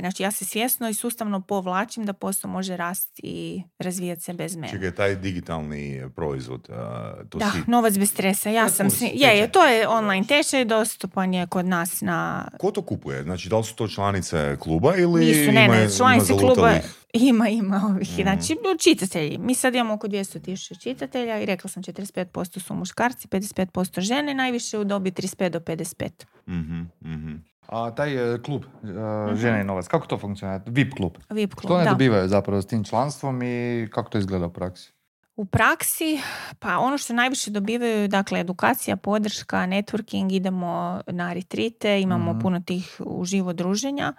znači 0.00 0.22
ja 0.22 0.30
se 0.30 0.44
svjesno 0.44 0.88
i 0.88 0.94
sustavno 0.94 1.40
povlačim 1.40 2.04
da 2.04 2.12
posao 2.12 2.50
može 2.50 2.76
rasti 2.76 3.22
i 3.24 3.62
razvijati 3.78 4.22
se 4.22 4.32
bez 4.32 4.56
mene. 4.56 4.72
Čekaj, 4.72 4.94
taj 4.94 5.16
digitalni 5.16 6.02
proizvod, 6.16 6.70
a, 6.70 7.12
to 7.28 7.38
Da, 7.38 7.50
si... 7.50 7.70
novac 7.70 7.98
bez 7.98 8.10
stresa. 8.10 8.50
Ja 8.50 8.68
sam 8.68 8.86
kurs, 8.86 9.00
je, 9.00 9.38
je, 9.38 9.52
to 9.52 9.66
je 9.66 9.88
online 9.88 10.26
tečaj, 10.26 10.64
dostupan 10.64 11.34
je 11.34 11.46
kod 11.46 11.66
nas 11.66 12.00
na 12.00 12.48
Ko 12.58 12.70
to 12.70 12.82
kupuje? 12.82 13.22
Znači, 13.22 13.48
da 13.48 13.58
li 13.58 13.64
su 13.64 13.74
to 13.74 13.88
članice 13.88 14.56
kluba 14.60 14.96
ili 14.96 15.24
Nisu, 15.24 15.52
ne, 15.52 15.64
ima, 15.64 15.74
ne, 15.74 15.82
ima 15.82 15.90
članice 15.96 16.32
kluba 16.32 16.54
zalutalih? 16.54 17.00
ima, 17.12 17.48
ima 17.48 17.90
ovih. 17.90 18.12
Mhm. 18.12 18.22
Znači, 18.22 18.56
čitatelji. 18.80 19.38
Mi 19.38 19.54
sad 19.54 19.74
imamo 19.74 19.94
oko 19.94 20.08
200 20.08 20.42
tisuća 20.42 20.74
čitatelja 20.74 21.40
i 21.40 21.46
rekla 21.46 21.70
sam 21.70 21.82
45% 21.82 22.60
su 22.60 22.74
muškarci, 22.74 23.28
55% 23.28 24.00
žene, 24.00 24.34
najviše 24.34 24.78
u 24.78 24.84
dobi 24.84 25.10
35 25.10 25.48
do 25.48 25.60
55. 25.60 26.10
Mhm, 26.48 26.80
mhm. 27.04 27.49
A 27.70 27.90
taj 27.90 28.34
e, 28.34 28.38
klub, 28.38 28.64
e, 28.64 28.88
Žena 29.34 29.60
i 29.60 29.64
novac, 29.64 29.88
kako 29.88 30.06
to 30.06 30.18
funkcionira? 30.18 30.60
VIP 30.66 30.94
klub. 30.94 31.12
VIP 31.28 31.54
klub, 31.54 31.64
Što 31.64 31.78
ne 31.78 31.84
da. 31.84 31.90
dobivaju 31.90 32.28
zapravo 32.28 32.62
s 32.62 32.66
tim 32.66 32.84
članstvom 32.84 33.42
i 33.42 33.88
kako 33.90 34.10
to 34.10 34.18
izgleda 34.18 34.46
u 34.46 34.52
praksi? 34.52 34.92
U 35.36 35.44
praksi, 35.44 36.20
pa 36.58 36.78
ono 36.78 36.98
što 36.98 37.12
najviše 37.12 37.50
dobivaju, 37.50 38.08
dakle, 38.08 38.40
edukacija, 38.40 38.96
podrška, 38.96 39.56
networking, 39.58 40.32
idemo 40.32 41.00
na 41.06 41.32
retrite, 41.32 42.00
imamo 42.00 42.30
Mhm. 42.30 42.40
puno 42.40 42.60
tih 42.60 43.00
uživo 43.00 43.52
druženja 43.52 44.12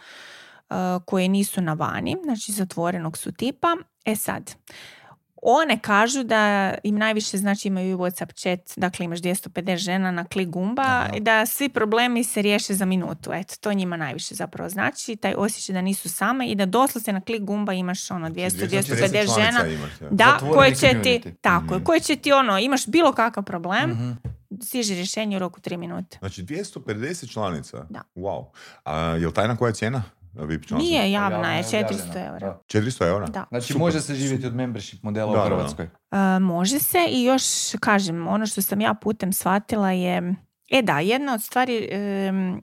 uh, 0.70 0.76
koje 1.06 1.28
nisu 1.28 1.62
na 1.62 1.74
vani, 1.74 2.18
znači 2.24 2.52
zatvorenog 2.52 3.18
su 3.18 3.32
tipa. 3.32 3.68
E 4.06 4.16
sad, 4.16 4.52
one 5.44 5.80
kažu 5.80 6.24
da 6.24 6.74
im 6.84 6.98
najviše 6.98 7.38
znači 7.38 7.68
imaju 7.68 7.98
Whatsapp 7.98 8.34
chat, 8.34 8.78
dakle 8.78 9.06
imaš 9.06 9.20
250 9.20 9.78
žena 9.78 10.12
na 10.12 10.26
klik 10.26 10.50
gumba 10.50 10.82
Aha. 10.84 11.10
i 11.14 11.20
da 11.20 11.46
svi 11.46 11.70
problemi 11.70 12.24
se 12.24 12.42
riješe 12.42 12.74
za 12.74 12.86
minutu. 12.86 13.34
Eto, 13.34 13.56
to 13.60 13.74
njima 13.74 13.98
najviše 13.98 14.36
zapravo 14.36 14.70
znači, 14.70 15.16
taj 15.16 15.34
osjećaj 15.34 15.74
da 15.74 15.82
nisu 15.82 16.10
same 16.10 16.48
i 16.48 16.56
da 16.56 16.66
doslovce 16.66 17.14
na 17.14 17.22
klik 17.22 17.42
gumba 17.42 17.74
imaš 17.74 18.12
ono 18.12 18.30
200, 18.30 18.34
250 18.70 19.12
žena 19.12 19.26
članica 19.52 19.68
imaš, 19.68 19.92
ja. 20.02 20.08
da, 20.12 20.26
Zatvoreni 20.26 20.54
koje 20.54 20.76
će 20.76 21.02
ti, 21.04 21.22
tako 21.42 21.76
Mhm. 21.76 21.84
koje 21.84 22.00
će 22.00 22.16
ti 22.16 22.32
ono, 22.32 22.60
imaš 22.60 22.88
bilo 22.88 23.14
kakav 23.14 23.44
problem, 23.44 23.90
Mhm. 23.90 24.12
stiže 24.62 24.94
rješenje 24.94 25.36
u 25.36 25.40
roku 25.40 25.60
3 25.60 25.78
minute. 25.78 26.18
Znači 26.20 26.44
250 26.44 27.28
članica? 27.28 27.86
Da. 27.90 28.02
Wow. 28.16 28.46
A 28.84 28.96
je 28.98 29.28
li 29.28 29.34
tajna 29.34 29.58
koja 29.58 29.70
je 29.70 29.74
cijena? 29.74 30.04
VIP 30.34 30.66
članstva? 30.66 30.78
Nije 30.90 31.12
javna, 31.12 31.54
je 31.54 31.58
je 31.58 31.64
400 31.64 31.80
objavljeno, 31.80 32.28
eura. 32.28 32.48
da. 32.48 32.80
400 32.80 33.08
eura? 33.08 33.28
Da. 33.28 33.46
Znači 33.50 33.68
Super. 33.68 33.80
može 33.80 34.02
se 34.02 34.16
živjeti 34.16 34.48
od 34.48 34.56
membership 34.56 35.04
modela 35.04 35.32
Da, 35.32 35.38
da, 35.38 35.46
u 35.46 35.50
da. 35.50 35.56
Hrvatskoj. 35.56 35.90
E, 36.12 36.40
može 36.40 36.80
se 36.80 36.98
i 37.10 37.24
još 37.24 37.44
kažem, 37.80 38.28
ono 38.28 38.46
što 38.46 38.62
sam 38.62 38.82
ja 38.82 38.94
putem 38.94 39.34
shvatila 39.34 39.92
je, 39.92 40.36
e 40.72 40.82
da, 40.82 41.00
jedna 41.00 41.34
od 41.34 41.44
stvari, 41.44 41.88
em, 41.92 42.62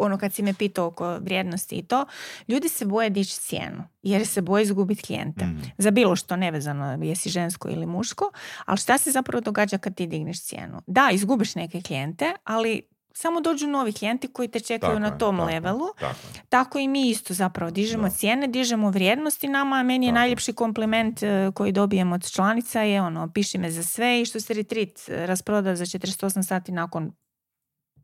ono 0.00 0.18
kad 0.18 0.32
si 0.32 0.42
me 0.42 0.54
pitao 0.54 0.86
oko 0.86 1.18
vrijednosti 1.20 1.74
i 1.76 1.82
to, 1.82 2.04
ljudi 2.48 2.68
se 2.68 2.84
boje 2.86 3.10
dići 3.10 3.40
cijenu 3.40 3.84
jer 4.02 4.26
se 4.26 4.42
boje 4.42 4.62
izgubiti 4.62 5.02
klijente. 5.02 5.44
Mhm. 5.44 5.60
Za 5.78 5.90
bilo 5.90 6.16
što 6.16 6.36
nevezano 6.36 7.04
jesi 7.04 7.28
žensko 7.30 7.68
ili 7.68 7.86
muško, 7.86 8.30
ali 8.64 8.78
šta 8.78 8.98
se 8.98 9.10
zapravo 9.10 9.40
događa 9.40 9.78
kad 9.78 9.94
ti 9.94 10.06
digneš 10.06 10.42
cijenu? 10.42 10.82
Da, 10.86 11.08
izgubiš 11.12 11.54
neke 11.54 11.82
klijente, 11.82 12.32
ali 12.44 12.82
samo 13.16 13.40
dođu 13.40 13.66
novi 13.66 13.92
klijenti 13.92 14.28
koji 14.28 14.48
te 14.48 14.60
čekaju 14.60 14.92
Tako 14.92 14.98
na 14.98 15.18
tom 15.18 15.36
tako 15.36 15.50
levelu. 15.50 15.86
Tako. 16.00 16.18
Tako 16.48 16.78
i 16.78 16.88
mi 16.88 17.08
isto 17.10 17.34
zapravo 17.34 17.70
dižemo 17.70 18.02
Da. 18.02 18.10
cijene, 18.10 18.46
dižemo 18.46 18.90
vrijednosti 18.90 19.48
nama, 19.48 19.82
meni 19.82 20.06
je 20.06 20.10
Tako. 20.10 20.18
najljepši 20.18 20.52
kompliment 20.52 21.22
e, 21.22 21.50
koji 21.54 21.72
dobijem 21.72 22.12
od 22.12 22.30
članica 22.30 22.80
je 22.80 23.02
ono, 23.02 23.32
piši 23.32 23.58
me 23.58 23.70
za 23.70 23.82
sve 23.82 24.20
i 24.20 24.24
što 24.24 24.40
se 24.40 24.54
retreat 24.54 24.90
e, 25.08 25.26
rasproda 25.26 25.76
za 25.76 25.84
48 25.84 26.42
sati 26.42 26.72
nakon 26.72 27.12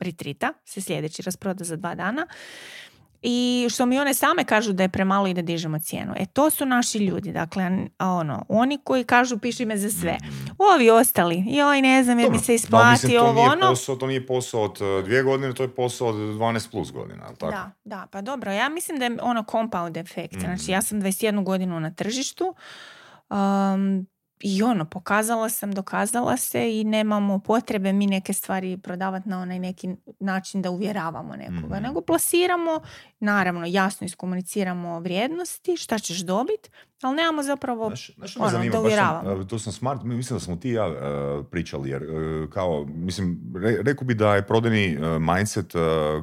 retrita, 0.01 0.53
se 0.64 0.81
sljedeći 0.81 1.22
rasproda 1.22 1.64
za 1.64 1.77
dva 1.77 1.94
dana. 1.94 2.27
I 3.22 3.68
što 3.70 3.87
mi 3.87 3.98
one 3.98 4.14
same 4.14 4.44
kažu 4.44 4.72
da 4.72 4.82
je 4.82 4.88
premalo 4.88 5.26
i 5.26 5.35
da 5.35 5.42
dižemo 5.42 5.78
cijenu. 5.78 6.14
E 6.16 6.26
to 6.26 6.50
su 6.50 6.66
naši 6.66 6.98
ljudi, 6.98 7.32
dakle 7.32 7.70
ono, 7.98 8.44
oni 8.48 8.78
koji 8.85 9.04
kažu 9.04 9.38
piši 9.38 9.64
me 9.64 9.76
za 9.76 9.90
sve. 9.90 10.18
Ovi 10.74 10.90
ostali, 10.90 11.44
joj 11.46 11.82
ne 11.82 12.04
znam 12.04 12.18
jer 12.18 12.30
mi 12.30 12.38
se 12.38 12.54
isplati 12.54 13.16
ovo 13.16 13.40
ono. 13.40 13.68
Posao, 13.68 13.96
to 13.96 14.06
nije 14.06 14.26
posao 14.26 14.62
od 14.62 14.80
uh, 14.80 15.04
dvije 15.04 15.22
godine, 15.22 15.54
to 15.54 15.62
je 15.62 15.74
posao 15.74 16.08
od 16.08 16.14
12 16.14 16.70
plus 16.70 16.92
godina, 16.92 17.24
jel 17.24 17.37
tako? 17.37 17.52
Da, 17.52 17.70
da, 17.85 18.06
pa 18.11 18.20
dobro, 18.20 18.52
ja 18.52 18.68
mislim 18.68 18.98
da 18.98 19.04
je 19.04 19.16
ono 19.22 19.44
compound 19.50 19.96
efekt. 19.96 20.35
Mhm. 20.37 20.40
Znači, 20.40 20.70
ja 20.70 20.82
sam 20.82 21.02
21 21.02 21.44
godinu 21.44 21.80
na 21.80 21.94
tržištu 21.94 22.54
um, 23.30 24.06
i 24.42 24.62
ono, 24.62 24.85
pokazala 24.85 25.48
sam, 25.48 25.72
dokazala 25.72 26.37
se 26.37 26.70
i 26.72 26.85
nemamo 26.85 27.38
potrebe 27.38 27.92
mi 27.92 28.07
neke 28.07 28.33
stvari 28.33 28.76
prodavati 28.76 29.28
na 29.28 29.40
onaj 29.40 29.59
neki 29.59 29.88
način 30.20 30.62
da 30.62 30.70
uvjeravamo 30.70 31.37
nekoga, 31.37 31.74
Mhm. 31.74 31.83
nego 31.83 32.00
plasiramo, 32.02 32.81
naravno, 33.20 33.66
jasno 33.66 34.05
iskomuniciramo 34.05 35.00
vrijednosti, 35.00 35.76
šta 35.76 35.98
ćeš 35.98 36.18
dobiti, 36.18 36.70
ali 37.02 37.16
nemamo 37.16 37.42
zapravo 37.42 37.87
Znaš, 37.87 38.11
znaš 38.16 38.37
ono, 38.37 38.48
zanima, 38.48 38.72
da 38.72 38.81
uvjeravamo. 38.81 39.22
sam, 39.24 39.40
uh, 39.40 39.46
to 39.46 39.59
sam 39.59 39.72
smart, 39.72 40.02
mi- 40.02 40.16
mislim 40.16 40.37
da 40.37 40.40
smo 40.40 40.57
ti 40.57 40.68
i 40.68 40.72
ja 40.72 40.87
uh, 40.87 40.94
pričali, 41.46 41.90
jer 41.90 42.02
uh, 42.05 42.50
kao, 42.50 42.85
mislim, 42.87 43.40
re, 43.57 43.76
rekao 43.83 44.05
bi 44.05 44.14
da 44.14 44.35
je 44.35 44.46
prodajni 44.46 44.96
uh, 44.96 45.05
mindset 45.26 45.74
uh, 45.74 45.81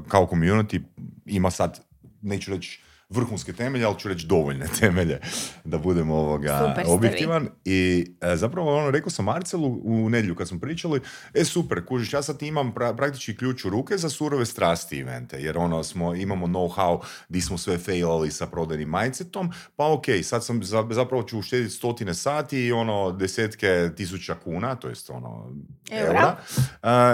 kao 0.08 0.26
community 0.26 0.82
ima 1.26 1.52
sad, 1.52 1.80
neću 2.22 2.52
reći 2.52 2.82
vrhunske 3.14 3.54
temelje, 3.54 3.86
ali 3.86 4.00
ću 4.00 4.08
reći 4.10 4.28
dovoljne 4.28 4.66
temelje 4.80 5.20
da 5.64 5.78
budem 5.78 6.12
ovoga 6.12 6.66
Super 6.68 6.86
objektivan. 6.88 7.50
I 7.66 8.06
e, 8.24 8.36
zapravo 8.36 8.78
ono, 8.78 8.92
rekao 8.92 9.10
sam 9.10 9.26
Marcelu 9.26 9.82
u 9.84 10.10
nedjelju 10.10 10.36
kad 10.36 10.48
smo 10.48 10.60
pričali, 10.60 11.02
e 11.34 11.44
super, 11.44 11.86
kužiš, 11.86 12.14
ja 12.14 12.22
sad 12.22 12.42
imam 12.42 12.74
pra- 12.74 12.96
praktički 12.96 13.38
ključ 13.38 13.66
u 13.66 13.70
ruke 13.70 13.98
za 13.98 14.10
surove 14.10 14.46
strasti 14.46 15.00
evente, 15.00 15.38
jer 15.38 15.58
ono 15.58 15.84
smo, 15.84 16.16
imamo 16.16 16.48
know-how 16.48 17.00
di 17.30 17.42
smo 17.42 17.58
sve 17.58 17.78
failali 17.78 18.32
sa 18.32 18.48
prodajnim 18.48 18.90
mindsetom, 18.92 19.52
pa 19.76 19.88
ok, 19.88 20.06
sad 20.24 20.46
sam 20.46 20.64
za- 20.64 20.88
zapravo 20.92 21.24
ću 21.24 21.40
uštediti 21.40 21.74
stotine 21.74 22.14
sati 22.14 22.60
i 22.60 22.72
ono 22.72 23.12
desetke 23.12 23.68
tisuća 23.98 24.36
kuna, 24.36 24.76
to 24.76 24.90
jest 24.90 25.10
ono 25.10 25.54
Eura. 25.92 26.08
eura. 26.10 26.38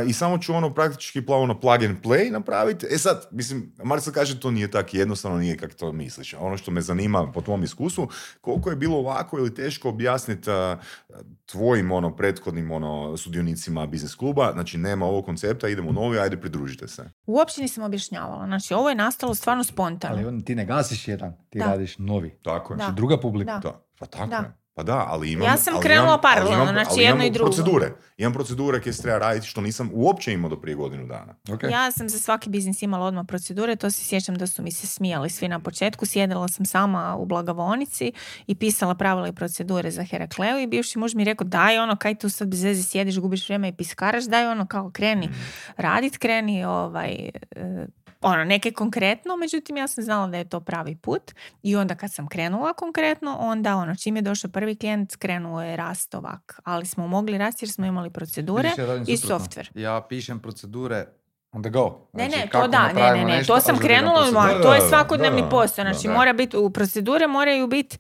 E, 0.02 0.10
I 0.10 0.14
samo 0.14 0.38
ću 0.38 0.54
ono 0.54 0.74
praktički 0.74 1.22
pla- 1.22 1.36
ono 1.36 1.60
plug 1.60 1.84
and 1.84 1.98
play 2.04 2.32
napraviti. 2.32 2.86
E 2.86 2.98
sad, 2.98 3.28
mislim, 3.32 3.72
Marcel 3.84 4.14
kaže 4.14 4.40
to 4.40 4.52
nije 4.52 4.72
tako 4.72 4.90
jednostavno, 4.94 5.38
nije 5.38 5.58
kako 5.58 5.74
to 5.74 5.85
misliš. 5.92 6.34
Ono 6.40 6.58
što 6.58 6.72
me 6.72 6.82
zanima 6.82 7.32
po 7.32 7.42
tvom 7.42 7.64
iskustvu, 7.64 8.08
koliko 8.42 8.70
je 8.70 8.76
bilo 8.76 8.98
ovako 8.98 9.38
ili 9.38 9.54
teško 9.54 9.90
objasniti 9.90 10.52
a, 10.52 10.78
tvojim 11.46 11.92
ono 11.92 12.16
prethodnim 12.16 12.72
ono 12.72 13.18
sudionicima 13.18 13.86
biznis 13.86 14.16
kluba, 14.16 14.52
znači 14.54 14.78
nema 14.78 15.06
ovog 15.06 15.26
koncepta, 15.26 15.68
idemo 15.68 15.92
novi, 15.92 16.20
ajde 16.20 16.38
pridružite 16.42 16.88
se. 16.88 17.12
Uopće 17.26 17.62
nisam 17.62 17.84
objašnjavala. 17.84 18.46
Znači, 18.46 18.74
ovo 18.74 18.90
je 18.90 18.96
nastalo 18.96 19.36
stvarno 19.36 19.64
spontano. 19.64 20.16
Ali 20.16 20.26
on, 20.26 20.42
ti 20.42 20.56
ne 20.56 20.66
gasiš 20.66 21.08
jedan, 21.08 21.34
ti 21.50 21.60
Da. 21.60 21.66
radiš 21.66 21.98
novi. 21.98 22.40
Tako 22.44 22.74
je. 22.74 22.78
Da. 22.78 22.84
Znači 22.84 22.96
druga 22.96 23.20
publika. 23.20 23.54
Da. 23.54 23.60
Da, 23.60 23.86
pa 24.00 24.06
tako 24.06 24.30
Da. 24.30 24.36
je. 24.36 24.65
Pa 24.76 24.84
da, 24.84 25.06
ali 25.08 25.32
imam... 25.32 25.48
Ja 25.48 25.58
sam 25.58 25.74
ali 25.74 25.84
krenula 25.84 26.22
paralelno, 26.22 26.64
imam- 26.64 26.74
znači 26.74 27.02
jedno 27.02 27.16
imam 27.16 27.28
i 27.28 27.32
drugo. 27.32 27.52
procedure. 27.52 27.92
Imam 28.18 28.34
procedure 28.34 28.82
koje 28.82 28.94
se 28.94 29.02
treba 29.02 29.18
raditi 29.18 29.48
što 29.48 29.62
nisam 29.62 29.90
uopće 29.94 30.34
imao 30.34 30.50
do 30.50 30.62
prije 30.62 30.76
godinu 30.76 31.08
dana. 31.08 31.36
Ok. 31.54 31.64
Ja 31.64 31.92
sam 31.92 32.10
za 32.10 32.20
svaki 32.20 32.50
biznis 32.50 32.82
imala 32.82 33.06
odmah 33.06 33.26
procedure, 33.28 33.76
to 33.76 33.92
se 33.92 34.04
sjećam 34.04 34.36
da 34.36 34.48
su 34.48 34.64
mi 34.64 34.72
se 34.72 34.88
smijali 34.88 35.30
svi 35.30 35.48
na 35.48 35.60
početku. 35.60 36.06
Sjedila 36.06 36.48
sam 36.48 36.66
sama 36.66 37.16
u 37.16 37.26
blagovonici 37.26 38.12
i 38.48 38.56
pisala 38.56 38.96
pravila 38.96 39.28
i 39.28 39.34
procedure 39.34 39.92
za 39.92 40.04
Herakleu 40.04 40.60
i 40.60 40.68
bivši 40.68 41.00
muž 41.00 41.16
mi 41.16 41.22
je 41.22 41.26
rekao 41.26 41.48
daj 41.48 41.78
ono, 41.78 41.96
kaj 41.96 42.16
tu 42.16 42.30
sad 42.30 42.48
bez 42.48 42.64
veze 42.64 42.84
sjediš, 42.84 43.20
gubiš 43.20 43.46
vrijeme 43.46 43.68
i 43.68 43.74
piskaraš, 43.74 44.24
daj 44.24 44.48
ono 44.48 44.66
kao 44.66 44.92
kreni 44.94 45.30
radit, 45.78 46.18
kreni 46.18 46.66
ovaj, 46.66 47.30
e, 47.56 47.88
ono, 48.22 48.44
neke 48.44 48.72
konkretno, 48.72 49.36
međutim 49.36 49.78
ja 49.78 49.88
sam 49.88 50.04
znala 50.04 50.28
da 50.28 50.38
je 50.38 50.50
to 50.50 50.60
pravi 50.60 50.96
put 50.96 51.32
i 51.64 51.76
onda 51.76 51.96
kad 51.96 52.14
sam 52.14 52.28
krenula 52.28 52.74
konkretno, 52.74 53.38
onda 53.40 53.76
ono, 53.76 53.96
čim 53.96 54.16
je 54.16 54.22
došao 54.22 54.52
prvi 54.52 54.76
klijent, 54.76 55.16
krenuo 55.16 55.62
je 55.62 55.76
rast 55.78 56.16
ovak, 56.16 56.60
ali 56.64 56.86
smo 56.86 57.08
mogli 57.08 57.38
rasti 57.38 57.66
jer 57.66 57.72
smo 57.72 57.86
imali 57.86 58.10
procedure 58.10 58.70
ja 58.78 58.96
i 59.08 59.18
software. 59.18 59.70
Ja 59.76 60.06
pišem 60.10 60.40
procedure 60.40 61.06
the 61.62 61.70
go. 61.70 62.08
Ne, 62.14 62.24
Znači, 62.24 62.38
ne, 62.38 62.48
kako 62.48 62.64
to 62.64 62.72
da, 62.72 62.88
ne, 62.88 63.12
ne, 63.12 63.26
ne, 63.26 63.26
nešto, 63.26 63.54
to 63.54 63.62
sam 63.62 63.78
krenula, 63.78 64.32
ma, 64.32 64.50
to 64.54 64.74
je 64.74 64.80
Da, 64.80 64.88
svakodnevni 64.90 65.42
da, 65.42 65.50
posao, 65.50 65.84
da, 65.84 65.94
znači 65.94 66.08
da. 66.08 66.14
mora 66.14 66.34
biti, 66.34 66.58
u 66.58 66.70
procedure 66.70 67.28
moraju 67.28 67.68
biti 67.68 67.98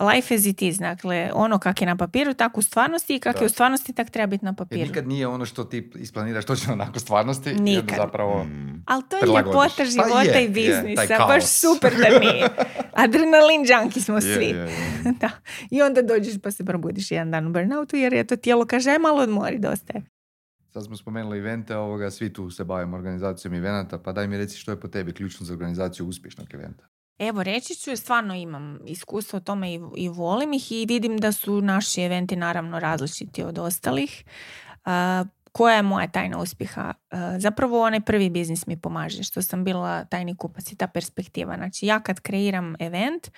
life 0.00 0.34
as 0.34 0.46
it 0.46 0.62
is, 0.62 0.78
dakle 0.78 1.30
ono 1.34 1.58
kak 1.58 1.80
je 1.80 1.86
na 1.86 1.96
papiru, 1.96 2.34
tako 2.34 2.60
u 2.60 2.62
stvarnosti 2.62 3.14
i 3.14 3.20
kak 3.20 3.34
Da. 3.34 3.40
je 3.40 3.46
u 3.46 3.48
stvarnosti, 3.48 3.92
tak 3.92 4.10
treba 4.10 4.26
biti 4.26 4.44
na 4.44 4.50
Jer 4.50 4.56
papiru. 4.56 4.80
nikad 4.82 5.08
nije 5.08 5.26
ono 5.26 5.44
što 5.44 5.64
ti 5.64 5.90
isplaniraš 5.94 6.44
točno 6.44 6.72
onako 6.72 6.98
stvarnosti. 6.98 7.48
jer 7.50 7.60
Nikad. 7.60 7.96
zapravo... 7.96 8.44
Mm. 8.44 8.82
Ali 8.86 9.02
to 9.08 9.16
je 9.16 9.22
ljepota 9.28 9.68
Pa 9.76 9.84
života 9.84 10.20
je, 10.22 10.40
i 10.40 10.42
je, 10.42 10.48
biznisa, 10.48 11.06
taj 11.08 11.18
baš 11.18 11.44
super 11.44 11.92
da 11.92 12.18
nije. 12.18 12.48
Adrenalin 13.04 13.64
junkie 13.66 14.02
smo 14.02 14.14
Je, 14.14 14.20
svi. 14.20 14.44
je, 14.44 14.56
je. 14.56 14.68
da. 15.20 15.30
I 15.70 15.82
onda 15.82 16.02
dođeš 16.02 16.34
pa 16.42 16.50
se 16.50 16.64
probudiš 16.64 17.10
jedan 17.10 17.30
dan 17.30 17.46
u 17.46 17.52
burnoutu 17.52 17.96
jer 17.96 18.12
je 18.12 18.24
to 18.24 18.36
tijelo 18.36 18.66
kaže 18.66 18.90
aj 18.90 18.98
malo 18.98 19.22
odmori, 19.22 19.58
dosta 19.58 19.92
je. 19.94 20.13
Sad 20.74 20.84
smo 20.84 20.96
spomenuli 20.96 21.38
evente, 21.38 21.76
ovoga, 21.76 22.10
svi 22.10 22.32
tu 22.32 22.50
se 22.50 22.64
bavimo 22.64 22.96
organizacijom 22.96 23.54
evenata, 23.54 23.98
pa 23.98 24.12
daj 24.12 24.28
mi 24.28 24.36
reci 24.36 24.56
što 24.56 24.70
je 24.70 24.80
po 24.80 24.88
tebi 24.88 25.12
ključno 25.12 25.46
za 25.46 25.52
organizaciju 25.52 26.06
uspješnog 26.06 26.54
eventa. 26.54 26.84
Evo, 27.18 27.42
reći 27.42 27.74
ću, 27.74 27.96
stvarno 27.96 28.34
imam 28.34 28.78
iskustvo 28.86 29.36
o 29.36 29.40
tome 29.40 29.74
i, 29.74 29.80
i 29.96 30.08
volim 30.08 30.52
ih 30.52 30.72
i 30.72 30.86
vidim 30.86 31.18
da 31.18 31.32
su 31.32 31.60
naši 31.60 32.00
eventi 32.00 32.36
naravno 32.36 32.78
različiti 32.78 33.42
od 33.42 33.58
ostalih. 33.58 34.24
A, 34.84 35.24
koja 35.52 35.76
je 35.76 35.82
moja 35.82 36.08
tajna 36.08 36.38
uspjeha? 36.38 36.94
Zapravo 37.38 37.82
onaj 37.82 38.00
prvi 38.00 38.30
biznis 38.30 38.66
mi 38.66 38.80
pomaže, 38.80 39.22
što 39.22 39.42
sam 39.42 39.64
bila 39.64 40.04
tajni 40.04 40.36
kupac 40.36 40.72
i 40.72 40.76
ta 40.76 40.86
perspektiva. 40.86 41.56
Znači 41.56 41.86
ja 41.86 42.00
kad 42.00 42.20
kreiram 42.20 42.74
event, 42.78 43.30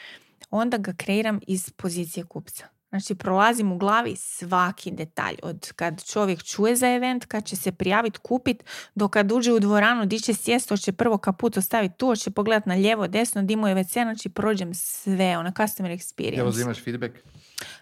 onda 0.51 0.79
ga 0.79 0.93
kreiram 0.93 1.41
iz 1.47 1.71
pozicije 1.71 2.25
kupca. 2.25 2.76
Znači 2.89 3.15
prolazim 3.15 3.73
u 3.73 3.79
glavi 3.79 4.17
svaki 4.17 4.91
detalj 4.91 5.37
od 5.43 5.73
kad 5.77 6.05
čovjek 6.05 6.43
čuje 6.43 6.77
za 6.77 6.89
event, 6.89 7.25
kad 7.25 7.45
će 7.45 7.57
se 7.57 7.73
prijaviti 7.73 8.19
kupit, 8.19 8.65
do 8.95 9.09
kad 9.09 9.33
uđe 9.33 9.53
u 9.53 9.61
dvoranu, 9.61 10.07
di 10.07 10.21
će 10.21 10.35
sjest, 10.35 10.69
hoće 10.69 10.93
prvo 10.93 11.19
kaput 11.19 11.57
ostaviti 11.57 11.95
tu, 11.99 12.07
hoće 12.07 12.31
pogledat 12.31 12.67
na 12.67 12.75
lijevo, 12.75 13.09
desno, 13.09 13.43
di 13.43 13.57
mu 13.57 13.69
je 13.69 13.75
WC, 13.75 13.93
znači 14.03 14.29
prođem 14.29 14.75
sve, 14.75 15.39
ono 15.39 15.53
customer 15.57 15.93
experience. 15.93 16.37
Jel 16.37 16.49
uzimaš 16.49 16.85
feedback? 16.85 17.15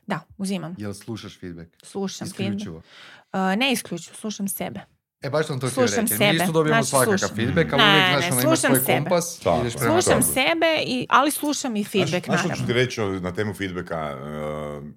Da, 0.06 0.20
uzimam, 0.38 0.74
Jel 0.78 0.92
slušaš 0.92 1.38
feedback? 1.38 1.70
slušam 1.82 2.28
feedback. 2.28 2.60
Isključivo. 2.60 2.76
Uh, 2.76 3.40
ne 3.58 3.72
isključivo, 3.72 4.16
slušam 4.16 4.48
sebe. 4.48 4.93
E, 5.24 5.30
baš 5.30 5.46
sam 5.46 5.60
to 5.60 5.66
htio 5.66 5.74
Slušam 5.78 6.00
reći. 6.00 6.14
Mi 6.14 6.18
sebe. 6.18 6.34
isto 6.34 6.52
dobijemo 6.52 6.74
Znači, 6.76 6.90
svakakav 6.90 7.18
slušam. 7.18 7.36
feedback, 7.36 7.72
ali 7.72 7.82
Ne, 7.82 7.88
uvijek 7.90 8.08
znaš, 8.10 8.24
ono, 8.24 8.40
imaš 8.42 8.42
slušam 8.50 8.70
svoj 8.70 8.80
sebe. 8.80 8.98
kompas, 8.98 9.38
Tako, 9.38 9.60
ideš 9.60 9.74
prema 9.74 10.02
Slušam 10.02 10.22
sebe, 10.24 10.70
i, 10.86 11.06
ali 11.10 11.30
slušam 11.30 11.76
i 11.76 11.84
feedback, 11.84 12.24
Znaš 12.24 12.38
što 12.38 12.48
naravno. 12.48 12.56
ću 12.56 12.66
ti 12.66 12.72
reći 12.74 13.00
o- 13.00 13.20
na 13.20 13.32
temu 13.32 13.54
feedbacka? 13.54 13.96
E, 13.96 14.16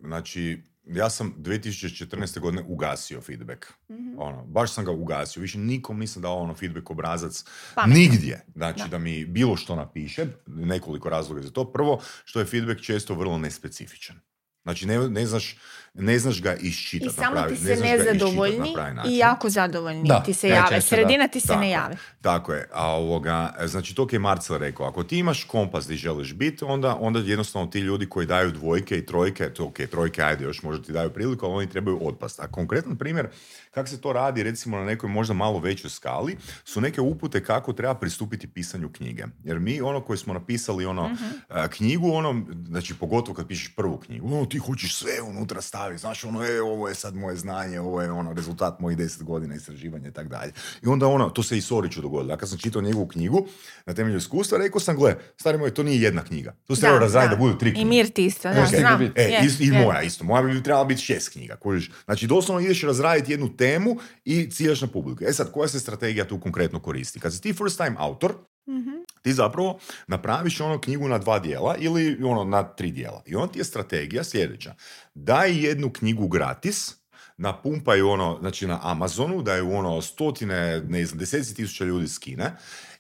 znači, 0.02 0.64
ja 0.86 1.10
sam 1.10 1.34
2014. 1.38 2.08
godine 2.40 2.64
ugasio 2.64 3.22
feedback. 3.22 3.66
Mhm. 3.92 4.14
Ono, 4.18 4.46
baš 4.46 4.72
sam 4.72 4.86
ga 4.86 4.92
ugasio. 4.94 5.42
Više 5.42 5.58
nikom 5.60 6.00
nisam 6.00 6.22
dao 6.22 6.38
ono 6.38 6.54
feedback 6.54 6.90
obrazac 6.90 7.44
Pametno. 7.76 8.00
nigdje. 8.02 8.46
Znači 8.50 8.80
Da. 8.80 8.88
da. 8.88 8.98
mi 8.98 9.26
bilo 9.26 9.56
što 9.56 9.76
napiše, 9.76 10.26
nekoliko 10.48 11.10
razloga 11.10 11.42
za 11.42 11.52
to. 11.52 11.66
Prvo, 11.66 12.00
što 12.26 12.40
je 12.40 12.46
feedback 12.46 12.82
često 12.82 13.14
vrlo 13.14 13.38
nespecifičan. 13.38 14.20
Znači, 14.64 14.86
ne, 14.86 15.10
ne, 15.10 15.26
znaš, 15.26 15.58
ne 15.98 16.20
znaš 16.20 16.42
ga 16.42 16.56
iščitati 16.56 17.10
I 17.10 17.14
samo 17.14 17.42
ti 17.42 17.52
ne 17.52 17.58
se 17.58 17.74
iščitat 17.74 17.98
nezadovoljni 17.98 18.76
i 19.08 19.18
jako 19.18 19.50
zadovoljni 19.50 20.08
Da, 20.08 20.24
ti 20.24 20.34
se 20.34 20.48
jave. 20.50 20.76
da. 20.76 20.82
Sredina 20.82 21.28
ti 21.28 21.40
se 21.40 21.48
Tako 21.48 21.60
ne 21.60 21.68
je. 21.68 21.72
javi. 21.72 21.96
Tako 22.22 22.54
je, 22.54 22.70
a 22.74 22.92
ovoga, 22.92 23.54
znači 23.66 23.96
to 23.96 24.08
je 24.12 24.20
Marcel 24.20 24.58
rekao, 24.58 24.86
ako 24.86 25.04
ti 25.04 25.18
imaš 25.18 25.44
kompas 25.44 25.86
gdje 25.86 25.98
želiš 25.98 26.34
biti, 26.34 26.66
onda, 26.66 26.96
onda 27.00 27.20
jednostavno 27.20 27.68
ti 27.68 27.80
ljudi 27.80 28.06
koji 28.10 28.26
daju 28.28 28.52
dvojke 28.52 28.98
i 28.98 29.06
trojke, 29.06 29.50
to 29.50 29.66
ok, 29.66 29.78
trojke 29.92 30.22
ajde 30.24 30.44
još 30.44 30.64
možda 30.64 30.84
ti 30.84 30.92
daju 30.92 31.10
priliku, 31.10 31.46
ali 31.46 31.56
oni 31.56 31.70
trebaju 31.70 32.00
otpast. 32.08 32.40
A 32.40 32.48
konkretan 32.48 32.98
primjer, 32.98 33.28
kako 33.72 33.90
se 33.90 34.02
to 34.02 34.14
radi 34.14 34.44
recimo 34.44 34.78
na 34.78 34.86
nekoj 34.86 35.10
možda 35.10 35.34
malo 35.34 35.60
većoj 35.60 35.90
skali, 35.90 36.38
su 36.64 36.82
neke 36.82 37.02
upute 37.02 37.44
kako 37.44 37.74
treba 37.74 37.96
pristupiti 37.96 38.48
pisanju 38.48 38.90
knjige. 38.90 39.24
Jer 39.44 39.60
mi 39.60 39.82
ono 39.82 40.02
koji 40.02 40.18
smo 40.18 40.34
napisali 40.34 40.86
ono 40.86 41.10
a, 41.50 41.68
knjigu, 41.68 42.12
ono, 42.12 42.46
znači 42.68 42.94
pogotovo 42.94 43.36
kad 43.36 43.48
pišeš 43.48 43.76
prvu 43.76 43.98
knjigu, 43.98 44.28
ono 44.36 44.46
ti 44.46 44.58
hoćeš 44.58 44.96
sve 44.96 45.22
unutra 45.22 45.62
staviti, 45.62 45.87
znaš 45.96 46.24
ono, 46.24 46.46
e, 46.46 46.62
ovo 46.62 46.88
je 46.88 46.96
sad 46.96 47.16
moje 47.16 47.36
znanje, 47.36 47.80
ovo 47.80 48.02
je 48.02 48.12
ono 48.12 48.34
rezultat 48.34 48.80
mojih 48.80 48.98
deset 48.98 49.24
godina 49.24 49.56
istraživanja 49.56 50.08
i 50.08 50.12
tako 50.12 50.30
dalje. 50.30 50.52
I 50.84 50.88
onda 50.88 51.08
ono, 51.08 51.30
to 51.30 51.44
se 51.44 51.58
i 51.58 51.62
Soriću 51.62 52.02
dogodilo. 52.02 52.34
Ja 52.34 52.38
kad 52.38 52.50
sam 52.50 52.58
čitao 52.58 52.82
njegovu 52.82 53.08
knjigu, 53.08 53.48
na 53.86 53.94
temelju 53.94 54.18
iskustva, 54.18 54.58
rekao 54.58 54.80
sam, 54.80 54.96
gle, 54.96 55.16
stari 55.38 55.58
moj, 55.58 55.74
to 55.74 55.84
nije 55.84 56.02
jedna 56.02 56.24
knjiga. 56.24 56.56
To 56.68 56.76
se 56.76 56.82
treba 56.82 57.00
razraditi 57.00 57.36
da, 57.36 57.40
budu 57.40 57.58
tri 57.58 57.72
knjige. 57.74 57.82
I 57.82 57.86
mir 57.90 58.10
ti 58.10 58.26
isto, 58.26 58.50
da, 58.50 58.66
ti 58.66 58.76
znam. 58.78 59.02
E, 59.02 59.12
Je, 59.16 59.40
is- 59.46 59.60
i 59.60 59.72
moja 59.72 60.02
isto. 60.02 60.24
Moja 60.24 60.42
bi 60.44 60.64
trebala 60.64 60.86
biti 60.86 61.02
šest 61.02 61.30
knjiga. 61.30 61.56
Kužiš? 61.56 61.92
Znači, 62.06 62.28
doslovno 62.28 62.66
ideš 62.66 62.84
razraditi 62.84 63.32
jednu 63.32 63.58
temu 63.58 63.98
i 64.26 64.52
ciljaš 64.52 64.82
na 64.82 64.88
publiku. 64.88 65.24
E 65.24 65.34
sad, 65.34 65.52
koja 65.52 65.68
se 65.68 65.80
strategija 65.80 66.28
tu 66.28 66.40
konkretno 66.40 66.80
koristi? 66.80 67.20
Kad 67.20 67.34
si 67.34 67.42
ti 67.42 67.54
first 67.54 67.78
time 67.78 67.96
autor, 67.98 68.34
Mhm. 68.68 68.92
ti 69.22 69.34
zapravo 69.34 69.80
napraviš 70.08 70.62
ono 70.62 70.82
knjigu 70.82 71.08
na 71.08 71.18
dva 71.18 71.40
dijela 71.40 71.76
ili 71.78 72.24
ono 72.24 72.44
na 72.44 72.64
tri 72.66 72.92
dijela. 72.92 73.24
I 73.26 73.36
onda 73.36 73.52
ti 73.54 73.60
je 73.60 73.66
strategija 73.66 74.24
sljedeća. 74.24 74.76
Daj 75.16 75.66
jednu 75.66 75.90
knjigu 75.90 76.28
gratis, 76.28 76.96
napumpaju 77.38 78.10
ono, 78.10 78.38
znači 78.40 78.68
na 78.68 78.80
Amazonu, 78.84 79.42
da 79.42 79.54
je 79.54 79.62
ono 79.62 80.02
stotine, 80.02 80.82
ne 80.82 81.06
znam, 81.06 81.20
deseci 81.20 81.56
tisuća 81.56 81.86
ljudi 81.86 82.08
skine 82.08 82.56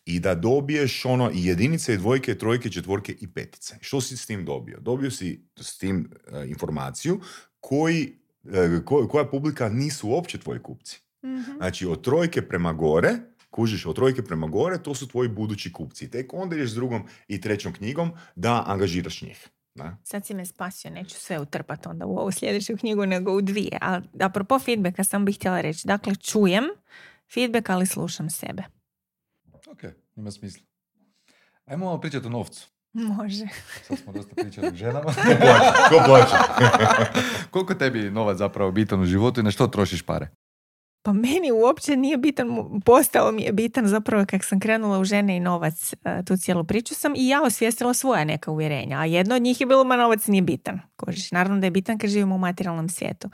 i 0.05 0.19
da 0.19 0.35
dobiješ 0.35 1.05
ono 1.05 1.31
i 1.33 1.45
jedinice, 1.45 1.93
i 1.93 1.97
dvojke, 1.97 2.31
i 2.31 2.37
trojke, 2.37 2.67
i 2.67 2.71
četvorke 2.71 3.15
i 3.19 3.27
petice. 3.27 3.75
Što 3.81 4.01
si 4.01 4.17
s 4.17 4.25
tim 4.25 4.45
dobio? 4.45 4.79
Dobio 4.79 5.11
si 5.11 5.45
s 5.55 5.77
tim 5.77 6.09
e, 6.27 6.45
informaciju 6.47 7.19
koji, 7.59 8.13
e, 8.53 8.79
ko- 8.85 9.07
koja 9.07 9.25
publika 9.25 9.69
nisu 9.69 10.09
uopće 10.09 10.37
tvoji 10.37 10.59
kupci. 10.59 10.99
Mhm. 11.25 11.51
Znači, 11.57 11.85
od 11.85 12.01
trojke 12.03 12.41
prema 12.41 12.73
gore, 12.73 13.13
kužiš, 13.49 13.85
od 13.85 13.95
trojke 13.95 14.23
prema 14.23 14.47
gore, 14.47 14.83
to 14.83 14.95
su 14.95 15.07
tvoji 15.07 15.29
budući 15.29 15.71
kupci. 15.71 16.11
Tek 16.11 16.33
onda 16.33 16.55
ideš 16.55 16.69
s 16.69 16.75
drugom 16.75 17.03
i 17.27 17.41
trećom 17.41 17.73
knjigom 17.73 18.11
da 18.35 18.63
angažiraš 18.67 19.21
njih. 19.21 19.49
Ne? 19.75 19.97
Sad 20.03 20.25
si 20.25 20.33
me 20.33 20.45
spasio, 20.45 20.91
neću 20.91 21.15
sve 21.15 21.39
utrpati 21.39 21.87
onda 21.87 22.05
u 22.05 22.17
ovu 22.17 22.31
sljedeću 22.31 22.77
knjigu, 22.77 23.05
nego 23.05 23.31
u 23.31 23.41
dvije. 23.41 23.77
Ali 23.81 24.03
apropo 24.19 24.59
feedbacka, 24.59 25.03
sam 25.03 25.25
bih 25.25 25.35
htjela 25.35 25.61
reći. 25.61 25.87
Dakle, 25.87 26.15
čujem 26.15 26.63
feedback, 27.33 27.69
ali 27.69 27.85
slušam 27.85 28.29
sebe. 28.29 28.63
Ok, 29.71 29.83
ima 30.15 30.31
smisla. 30.31 30.63
Ajmo 31.65 31.85
malo 31.85 32.01
pričati 32.01 32.27
o 32.27 32.29
novcu. 32.29 32.67
Može. 32.93 33.45
Sad 33.83 33.99
smo 33.99 34.13
dosta 34.13 34.35
pričali 34.35 34.67
o 34.67 34.75
ženama. 34.85 35.13
Ko 35.89 36.03
plaće? 36.05 36.35
Koliko 37.51 37.73
tebi 37.73 38.11
novac 38.11 38.37
zapravo 38.37 38.71
bitan 38.71 39.01
u 39.01 39.05
životu 39.05 39.39
i 39.39 39.43
na 39.43 39.51
što 39.51 39.67
trošiš 39.67 40.01
pare? 40.01 40.29
Pa 41.07 41.13
meni 41.13 41.51
uopće 41.51 41.95
nije 41.95 42.17
bitan, 42.17 42.47
postao 42.85 43.31
mi 43.31 43.41
je 43.41 43.51
bitan 43.51 43.87
zapravo 43.87 44.25
kak 44.25 44.43
sam 44.43 44.59
krenula 44.59 44.99
u 44.99 45.03
žene 45.03 45.37
i 45.37 45.39
novac, 45.39 45.93
e, 45.93 46.23
tu 46.25 46.37
cijelu 46.37 46.63
priču 46.63 46.95
sam 46.95 47.13
i 47.15 47.27
ja 47.27 47.43
osvijestila 47.43 47.93
svoja 47.93 48.23
neka 48.23 48.51
uvjerenja, 48.51 48.99
a 48.99 49.05
jedno 49.05 49.35
od 49.35 49.41
njih 49.41 49.61
je 49.61 49.67
bilo 49.67 49.83
ma 49.83 49.95
novac 49.95 50.27
nije 50.27 50.41
bitan. 50.41 50.79
Kožiš, 50.95 51.31
naravno 51.31 51.59
da 51.59 51.67
je 51.67 51.71
bitan 51.71 51.97
kad 51.97 52.09
živimo 52.09 52.35
u 52.35 52.37
materijalnom 52.37 52.89
svijetu. 52.89 53.29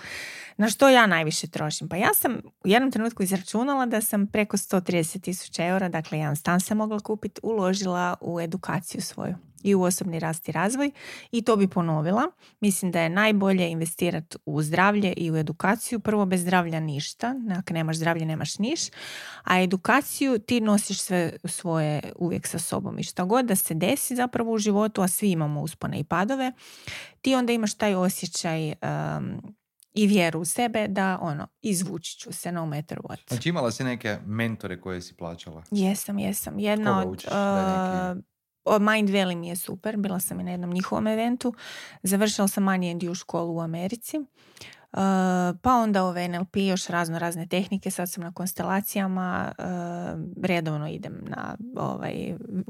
Na 0.58 0.70
što 0.70 0.90
ja 0.90 1.08
najviše 1.08 1.48
trošim? 1.48 1.90
Pa 1.90 1.96
ja 1.96 2.14
sam 2.14 2.34
u 2.64 2.68
jednom 2.68 2.92
trenutku 2.92 3.24
izračunala 3.24 3.86
da 3.86 4.02
sam 4.02 4.28
preko 4.28 4.58
130 4.58 5.22
tisuća 5.22 5.66
eura, 5.66 5.90
dakle 5.90 6.18
jedan 6.18 6.36
stan 6.36 6.60
sam 6.60 6.78
mogla 6.78 7.00
kupiti, 7.00 7.42
uložila 7.44 8.16
u 8.22 8.40
edukaciju 8.40 9.02
svoju 9.02 9.36
i 9.64 9.76
u 9.76 9.82
osobni 9.82 10.20
rast 10.20 10.50
i 10.50 10.52
razvoj 10.52 10.92
i 11.32 11.42
to 11.42 11.56
bi 11.56 11.68
ponovila. 11.68 12.24
Mislim 12.60 12.92
da 12.92 13.02
je 13.02 13.10
najbolje 13.10 13.70
investirati 13.70 14.38
u 14.46 14.62
zdravlje 14.62 15.14
i 15.18 15.32
u 15.32 15.36
edukaciju. 15.36 16.00
Prvo, 16.00 16.26
bez 16.26 16.42
zdravlja 16.42 16.80
ništa. 16.80 17.36
Ako 17.60 17.74
nemaš 17.74 17.98
zdravlje, 17.98 18.26
nemaš 18.26 18.60
niš. 18.60 18.82
A 19.44 19.62
edukaciju 19.62 20.40
ti 20.40 20.62
nosiš 20.62 21.02
sve 21.02 21.34
svoje 21.46 22.02
uvijek 22.16 22.48
sa 22.48 22.60
sobom. 22.60 23.00
I 23.00 23.04
što 23.04 23.26
god 23.26 23.46
da 23.46 23.56
se 23.56 23.74
desi 23.74 24.16
zapravo 24.16 24.52
u 24.52 24.58
životu, 24.58 25.02
a 25.02 25.08
svi 25.08 25.32
imamo 25.32 25.62
uspone 25.62 26.00
i 26.00 26.04
padove, 26.04 26.52
ti 27.22 27.36
onda 27.36 27.54
imaš 27.54 27.74
taj 27.74 27.96
osjećaj 27.96 28.68
um, 28.68 29.54
i 29.94 30.08
vjeru 30.08 30.40
u 30.40 30.46
sebe 30.46 30.88
da 30.88 31.18
ono, 31.22 31.48
izvući 31.62 32.18
ću 32.20 32.34
se 32.34 32.52
no 32.52 32.66
matter 32.66 33.00
what. 33.00 33.28
Znači 33.28 33.50
imala 33.50 33.72
si 33.72 33.84
neke 33.84 34.18
mentore 34.26 34.82
koje 34.82 35.02
si 35.02 35.16
plaćala. 35.16 35.64
Jesam, 35.72 36.20
jesam. 36.20 36.60
Jedna 36.60 36.94
Koga 36.94 37.08
od... 37.08 37.14
učiš? 37.14 37.30
Neki- 37.30 38.18
uh, 38.18 38.24
Mind 38.66 39.10
Valley 39.10 39.36
mi 39.36 39.48
je 39.48 39.56
super, 39.56 39.98
bila 39.98 40.20
sam 40.20 40.40
i 40.40 40.44
na 40.44 40.52
jednom 40.52 40.74
njihovom 40.74 41.08
eventu. 41.08 41.54
Završila 42.04 42.48
sam 42.48 42.64
Money 42.64 42.92
and 42.92 43.02
You 43.02 43.16
školu 43.16 43.56
u 43.56 43.62
Americi. 43.62 44.20
Uh, 44.94 45.00
pa 45.62 45.76
onda 45.76 46.04
ove 46.04 46.28
NLP, 46.28 46.56
još 46.56 46.88
razno 46.88 47.20
razne 47.20 47.48
tehnike, 47.48 47.92
sad 47.92 48.12
sam 48.12 48.24
na 48.24 48.34
konstelacijama, 48.34 49.52
uh, 49.58 49.66
redovno 50.44 50.88
idem 50.88 51.14
na 51.28 51.58
ovaj, 51.76 52.14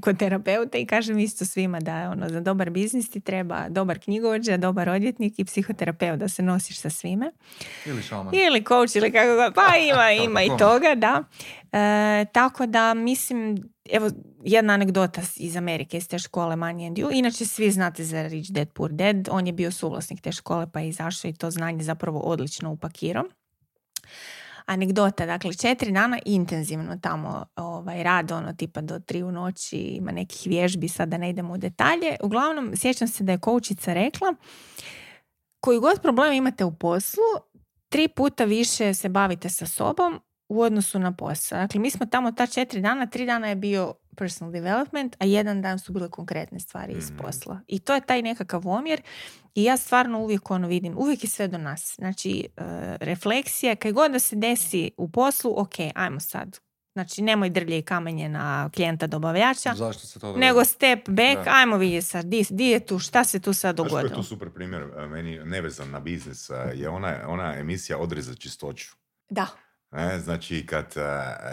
kod 0.02 0.18
terapeuta 0.18 0.78
i 0.78 0.86
kažem 0.86 1.20
isto 1.20 1.46
svima 1.46 1.80
da 1.80 2.00
je 2.00 2.10
ono, 2.10 2.30
za 2.30 2.40
dobar 2.40 2.70
biznis 2.70 3.12
ti 3.12 3.20
treba 3.20 3.70
dobar 3.70 4.00
knjigovođa, 4.00 4.58
dobar 4.58 4.90
odvjetnik 4.90 5.40
i 5.40 5.46
psihoterapeut 5.46 6.20
da 6.20 6.28
se 6.28 6.44
nosiš 6.44 6.80
sa 6.80 6.90
svime. 6.90 7.32
Ili 7.86 8.02
šaman. 8.02 8.36
Ili 8.36 8.64
coach 8.68 8.96
ili 8.96 9.12
kako 9.12 9.36
god. 9.36 9.54
Pa 9.54 9.78
ima, 9.94 10.12
ima 10.12 10.44
i 10.44 10.50
toga, 10.58 10.96
da. 10.96 11.24
E, 11.74 12.26
tako 12.34 12.66
da 12.66 12.94
mislim, 12.94 13.58
evo 13.92 14.10
jedna 14.44 14.74
anegdota 14.74 15.22
iz 15.36 15.56
Amerike, 15.56 15.98
iz 15.98 16.08
te 16.08 16.20
škole 16.20 16.56
Money 16.56 16.88
and 16.88 16.98
You. 16.98 17.10
Inače 17.14 17.46
svi 17.46 17.72
znate 17.72 18.04
za 18.04 18.28
Rich 18.28 18.52
Dad 18.52 18.70
Poor 18.74 18.92
Dad. 18.92 19.28
On 19.32 19.48
je 19.48 19.54
bio 19.54 19.72
suvlasnik 19.72 20.22
te 20.22 20.32
škole 20.32 20.68
pa 20.74 20.80
je 20.80 20.90
izašao 20.90 21.30
i 21.30 21.34
to 21.34 21.52
znanje 21.52 21.84
zapravo 21.84 22.20
odlično 22.20 22.72
upakirao. 22.72 23.24
Anegdota, 24.66 25.26
dakle 25.26 25.54
četiri 25.54 25.92
dana 25.92 26.20
intenzivno 26.26 26.98
tamo 27.02 27.46
ovaj, 27.56 28.04
rad, 28.04 28.32
ono 28.32 28.54
tipa 28.54 28.82
do 28.82 29.00
tri 29.00 29.24
u 29.24 29.32
noći, 29.32 29.78
ima 29.78 30.12
nekih 30.12 30.42
vježbi, 30.46 30.88
sad 30.88 31.10
da 31.10 31.18
ne 31.18 31.30
idemo 31.30 31.54
u 31.54 31.58
detalje. 31.58 32.16
Uglavnom, 32.24 32.72
sjećam 32.76 33.08
se 33.08 33.24
da 33.24 33.32
je 33.32 33.40
koučica 33.40 33.94
rekla 33.94 34.36
koji 35.60 35.80
god 35.80 36.02
problem 36.02 36.34
imate 36.34 36.66
u 36.66 36.76
poslu, 36.76 37.24
tri 37.90 38.08
puta 38.08 38.46
više 38.46 38.94
se 38.94 39.10
bavite 39.10 39.50
sa 39.50 39.66
sobom 39.66 40.22
u 40.54 40.62
odnosu 40.62 41.00
na 41.00 41.12
posao. 41.12 41.58
Dakle, 41.58 41.80
mi 41.80 41.92
smo 41.92 42.06
tamo 42.06 42.32
ta 42.32 42.48
četiri 42.48 42.82
dana, 42.82 43.06
tri 43.06 43.26
dana 43.26 43.48
je 43.48 43.56
bio 43.56 43.94
personal 44.18 44.52
development, 44.52 45.16
a 45.20 45.26
jedan 45.26 45.62
dan 45.62 45.80
su 45.80 45.94
bile 45.94 46.10
konkretne 46.10 46.60
stvari 46.60 46.94
iz 46.94 47.10
Mhm. 47.10 47.20
posla. 47.20 47.60
I 47.68 47.80
to 47.80 47.94
je 47.94 48.02
taj 48.02 48.22
nekakav 48.22 48.68
omjer 48.68 49.02
i 49.56 49.64
ja 49.64 49.78
stvarno 49.78 50.20
uvijek 50.20 50.52
ono 50.52 50.68
vidim, 50.68 50.98
uvijek 50.98 51.24
je 51.24 51.30
sve 51.30 51.48
do 51.48 51.58
nas. 51.58 51.96
Znači, 51.96 52.48
e, 52.58 52.62
refleksija, 53.00 53.76
kaj 53.76 53.92
god 53.92 54.12
da 54.12 54.20
se 54.20 54.36
desi 54.36 54.92
u 54.98 55.10
poslu, 55.10 55.54
ok, 55.58 55.74
ajmo 55.96 56.20
sad. 56.20 56.60
Znači, 56.94 57.22
nemoj 57.22 57.50
drlje 57.50 57.78
i 57.78 57.84
kamenje 57.84 58.30
na 58.30 58.70
klijenta 58.70 59.08
dobavljača, 59.08 59.74
Zašto 59.76 60.08
se 60.08 60.20
to 60.20 60.28
događa? 60.28 60.40
nego 60.42 60.66
step 60.66 61.10
back, 61.10 61.36
Da. 61.36 61.52
ajmo 61.52 61.78
vidjeti 61.78 62.06
sad, 62.06 62.26
di, 62.26 62.46
di 62.50 62.66
je 62.66 62.80
tu, 62.80 63.00
šta 63.00 63.24
se 63.24 63.40
tu 63.40 63.54
sad 63.54 63.76
Znaš 63.76 63.84
koji 63.84 63.90
je 63.90 64.02
dogodilo. 64.02 64.16
tu 64.18 64.28
super 64.28 64.50
primjer, 64.50 64.82
e, 64.98 65.08
meni 65.08 65.40
nevezan 65.40 65.90
na 65.90 66.00
biznis, 66.00 66.50
e, 66.50 66.54
je 66.74 66.90
ona, 66.90 67.20
ona 67.28 67.56
emisija 67.56 67.98
Odrez 67.98 68.26
za 68.26 68.36
čistoću. 68.36 68.88
Da. 69.30 69.48
E, 69.96 70.20
znači, 70.20 70.66
kad 70.66 70.86
e, 70.96 71.02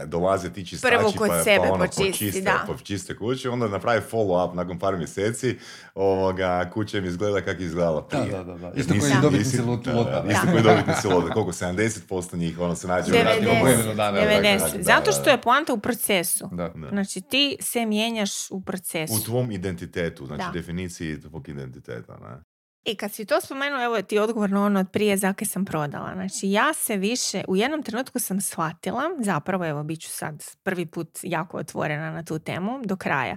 dolaze 0.06 0.52
ti 0.52 0.66
čistači 0.66 0.96
Prvo 0.96 1.12
kod 1.18 1.28
pa, 1.28 1.42
sebe 1.42 1.56
pa 1.58 1.72
ono, 1.72 1.84
počisti, 1.84 2.06
počiste, 2.06 2.40
da. 2.40 2.64
počiste 2.66 3.16
kuću, 3.16 3.52
onda 3.52 3.68
napravi 3.68 4.00
follow-up 4.12 4.54
nakon 4.54 4.78
par 4.78 4.96
mjeseci, 4.96 5.58
ovoga, 5.94 6.70
kuća 6.72 6.98
im 6.98 7.04
izgleda 7.04 7.40
kako 7.40 7.60
je 7.62 7.66
izgledala 7.66 8.00
Da, 8.00 8.06
prije. 8.18 8.30
da, 8.32 8.44
da, 8.44 8.54
da. 8.54 8.66
Jer 8.66 8.78
Isto 8.78 8.94
koji 9.00 9.12
dobitnici 9.22 9.56
da, 9.56 9.64
lota. 9.64 9.92
da, 9.92 10.22
da. 10.22 10.32
Isto 10.32 10.46
koji 10.52 10.62
dobitnici 10.62 11.06
lota, 11.06 11.32
koliko, 11.32 11.52
70% 11.52 12.36
njih, 12.36 12.60
ono 12.60 12.74
se 12.74 12.88
nađe 12.88 13.12
u 13.12 13.24
ratnim 13.24 13.48
90, 13.50 13.60
obojima. 13.60 13.94
dana, 13.94 14.20
da, 14.20 14.26
90. 14.26 14.76
da, 14.76 14.82
Zato 14.82 15.04
da, 15.06 15.12
što 15.12 15.24
da. 15.24 15.30
je 15.30 15.40
poanta 15.40 15.72
u 15.72 15.78
procesu. 15.78 16.48
Da. 16.52 16.68
Da. 16.68 16.88
Znači 16.88 17.20
ti 17.20 17.56
se 17.60 17.86
mijenjaš 17.86 18.50
u 18.50 18.60
procesu. 18.60 19.14
U 19.14 19.20
tvom 19.20 19.50
identitetu, 19.50 20.26
znači 20.26 20.42
Da. 20.42 20.50
definiciji 20.52 21.20
tvog 21.20 21.48
identiteta. 21.48 22.12
Ne? 22.12 22.49
I 22.84 22.96
kad 22.96 23.12
si 23.12 23.24
to 23.24 23.40
spomenuo, 23.40 23.84
evo 23.84 24.02
ti 24.02 24.18
odgovor 24.18 24.50
na 24.50 24.64
ono 24.64 24.80
od 24.80 24.90
prije 24.92 25.16
zake 25.16 25.44
sam 25.44 25.64
prodala. 25.64 26.12
Znači 26.14 26.50
ja 26.50 26.74
se 26.74 26.96
više, 26.96 27.44
u 27.48 27.56
jednom 27.56 27.82
trenutku 27.82 28.18
sam 28.18 28.40
shvatila, 28.40 29.02
zapravo 29.18 29.66
evo 29.66 29.82
bit 29.82 30.00
ću 30.00 30.08
sad 30.08 30.44
prvi 30.62 30.86
put 30.86 31.18
jako 31.22 31.56
otvorena 31.56 32.10
na 32.10 32.24
tu 32.24 32.38
temu 32.38 32.80
do 32.84 32.96
kraja. 32.96 33.36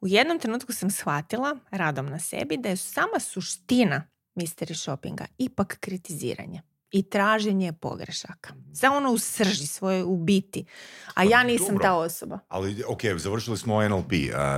U 0.00 0.08
jednom 0.08 0.38
trenutku 0.38 0.72
sam 0.72 0.90
shvatila, 0.90 1.56
radom 1.70 2.06
na 2.06 2.18
sebi, 2.18 2.56
da 2.56 2.68
je 2.68 2.76
sama 2.76 3.20
suština 3.20 4.08
mystery 4.34 4.74
shoppinga 4.74 5.26
ipak 5.38 5.76
kritiziranje 5.80 6.62
i 6.90 7.02
traženje 7.02 7.72
pogrešaka. 7.72 8.54
Samo 8.74 8.96
ono 8.96 9.10
u 9.12 9.18
srži 9.18 9.66
svoje, 9.66 10.04
u 10.04 10.16
biti. 10.16 10.64
A 11.08 11.12
Pa 11.14 11.22
ja 11.22 11.42
nisam 11.42 11.66
dobro. 11.66 11.82
ta 11.82 11.94
osoba. 11.94 12.38
Ali, 12.48 12.82
ok, 12.88 13.00
završili 13.16 13.56
smo 13.56 13.88
NLP, 13.88 14.12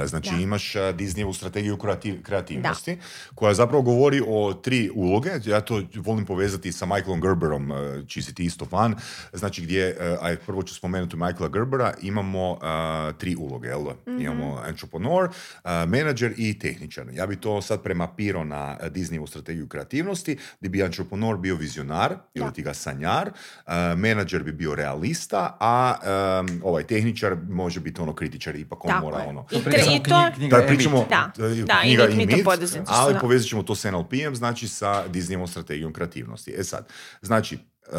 znači 0.07 0.31
Da. 0.31 0.41
imaš 0.41 0.76
a, 0.76 0.93
Disneyevu 0.93 1.33
strategiju 1.33 1.76
kreativ- 1.76 2.22
kreativnosti, 2.22 2.99
koja 3.35 3.55
zapravo 3.55 3.83
govori 3.83 4.22
o 4.29 4.55
tri 4.55 4.91
uloge, 4.95 5.31
ja 5.45 5.61
to 5.61 5.83
volim 5.95 6.26
povezati 6.26 6.72
sa 6.72 6.87
Michaelom 6.87 7.20
Gerberom, 7.20 7.72
čiji 8.07 8.22
si 8.22 8.35
ti 8.35 8.45
isto 8.45 8.64
fan, 8.64 8.95
znači 9.33 9.62
gdje, 9.62 9.97
a, 10.20 10.35
prvo 10.47 10.62
ću 10.62 10.74
spomenuti 10.74 11.16
Michaela 11.16 11.49
Gerbera, 11.49 11.95
imamo 12.03 12.59
a, 12.62 13.12
tri 13.18 13.37
uloge, 13.37 13.68
jel? 13.68 13.85
da? 13.85 14.12
Imamo 14.12 14.62
entrepreneur, 14.68 15.29
a, 15.62 15.85
menadžer 15.87 16.35
i 16.37 16.59
tehničar. 16.59 17.07
Ja 17.12 17.26
bi 17.26 17.37
to 17.37 17.62
sad 17.62 17.83
premapirao 17.83 18.45
na 18.45 18.76
a, 18.81 18.91
Disneyevu 18.91 19.26
strategiju 19.26 19.68
kreativnosti, 19.68 20.39
gdje 20.61 20.68
bi 20.70 20.83
entrepreneur 20.83 21.37
bio 21.37 21.57
vizionar, 21.57 22.18
ili 22.35 22.45
Da. 22.45 22.51
ti 22.51 22.62
ga 22.62 22.75
sanjar, 22.75 23.31
a, 23.66 23.95
menadžer 23.95 24.43
bi 24.43 24.53
bio 24.53 24.75
realista, 24.75 25.57
a 25.61 25.95
em, 26.41 26.61
ovaj 26.64 26.85
tehničar 26.85 27.37
može 27.49 27.81
biti 27.81 28.01
ono 28.01 28.14
kritičar, 28.14 28.57
ipak 28.57 28.85
on 28.85 28.91
Tako 28.91 29.05
mora 29.05 29.19
je. 29.19 29.29
ono... 29.29 29.47
I, 29.51 29.57
i 29.57 29.62
to, 29.62 29.71
knji- 29.71 30.35
knjiga 30.35 30.59
Da, 30.59 30.66
pričamo 30.66 31.07
Da, 31.11 31.33
e, 31.39 31.62
da, 31.62 31.81
knjiga 31.83 32.05
i 32.05 32.16
mit 32.16 32.47
ali 32.87 33.14
da. 33.14 33.21
povezat 33.21 33.49
ćemo 33.49 33.62
to 33.62 33.75
s 33.75 33.85
NLP-em, 33.85 34.37
znači 34.37 34.69
sa 34.69 35.09
Disneyevom 35.09 35.47
strategijom 35.47 35.93
kreativnosti. 35.93 36.55
E 36.59 36.64
sad, 36.64 36.89
znači, 37.23 37.59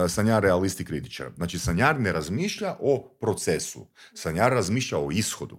sanjar 0.09 0.43
realist 0.43 0.80
i 0.80 0.86
kritičar. 0.86 1.28
Znači, 1.36 1.59
sanjar 1.59 1.99
ne 1.99 2.11
razmišlja 2.11 2.76
o 2.80 3.17
procesu. 3.22 3.88
Sanjar 4.13 4.51
razmišlja 4.51 4.97
o 4.97 5.11
ishodu. 5.11 5.57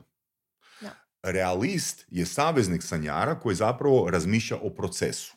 Da. 0.81 0.91
Realist 1.23 2.05
je 2.09 2.27
saveznik 2.27 2.83
sanjara 2.83 3.35
koji 3.35 3.57
zapravo 3.57 4.11
razmišlja 4.11 4.57
o 4.57 4.71
procesu. 4.71 5.35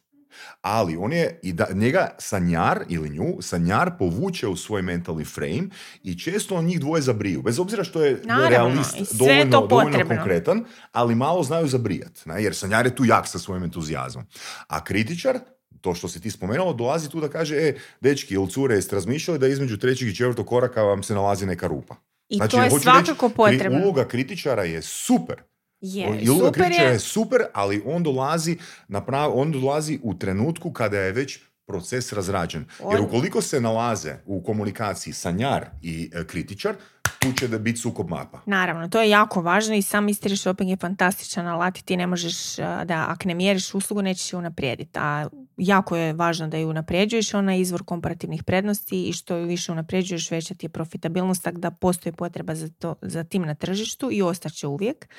Ali 0.62 0.98
on 0.98 1.14
je, 1.14 1.40
i 1.44 1.54
da, 1.54 1.68
njega 1.74 2.16
sanjar 2.20 2.84
ili 2.90 3.10
nju, 3.10 3.42
sanjar 3.42 3.92
povuče 4.00 4.48
u 4.48 4.56
svoj 4.56 4.82
mentalni 4.82 5.26
frame 5.26 5.68
i 6.04 6.20
često 6.20 6.56
on 6.56 6.66
njih 6.66 6.80
dvoje 6.80 7.02
zabriju. 7.02 7.42
Bez 7.42 7.60
obzira 7.60 7.84
što 7.84 8.04
je 8.04 8.22
Naravno, 8.24 8.50
realist 8.50 9.18
dovoljno, 9.18 9.68
dovoljno 9.68 10.08
konkretan, 10.08 10.66
ali 10.92 11.16
malo 11.16 11.44
znaju 11.44 11.68
zabrijat. 11.68 12.26
Ne? 12.26 12.44
Jer 12.44 12.56
sanjar 12.56 12.86
je 12.86 12.96
tu 12.96 13.06
jak 13.06 13.28
sa 13.28 13.40
svojim 13.40 13.64
entuzijazmom. 13.64 14.26
A 14.68 14.84
kritičar, 14.84 15.40
to 15.82 15.96
što 15.96 16.08
si 16.08 16.22
ti 16.22 16.32
spomenuo, 16.32 16.74
dolazi 16.74 17.10
tu 17.10 17.22
da 17.22 17.30
kaže, 17.30 17.56
e, 17.56 17.76
dečki 18.02 18.34
ili 18.34 18.50
cure, 18.50 18.76
jeste 18.76 18.96
razmišljali 18.96 19.40
da 19.40 19.48
između 19.48 19.78
trećeg 19.78 20.08
i 20.08 20.16
četvrtog 20.16 20.48
koraka 20.48 20.84
vam 20.84 21.04
se 21.04 21.14
nalazi 21.14 21.46
neka 21.46 21.68
rupa. 21.68 21.96
I 22.30 22.36
Znači, 22.36 22.52
to 22.52 22.64
je 22.64 22.70
svakako 22.70 23.26
reći, 23.28 23.36
potrebno. 23.36 23.80
Uloga 23.84 24.08
kritičara 24.08 24.64
je 24.64 24.82
super. 24.82 25.44
Je, 25.84 26.20
I 26.22 26.30
uloga 26.30 26.46
super 26.46 26.64
kritičara 26.64 26.90
je. 26.90 26.94
je 26.94 27.00
super, 27.00 27.42
ali 27.54 27.84
on 27.86 28.04
dolazi, 28.04 28.58
na 28.88 29.02
prav- 29.02 29.32
on 29.34 29.52
dolazi 29.52 30.00
u 30.04 30.14
trenutku 30.14 30.72
kada 30.72 31.00
je 31.00 31.12
već 31.12 31.40
proces 31.68 32.14
razrađen. 32.14 32.66
Jer 32.82 33.00
On- 33.00 33.06
ukoliko 33.06 33.42
se 33.42 33.62
nalaze 33.62 34.16
u 34.26 34.44
komunikaciji 34.44 35.14
sanjar 35.14 35.66
i 35.82 36.10
e, 36.14 36.24
kritičar, 36.26 36.76
tu 37.24 37.34
će 37.34 37.48
da 37.48 37.58
biti 37.58 37.80
sukob 37.80 38.10
mapa. 38.10 38.40
Naravno, 38.46 38.90
to 38.90 39.02
je 39.02 39.10
jako 39.10 39.42
važno 39.42 39.76
i 39.76 39.82
sam 39.82 40.08
mystery 40.08 40.36
shopping 40.36 40.70
je 40.70 40.78
fantastičan 40.78 41.48
alat 41.48 41.78
i 41.78 41.84
ti 41.84 41.98
ne 41.98 42.08
možeš, 42.08 42.60
a, 42.60 42.86
da 42.86 43.06
ako 43.10 43.28
ne 43.28 43.36
mjeriš 43.36 43.74
uslugu, 43.74 44.02
nećeš 44.02 44.34
je 44.34 44.38
unaprijediti. 44.38 45.00
A 45.00 45.28
jako 45.58 45.96
je 45.96 46.14
važno 46.14 46.48
da 46.48 46.58
ju 46.58 46.70
unaprijeđuješ, 46.70 47.34
ona 47.34 47.54
je 47.54 47.62
izvor 47.62 47.84
komparativnih 47.84 48.44
prednosti 48.44 49.04
i 49.04 49.14
što 49.14 49.36
ju 49.36 49.46
više 49.46 49.72
unaprijeđuješ, 49.72 50.32
veća 50.32 50.54
ti 50.54 50.66
je 50.66 50.70
profitabilnost, 50.70 51.44
tako 51.44 51.58
da 51.58 51.72
postoji 51.72 52.14
potreba 52.14 52.56
za, 52.56 52.70
to, 52.70 52.96
za 53.02 53.24
tim 53.24 53.42
na 53.42 53.56
tržištu 53.56 54.10
i 54.12 54.22
ostaće 54.22 54.68
uvijek. 54.68 55.10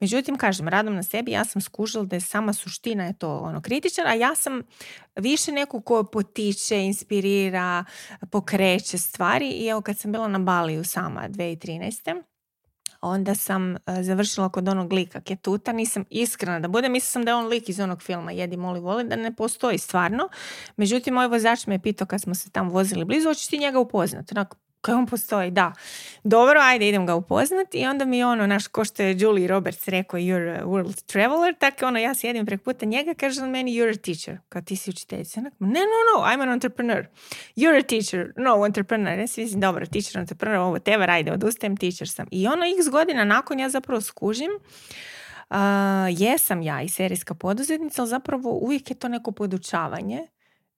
Međutim, 0.00 0.36
kažem, 0.36 0.68
radom 0.68 0.94
na 0.94 1.02
sebi 1.02 1.30
ja 1.30 1.44
sam 1.44 1.62
skužila 1.62 2.04
da 2.04 2.16
je 2.16 2.20
sama 2.20 2.52
suština 2.52 3.04
je 3.04 3.12
to 3.12 3.38
ono 3.38 3.60
kritičar, 3.60 4.06
a 4.06 4.14
ja 4.14 4.34
sam 4.34 4.62
više 5.16 5.52
neko 5.52 5.80
ko 5.80 6.04
potiče, 6.04 6.84
inspirira, 6.84 7.84
pokreće 8.30 8.98
stvari 8.98 9.50
i 9.50 9.66
evo 9.66 9.80
kad 9.80 9.98
sam 9.98 10.12
bila 10.12 10.28
na 10.28 10.38
Baliju 10.38 10.84
sama 10.84 11.28
2013. 11.28 12.22
Onda 13.00 13.34
sam 13.34 13.76
e, 13.76 13.78
završila 14.02 14.48
kod 14.48 14.68
onog 14.68 14.92
lika 14.92 15.20
Ketuta, 15.20 15.72
nisam 15.72 16.04
iskrena 16.10 16.60
da 16.60 16.68
budem, 16.68 16.92
mislila 16.92 17.10
sam 17.10 17.24
da 17.24 17.30
je 17.30 17.34
on 17.34 17.46
lik 17.46 17.68
iz 17.68 17.80
onog 17.80 18.02
filma 18.02 18.32
Jedi, 18.32 18.56
moli, 18.56 18.80
voli, 18.80 19.04
da 19.04 19.16
ne 19.16 19.36
postoji 19.36 19.78
stvarno. 19.78 20.28
Međutim, 20.76 21.14
moj 21.14 21.26
vozač 21.26 21.66
me 21.66 21.74
je 21.74 21.82
pitao 21.82 22.06
kad 22.06 22.22
smo 22.22 22.34
se 22.34 22.50
tam 22.50 22.70
vozili 22.70 23.04
blizu, 23.04 23.28
hoćeš 23.28 23.46
ti 23.46 23.58
njega 23.58 23.78
upoznat? 23.78 24.32
Onako, 24.32 24.56
kaj 24.84 24.94
on 24.94 25.06
postoji, 25.06 25.50
da. 25.50 25.72
Dobro, 26.24 26.60
ajde, 26.60 26.88
idem 26.88 27.06
ga 27.06 27.14
upoznat 27.14 27.74
i 27.74 27.86
onda 27.86 28.04
mi 28.04 28.24
ono, 28.24 28.46
naš, 28.46 28.66
ko 28.66 28.84
što 28.84 29.02
je 29.02 29.16
Julie 29.18 29.48
Roberts 29.48 29.88
rekao, 29.88 30.20
you're 30.20 30.60
a 30.60 30.64
world 30.64 31.04
traveler, 31.06 31.54
tako 31.58 31.86
ono, 31.86 31.98
ja 31.98 32.14
sjedim 32.14 32.46
preko 32.46 32.64
puta 32.64 32.86
njega, 32.86 33.14
kaže 33.14 33.42
on 33.42 33.50
meni, 33.50 33.72
you're 33.72 33.98
a 33.98 34.02
teacher, 34.02 34.38
kao 34.48 34.62
ti 34.62 34.76
si 34.76 34.90
učiteljica. 34.90 35.40
Ne, 35.40 35.50
no, 35.58 36.00
no, 36.14 36.24
I'm 36.24 36.42
an 36.42 36.48
entrepreneur. 36.48 37.06
You're 37.56 37.78
a 37.78 37.82
teacher, 37.82 38.32
no, 38.36 38.66
entrepreneur. 38.66 39.18
Ja 39.18 39.26
mislim, 39.36 39.60
dobro, 39.60 39.86
teacher, 39.86 40.20
entrepreneur, 40.20 40.58
ovo 40.58 40.78
tebe, 40.78 41.06
ajde, 41.08 41.32
odustajem, 41.32 41.76
teacher 41.76 42.08
sam. 42.08 42.26
I 42.30 42.46
ono, 42.46 42.64
x 42.78 42.88
godina 42.90 43.24
nakon 43.24 43.60
ja 43.60 43.68
zapravo 43.68 44.00
skužim, 44.00 44.50
Uh, 45.50 45.56
jesam 46.10 46.62
ja 46.62 46.82
i 46.82 46.88
serijska 46.88 47.34
poduzetnica, 47.34 48.02
ali 48.02 48.08
zapravo 48.08 48.50
uvijek 48.50 48.90
je 48.90 48.96
to 48.96 49.08
neko 49.08 49.32
podučavanje 49.32 50.26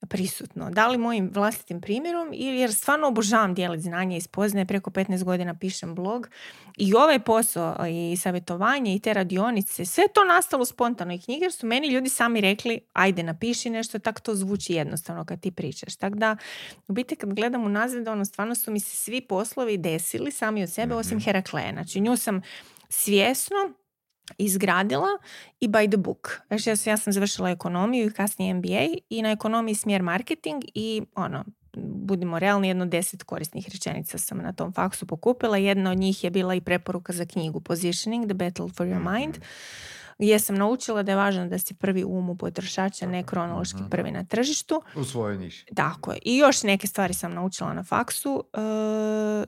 prisutno. 0.09 0.71
Da 0.71 0.89
li 0.89 0.99
mojim 0.99 1.31
vlastitim 1.35 1.81
primjerom 1.81 2.29
ili 2.33 2.59
jer 2.59 2.75
stvarno 2.75 3.09
obožavam 3.09 3.55
dijeliti 3.55 3.83
znanje 3.83 4.17
i 4.17 4.21
spoznaje. 4.21 4.67
Preko 4.67 4.91
15 4.91 5.25
godina 5.25 5.55
pišem 5.55 5.95
blog 5.95 6.29
i 6.77 6.95
ovaj 6.95 7.19
posao 7.19 7.87
i 7.87 8.17
savjetovanje 8.17 8.95
i 8.95 9.01
te 9.01 9.13
radionice, 9.13 9.85
sve 9.85 10.05
to 10.15 10.25
nastalo 10.25 10.65
spontano 10.65 11.15
i 11.15 11.19
knjige 11.19 11.45
jer 11.45 11.53
su 11.53 11.67
meni 11.67 11.89
ljudi 11.89 12.09
sami 12.09 12.41
rekli 12.41 12.81
ajde 12.93 13.23
napiši 13.23 13.71
nešto, 13.71 13.99
tako 13.99 14.21
to 14.21 14.35
zvuči 14.35 14.73
jednostavno 14.73 15.25
kad 15.25 15.41
ti 15.41 15.51
pričaš. 15.51 15.97
Tako 15.97 16.17
da 16.17 16.37
u 16.89 16.93
biti 16.93 17.17
kad 17.17 17.35
gledam 17.35 17.65
unazad, 17.65 18.09
ono 18.09 18.25
stvarno 18.25 18.55
su 18.55 18.71
mi 18.71 18.81
se 18.81 18.97
svi 18.97 19.21
poslovi 19.21 19.79
desili 19.79 20.33
sami 20.33 20.63
od 20.63 20.71
sebe 20.71 20.95
osim 20.95 21.21
Herakleja. 21.21 21.73
Znači 21.73 22.01
nju 22.01 22.17
sam 22.17 22.43
svjesno 22.89 23.57
izgradila 24.39 25.09
i 25.61 25.69
by 25.69 25.89
the 25.89 25.97
book. 25.97 26.41
Znači, 26.49 26.71
ja, 26.71 26.77
sam- 26.77 26.91
ja 26.91 26.97
sam 26.97 27.13
završila 27.13 27.51
ekonomiju 27.51 28.07
i 28.07 28.13
kasnije 28.13 28.55
MBA 28.55 28.87
i 29.11 29.23
na 29.23 29.31
ekonomiji 29.31 29.75
smjer 29.75 30.03
marketing 30.03 30.63
i 30.75 31.03
ono, 31.15 31.45
budimo 31.77 32.39
realni, 32.39 32.69
jedno 32.69 32.87
deset 32.87 33.23
korisnih 33.23 33.69
rečenica 33.69 34.19
sam 34.19 34.39
na 34.39 34.53
tom 34.53 34.73
faksu 34.73 35.07
pokupila. 35.07 35.57
Jedna 35.57 35.91
od 35.91 35.99
njih 35.99 36.25
je 36.25 36.31
bila 36.31 36.55
i 36.55 36.61
preporuka 36.61 37.13
za 37.13 37.27
knjigu 37.27 37.61
Positioning, 37.61 38.25
The 38.27 38.35
Battle 38.35 38.69
for 38.69 38.87
Your 38.87 39.13
Mind, 39.13 39.35
gdje 40.19 40.39
sam 40.39 40.57
naučila 40.57 41.03
da 41.03 41.13
je 41.13 41.17
važno 41.17 41.47
da 41.47 41.59
si 41.59 41.75
prvi 41.75 42.05
u 42.05 42.09
umu 42.09 42.37
potrošača, 42.37 43.07
ne 43.07 43.23
kronološki 43.23 43.79
prvi 43.91 44.11
na 44.11 44.25
tržištu. 44.25 44.83
U 44.97 45.05
svojoj 45.05 45.39
niši. 45.39 45.67
Tako 45.75 46.13
je. 46.13 46.19
I 46.23 46.37
još 46.37 46.63
neke 46.63 46.87
stvari 46.87 47.15
sam 47.15 47.35
naučila 47.35 47.75
na 47.75 47.83
faksu, 47.83 48.45
e, 48.53 48.59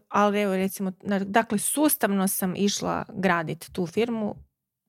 ali 0.08 0.40
evo 0.40 0.56
recimo, 0.56 0.92
dakle 1.20 1.58
sustavno 1.58 2.28
sam 2.28 2.54
išla 2.56 3.04
graditi 3.10 3.72
tu 3.72 3.86
firmu, 3.86 4.34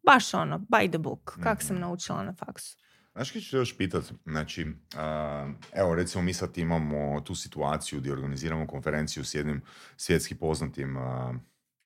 baš 0.04 0.34
ono, 0.34 0.60
by 0.60 0.90
the 0.90 0.98
book, 0.98 1.38
kak 1.44 1.64
sam 1.64 1.76
Mhm. 1.76 1.82
naučila 1.82 2.24
na 2.24 2.34
faksu. 2.36 2.78
Znaš 3.12 3.32
kaj 3.32 3.42
ću 3.42 3.52
te 3.52 3.58
još 3.58 3.78
pitat? 3.78 4.04
Znači, 4.26 4.68
a, 4.96 5.52
evo 5.74 5.96
recimo 5.96 6.24
mi 6.24 6.34
sad 6.34 6.58
imamo 6.58 7.22
tu 7.22 7.36
situaciju 7.36 8.00
gdje 8.00 8.12
organiziramo 8.12 8.68
konferenciju 8.68 9.26
s 9.26 9.36
jednim 9.36 9.62
svjetski 9.98 10.36
poznatim 10.36 10.98
a, 10.98 11.34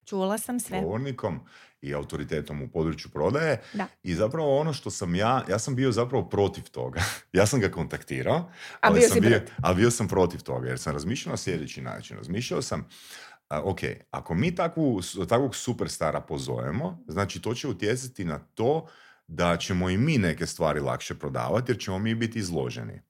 Čula 0.05 0.37
sam 0.37 0.59
sve. 0.59 0.81
govornikom 0.81 1.39
i 1.81 1.93
autoritetom 1.93 2.61
u 2.61 2.69
području 2.69 3.11
prodaje 3.11 3.61
Da. 3.73 3.87
i 4.03 4.15
zapravo 4.15 4.59
ono 4.59 4.73
što 4.73 4.89
sam 4.91 5.15
ja, 5.15 5.43
ja 5.49 5.59
sam 5.59 5.75
bio 5.75 5.91
zapravo 5.91 6.29
protiv 6.29 6.63
toga. 6.63 7.01
ja 7.33 7.45
sam 7.45 7.59
ga 7.59 7.69
kontaktirao, 7.69 8.35
A 8.35 8.47
ali 8.79 8.99
bio 8.99 9.09
sam 9.09 9.19
bio, 9.21 9.41
ali 9.57 9.75
bio 9.75 9.91
sam 9.91 10.07
protiv 10.07 10.41
toga 10.41 10.69
jer 10.69 10.79
sam 10.79 10.93
razmišljao 10.93 11.31
na 11.31 11.37
sljedeći 11.37 11.81
način. 11.81 12.17
Razmišljao 12.17 12.61
sam, 12.61 12.87
ok, 13.49 13.79
ako 14.11 14.33
mi 14.33 14.55
takvu, 14.55 15.01
takvog 15.29 15.55
superstara 15.55 16.21
pozovemo, 16.21 17.03
znači 17.07 17.41
to 17.41 17.53
će 17.53 17.67
utjecati 17.67 18.25
na 18.25 18.39
to 18.39 18.87
da 19.27 19.57
ćemo 19.57 19.89
i 19.89 19.97
mi 19.97 20.17
neke 20.17 20.47
stvari 20.47 20.79
lakše 20.79 21.15
prodavati 21.15 21.71
jer 21.71 21.79
ćemo 21.79 21.99
mi 21.99 22.15
biti 22.15 22.39
izloženi. 22.39 23.01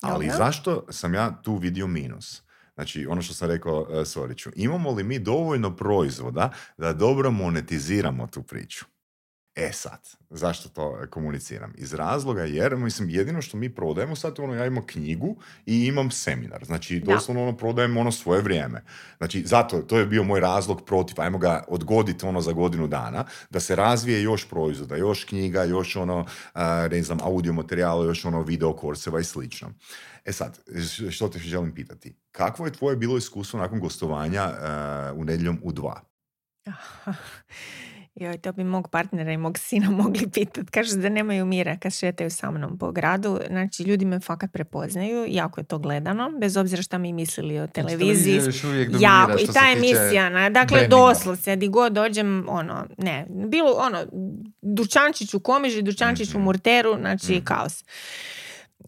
Ali 0.00 0.26
Dobro. 0.26 0.44
zašto 0.44 0.86
sam 0.90 1.14
ja 1.14 1.42
tu 1.42 1.56
vidio 1.56 1.86
minus? 1.86 2.42
Znači, 2.74 3.06
ono 3.06 3.22
što 3.22 3.34
sam 3.34 3.48
rekao 3.48 3.80
uh, 3.80 4.06
Soriću, 4.06 4.50
imamo 4.56 4.90
li 4.90 5.04
mi 5.04 5.18
dovoljno 5.18 5.76
proizvoda 5.76 6.50
da 6.76 6.92
dobro 6.92 7.30
monetiziramo 7.30 8.26
tu 8.26 8.42
priču? 8.42 8.84
E 9.60 9.72
sad, 9.72 10.08
zašto 10.30 10.68
to 10.68 11.06
komuniciram? 11.10 11.72
Iz 11.76 11.94
razloga 11.94 12.42
jer, 12.42 12.76
mislim, 12.76 13.10
jedino 13.10 13.42
što 13.42 13.56
mi 13.56 13.74
prodajemo 13.74 14.16
sad, 14.16 14.38
ono, 14.38 14.54
ja 14.54 14.66
imam 14.66 14.86
knjigu 14.86 15.36
i 15.66 15.86
imam 15.86 16.10
seminar. 16.10 16.64
Znači, 16.64 17.00
doslovno 17.00 17.42
ono, 17.42 17.56
prodajem 17.56 17.96
ono 17.96 18.12
svoje 18.12 18.42
vrijeme. 18.42 18.84
Znači, 19.18 19.42
zato, 19.46 19.82
to 19.82 19.98
je 19.98 20.06
bio 20.06 20.24
moj 20.24 20.40
razlog 20.40 20.84
protiv, 20.84 21.20
ajmo 21.20 21.38
ga 21.38 21.64
odgoditi 21.68 22.26
ono 22.26 22.40
za 22.40 22.52
godinu 22.52 22.86
dana, 22.86 23.24
da 23.50 23.60
se 23.60 23.76
razvije 23.76 24.22
još 24.22 24.48
proizvoda, 24.48 24.96
još 24.96 25.24
knjiga, 25.24 25.64
još 25.64 25.96
ono, 25.96 26.26
a, 26.54 26.88
ne 26.90 27.02
znam, 27.02 27.18
audio 27.22 27.52
materijala, 27.52 28.04
još 28.04 28.24
ono 28.24 28.42
video 28.42 28.72
korseva 28.72 29.20
i 29.20 29.24
slično. 29.24 29.72
E 30.24 30.32
sad, 30.32 30.58
što 31.10 31.28
te 31.28 31.38
želim 31.38 31.74
pitati? 31.74 32.14
Kakvo 32.32 32.66
je 32.66 32.72
tvoje 32.72 32.96
bilo 32.96 33.16
iskustvo 33.16 33.60
nakon 33.60 33.80
gostovanja 33.80 34.42
a, 34.42 35.12
u 35.16 35.24
nedjeljom 35.24 35.60
u 35.62 35.72
dva? 35.72 36.00
Joj, 38.18 38.38
to 38.38 38.52
bi 38.52 38.64
mog 38.64 38.88
partnera 38.88 39.32
i 39.32 39.36
mog 39.36 39.58
sina 39.58 39.90
mogli 40.02 40.28
pitati. 40.28 40.66
Kažu 40.66 40.96
da 40.96 41.08
nemaju 41.08 41.46
mira 41.46 41.76
kad 41.76 41.92
šetaju 41.92 42.30
sa 42.30 42.50
mnom 42.50 42.78
po 42.78 42.92
gradu. 42.92 43.40
Znači, 43.48 43.82
ljudi 43.82 44.04
me 44.04 44.20
fakat 44.20 44.52
prepoznaju, 44.52 45.24
jako 45.28 45.60
je 45.60 45.64
to 45.64 45.78
gledano, 45.78 46.30
bez 46.32 46.56
obzira 46.56 46.82
šta 46.82 46.98
mi 46.98 47.12
mislili 47.12 47.58
o 47.58 47.66
televiziji. 47.66 48.40
Uvijek 48.64 48.90
Jako, 49.00 49.32
i 49.34 49.46
ta 49.46 49.60
emisija, 49.68 50.28
na, 50.30 50.50
dakle, 50.50 50.76
brandinga. 50.78 50.96
doslovce, 50.98 51.56
di 51.56 51.68
god 51.68 51.92
dođem, 51.92 52.46
ono, 52.48 52.86
ne, 52.98 53.26
bilo, 53.28 53.72
ono, 53.72 54.04
Dučančić 54.62 55.34
u 55.34 55.40
Komiži, 55.40 55.82
Dučančić 55.82 56.28
u 56.28 56.32
Mhm. 56.32 56.40
Murteru, 56.40 56.96
znači, 56.96 57.32
Mhm. 57.32 57.44
kaos. 57.44 57.84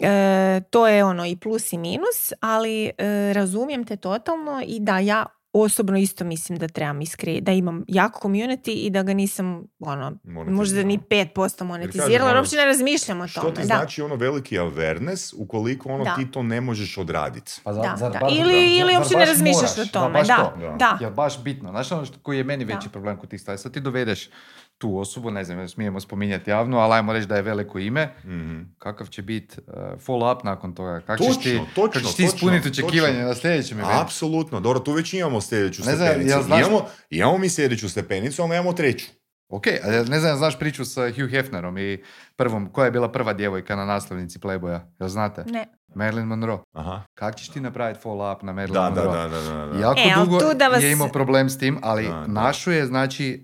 E, 0.01 0.61
to 0.63 0.89
je 0.89 1.05
ono 1.05 1.27
i 1.27 1.37
plus 1.37 1.73
i 1.73 1.79
minus, 1.79 2.33
ali 2.41 2.85
e, 2.89 2.93
razumijem 3.33 3.85
te 3.85 3.97
totalno 3.97 4.63
i 4.67 4.81
da 4.81 4.99
ja 4.99 5.27
osobno 5.55 5.99
isto 5.99 6.25
mislim 6.25 6.59
da 6.59 6.69
trebam 6.69 7.01
iskri, 7.01 7.41
da 7.41 7.53
imam 7.53 7.85
jak 7.89 8.13
community 8.15 8.71
i 8.77 8.91
da 8.91 9.03
ga 9.03 9.15
nisam 9.15 9.65
ono, 9.81 10.13
možda 10.47 10.83
ni 10.83 10.99
5% 11.01 11.31
monetizirala, 11.65 12.11
jer 12.11 12.23
ono, 12.23 12.37
uopće 12.37 12.57
ne 12.57 12.65
razmišljam 12.65 13.21
o 13.21 13.27
Što 13.27 13.41
tome. 13.41 13.55
ti 13.55 13.61
da. 13.61 13.67
znači 13.67 14.03
ono 14.03 14.15
veliki 14.15 14.57
awareness 14.57 15.35
ukoliko 15.37 15.89
ono 15.89 16.05
Da. 16.05 16.15
ti 16.15 16.31
to 16.31 16.43
ne 16.43 16.61
možeš 16.61 16.99
odraditi? 16.99 17.53
Pa 17.65 17.73
za- 17.73 17.81
Da, 17.81 17.95
zar 17.97 18.13
da. 18.13 18.19
baš- 18.19 18.33
Ili- 18.33 18.77
ili 18.77 18.97
uopće 18.97 19.17
ne 19.17 19.25
razmišljaš 19.27 19.77
moraš? 19.77 19.89
o 19.89 19.93
tome, 19.93 20.13
baš 20.13 20.27
da, 20.27 20.37
to. 20.37 20.77
da. 20.77 20.99
Jel 21.01 21.11
baš 21.11 21.43
bitno. 21.43 21.71
Znaš 21.71 21.93
ono 21.93 22.05
što, 22.05 22.19
koji 22.19 22.37
je 22.37 22.45
meni 22.45 22.65
veći 22.65 22.79
Da. 22.85 22.91
problem 22.91 23.17
kod 23.17 23.29
tih 23.29 23.41
stvari? 23.41 23.59
Sad 23.59 23.73
ti 23.73 23.81
dovedeš 23.81 24.29
tu 24.81 24.99
osobu, 24.99 25.31
ne 25.31 25.45
znam, 25.45 25.69
smijemo 25.69 26.01
spominjati 26.01 26.51
javno, 26.51 26.79
ali 26.79 26.95
ajmo 26.95 27.13
reći 27.13 27.27
da 27.27 27.37
je 27.37 27.43
veliko 27.43 27.79
ime. 27.79 28.15
Mhm. 28.25 28.61
Kakav 28.79 29.07
će 29.07 29.23
biti 29.23 29.57
follow 29.97 30.37
up 30.37 30.45
nakon 30.45 30.75
toga? 30.75 31.01
Kako 31.01 31.25
ćeš 31.25 31.37
ti, 31.37 31.51
Točno, 31.51 31.67
točno, 31.67 31.83
kako 31.93 32.01
ćeš 32.01 32.15
ti 32.17 32.23
točno, 32.23 32.37
ispuniti 32.37 32.69
očekivanje 32.71 33.15
točno. 33.15 33.29
na 33.29 33.35
sljedećem 33.35 33.79
eventu? 33.79 33.97
Apsolutno, 33.97 34.61
dobro, 34.61 34.81
tu 34.81 34.93
već 34.93 35.15
imamo 35.15 35.41
sljedeću 35.41 35.83
Ne 35.83 35.93
znam, 35.93 36.07
stepenicu. 36.07 36.31
jel 36.31 36.43
znaš- 36.43 36.61
Imamo, 36.61 36.81
imamo 37.11 37.39
mi 37.39 37.49
sljedeću 37.49 37.89
stepenicu, 37.89 38.43
ali 38.43 38.51
nemamo 38.51 38.73
treću. 38.73 39.07
Ok, 39.49 39.67
ja 39.67 40.03
ne 40.05 40.21
znam, 40.21 40.37
znaš 40.37 40.59
priču 40.59 40.85
sa 40.85 41.11
Hugh 41.11 41.31
Hefnerom 41.31 41.79
i 41.79 42.03
prvom, 42.41 42.69
koja 42.69 42.85
je 42.85 42.91
bila 42.91 43.09
prva 43.09 43.33
djevojka 43.33 43.77
na 43.77 43.85
naslovnici 43.87 44.39
Playboya? 44.39 44.81
Jel 45.01 45.09
znate? 45.09 45.45
Ne. 45.45 45.67
Marilyn 45.91 46.25
Monroe. 46.25 46.59
Aha. 46.73 47.03
Kako 47.15 47.39
ćeš 47.39 47.49
ti 47.49 47.61
napraviti 47.61 48.01
follow 48.01 48.33
up 48.33 48.43
na 48.43 48.53
Marilyn 48.53 48.73
Da, 48.73 48.83
Monroe? 48.83 49.05
da, 49.09 49.29
da, 49.29 49.41
da, 49.41 49.67
da. 49.67 49.79
Jako 49.79 50.01
E, 50.01 50.13
dugo 50.17 50.39
tu 50.41 50.55
da 50.55 50.69
vas- 50.69 50.83
je 50.83 50.93
imao 50.93 51.09
problem 51.09 51.51
s 51.51 51.59
tim, 51.59 51.79
ali 51.83 52.05
Da, 52.05 52.27
našu 52.27 52.73
je, 52.73 52.87
znači, 52.87 53.43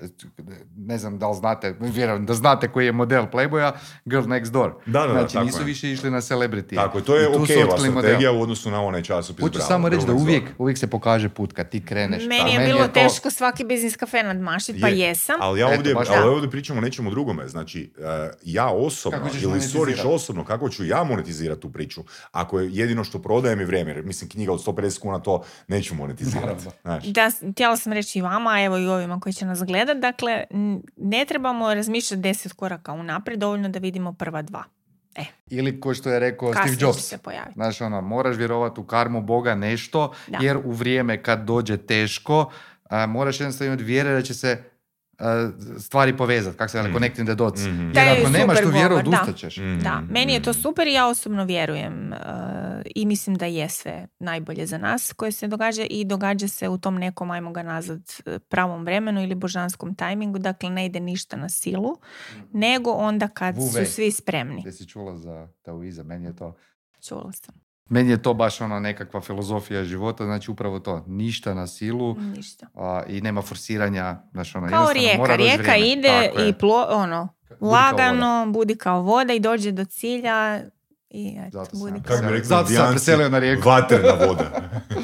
ne 0.77 0.99
znam 0.99 1.19
da 1.19 1.29
li 1.29 1.37
znate, 1.37 1.75
vjerujem 1.81 2.27
da 2.27 2.35
znate 2.35 2.69
koji 2.69 2.87
je 2.87 2.93
model 2.93 3.25
Playboya, 3.25 3.73
Girl 4.05 4.25
Next 4.25 4.49
Door. 4.49 4.73
Da, 4.87 5.01
da, 5.01 5.07
da, 5.07 5.13
znači, 5.13 5.33
tako 5.35 5.47
nisu 5.47 5.61
je. 5.61 5.65
više 5.65 5.93
išli 5.93 6.11
na 6.11 6.19
celebrity. 6.19 6.75
Tako, 6.75 6.99
je, 6.99 7.05
to 7.05 7.17
je 7.17 7.25
su 7.27 7.43
okejeva 7.43 7.65
otkrili 7.65 7.91
model. 7.91 8.03
strategija 8.03 8.33
u 8.33 8.43
odnosu 8.43 8.71
na 8.71 8.83
onaj 8.83 9.03
časopis. 9.03 9.43
Hoću 9.43 9.53
Bravo, 9.53 9.69
samo 9.69 9.89
reći 9.89 10.07
da 10.07 10.13
uvijek, 10.15 10.43
uvijek 10.59 10.79
se 10.79 10.87
pokaže 10.87 11.29
put 11.29 11.53
kad 11.53 11.69
ti 11.69 11.85
kreneš. 11.85 12.23
Meni 12.23 12.57
A 12.57 12.61
je 12.61 12.67
bilo 12.67 12.79
to- 12.81 12.89
teško 12.89 13.31
svaki 13.31 13.65
biznis 13.65 13.97
kafe 13.97 14.23
nadmašiti, 14.23 14.81
pa 14.81 14.89
Je, 14.89 14.99
jesam. 14.99 15.37
Ali 15.41 15.61
ja 15.61 15.67
Eto, 15.67 15.77
ovdje, 15.77 15.95
baš 15.95 16.09
ali 16.11 16.19
da. 16.21 16.31
ovdje 16.31 16.51
pričamo 16.51 16.79
o 16.79 16.83
nečemu 16.83 17.11
drugome. 17.11 17.49
Znači, 17.49 17.93
eh, 17.99 18.31
ja 18.45 18.69
osobno, 18.87 19.19
ili 19.35 19.47
monetizirati? 19.47 20.09
osobno, 20.09 20.45
kako 20.45 20.69
ću 20.69 20.85
ja 20.85 21.05
monetizirati 21.05 21.61
tu 21.61 21.73
priču, 21.73 22.05
ako 22.33 22.61
je 22.61 22.71
jedino 22.73 23.05
što 23.05 23.19
prodajem 23.19 23.61
je 23.61 23.67
vrijeme, 23.67 23.91
jer 23.91 24.05
mislim 24.05 24.31
knjiga 24.31 24.53
od 24.53 24.65
150 24.65 24.99
kuna 25.01 25.19
to 25.19 25.45
neću 25.69 25.95
monetizirati. 25.95 26.65
Da, 27.05 27.31
htjela 27.53 27.77
sam 27.77 27.93
reći 27.93 28.19
i 28.19 28.23
vama, 28.23 28.63
evo 28.63 28.79
i 28.79 28.87
ovima 28.87 29.21
koji 29.21 29.33
će 29.33 29.47
nas 29.47 29.63
gledat. 29.63 29.99
Dakle, 29.99 30.45
ne 30.97 31.25
trebamo 31.29 31.75
razmišljati 31.75 32.23
deset 32.23 32.53
koraka 32.53 32.93
unaprijed, 32.93 33.41
dovoljno 33.41 33.69
da 33.69 33.79
vidimo 33.79 34.13
prva 34.13 34.43
dva. 34.43 34.65
Ili 35.51 35.81
ko 35.81 35.95
što 35.95 36.11
je 36.11 36.21
rekao 36.21 36.53
Kasnije 36.53 36.75
Steve 36.77 36.89
Jobs. 36.89 37.09
se. 37.09 37.19
Znaš, 37.55 37.81
ono, 37.81 38.01
moraš 38.01 38.37
vjerovati 38.37 38.81
u 38.81 38.85
karmu 38.85 39.23
Boga 39.23 39.55
nešto, 39.55 40.13
Da. 40.27 40.39
jer 40.41 40.57
u 40.65 40.73
vrijeme 40.73 41.23
kad 41.23 41.45
dođe 41.45 41.77
teško, 41.77 42.51
a, 42.91 43.07
moraš 43.07 43.41
jednostavno 43.41 43.73
imati 43.73 43.85
vjere 43.85 44.13
da 44.13 44.23
će 44.23 44.35
se 44.35 44.53
a, 44.53 44.76
stvari 45.79 46.17
povezati, 46.17 46.57
kako 46.57 46.69
se 46.69 46.83
Mhm. 46.83 46.93
connecting 46.93 47.29
the 47.29 47.35
dots. 47.35 47.61
Mhm. 47.63 47.93
Taj 47.93 48.09
Jer 48.09 48.21
ako 48.21 48.31
nemaš 48.31 48.57
super 48.57 48.65
tu 48.65 48.79
vjeru, 48.79 48.97
odustat 48.97 49.37
ćeš. 49.37 49.57
Mhm, 49.57 49.79
Da, 49.79 50.01
meni 50.01 50.33
je 50.33 50.43
to 50.43 50.51
mhm. 50.51 50.61
super 50.61 50.87
i 50.87 50.93
ja 50.93 51.07
osobno 51.07 51.45
vjerujem 51.45 52.13
uh, 52.13 52.19
i 52.95 53.07
mislim 53.07 53.37
da 53.37 53.47
je 53.47 53.69
sve 53.69 54.07
najbolje 54.19 54.67
za 54.67 54.79
nas 54.79 55.13
koje 55.13 55.33
se 55.33 55.49
događa 55.49 55.83
i 55.91 56.05
događa 56.05 56.49
se 56.49 56.69
u 56.69 56.79
tom 56.79 56.95
nekom, 56.95 57.31
ajmo 57.31 57.53
ga 57.53 57.63
nazvat, 57.63 58.01
eh, 58.27 58.39
pravom 58.39 58.85
vremenu 58.85 59.23
ili 59.23 59.35
božanskom 59.35 59.95
tajmingu, 59.95 60.39
dakle 60.39 60.71
ne 60.71 60.87
ide 60.87 61.01
ništa 61.01 61.37
na 61.37 61.49
silu, 61.49 61.97
nego 62.53 62.91
onda 62.91 63.29
kad 63.29 63.57
Wei. 63.57 63.87
su 63.87 63.93
svi 63.93 64.11
spremni. 64.13 64.63
Jesi 64.65 64.89
čula 64.89 65.17
za 65.17 65.49
Taoiza? 65.63 66.03
Meni 66.03 66.27
je 66.27 66.37
to... 66.37 66.57
Čula 67.01 67.33
sam. 67.33 67.66
Meni 67.89 68.11
je 68.11 68.23
to 68.23 68.35
baš 68.35 68.61
ona 68.61 68.81
nekakva 68.81 69.21
filozofija 69.21 69.85
života, 69.85 70.25
znači 70.25 70.51
upravo 70.51 70.79
to, 70.81 71.05
ništa 71.07 71.55
na 71.55 71.67
silu 71.67 72.15
Ništa. 72.19 72.67
a, 72.75 73.03
i 73.09 73.21
nema 73.21 73.43
forsiranja, 73.43 74.17
znaš 74.33 74.55
ono, 74.55 74.69
Kao 74.69 74.93
rijeka, 74.93 75.19
mora 75.19 75.37
rijeka 75.37 75.63
vrijeme. 75.63 75.93
ide 75.93 76.31
Tako 76.35 76.43
i 76.49 76.53
plo, 76.53 76.87
ono, 76.91 77.29
Budi 77.49 77.59
kao 77.61 77.69
lagano, 77.71 78.47
budi 78.53 78.77
kao 78.77 79.03
voda 79.03 79.33
i 79.33 79.41
dođe 79.41 79.73
do 79.73 79.85
cilja 79.85 80.61
i 81.11 81.37
eto, 81.41 81.59
Zato 81.59 81.71
sam 81.71 81.79
budi 81.81 82.03
kao... 82.07 82.17
Kako 82.17 82.45
Zato 82.45 82.69
sam 82.69 82.91
preselio 82.91 83.29
na 83.29 83.39
rijeku. 83.39 83.69
Vatrena 83.69 84.13
voda. 84.27 84.51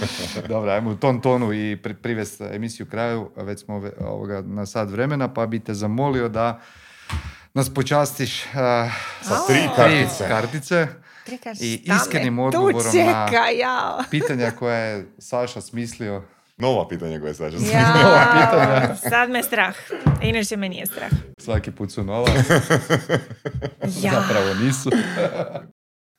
Dobro, 0.49 0.71
ajmo 0.71 0.91
u 0.91 0.97
tom 0.97 1.21
tonu 1.21 1.53
i 1.53 1.77
pri, 1.83 1.95
privest 1.95 2.41
emisiju 2.41 2.87
kraju, 2.87 3.31
već 3.37 3.65
smo 3.65 3.75
ove- 3.75 3.93
ovoga 4.01 4.43
na 4.43 4.67
sad 4.67 4.91
vremena, 4.91 5.35
pa 5.35 5.47
bi 5.47 5.61
te 5.61 5.75
zamolio 5.75 6.29
da 6.29 6.61
nas 7.55 7.75
počastiš 7.75 8.45
uh, 8.45 8.53
Sa 9.23 9.47
tri 9.49 9.61
tri 9.77 10.07
kartice. 10.29 10.89
Prikaž, 11.27 11.61
i 11.61 11.83
iskrenim 11.87 12.39
odgovorom 12.39 12.77
na- 12.77 12.93
čeka, 12.93 13.45
jao. 13.51 14.03
pitanja 14.11 14.51
koja 14.51 14.77
je 14.77 15.07
Saša 15.19 15.61
smislio. 15.61 16.23
Nova 16.57 16.89
pitanja 16.89 17.21
koje 17.21 17.35
Saša 17.35 17.59
sam 17.59 17.69
Ja, 17.71 18.97
sad 18.99 19.31
me 19.31 19.43
strah. 19.43 19.75
Inače 20.23 20.57
me 20.57 20.69
nije 20.69 20.87
strah. 20.87 21.11
Svaki 21.39 21.71
put 21.71 21.93
su 21.93 22.05
nova, 22.05 22.29
Ja. 24.03 24.13
zapravo 24.13 24.55
nisu. 24.57 24.91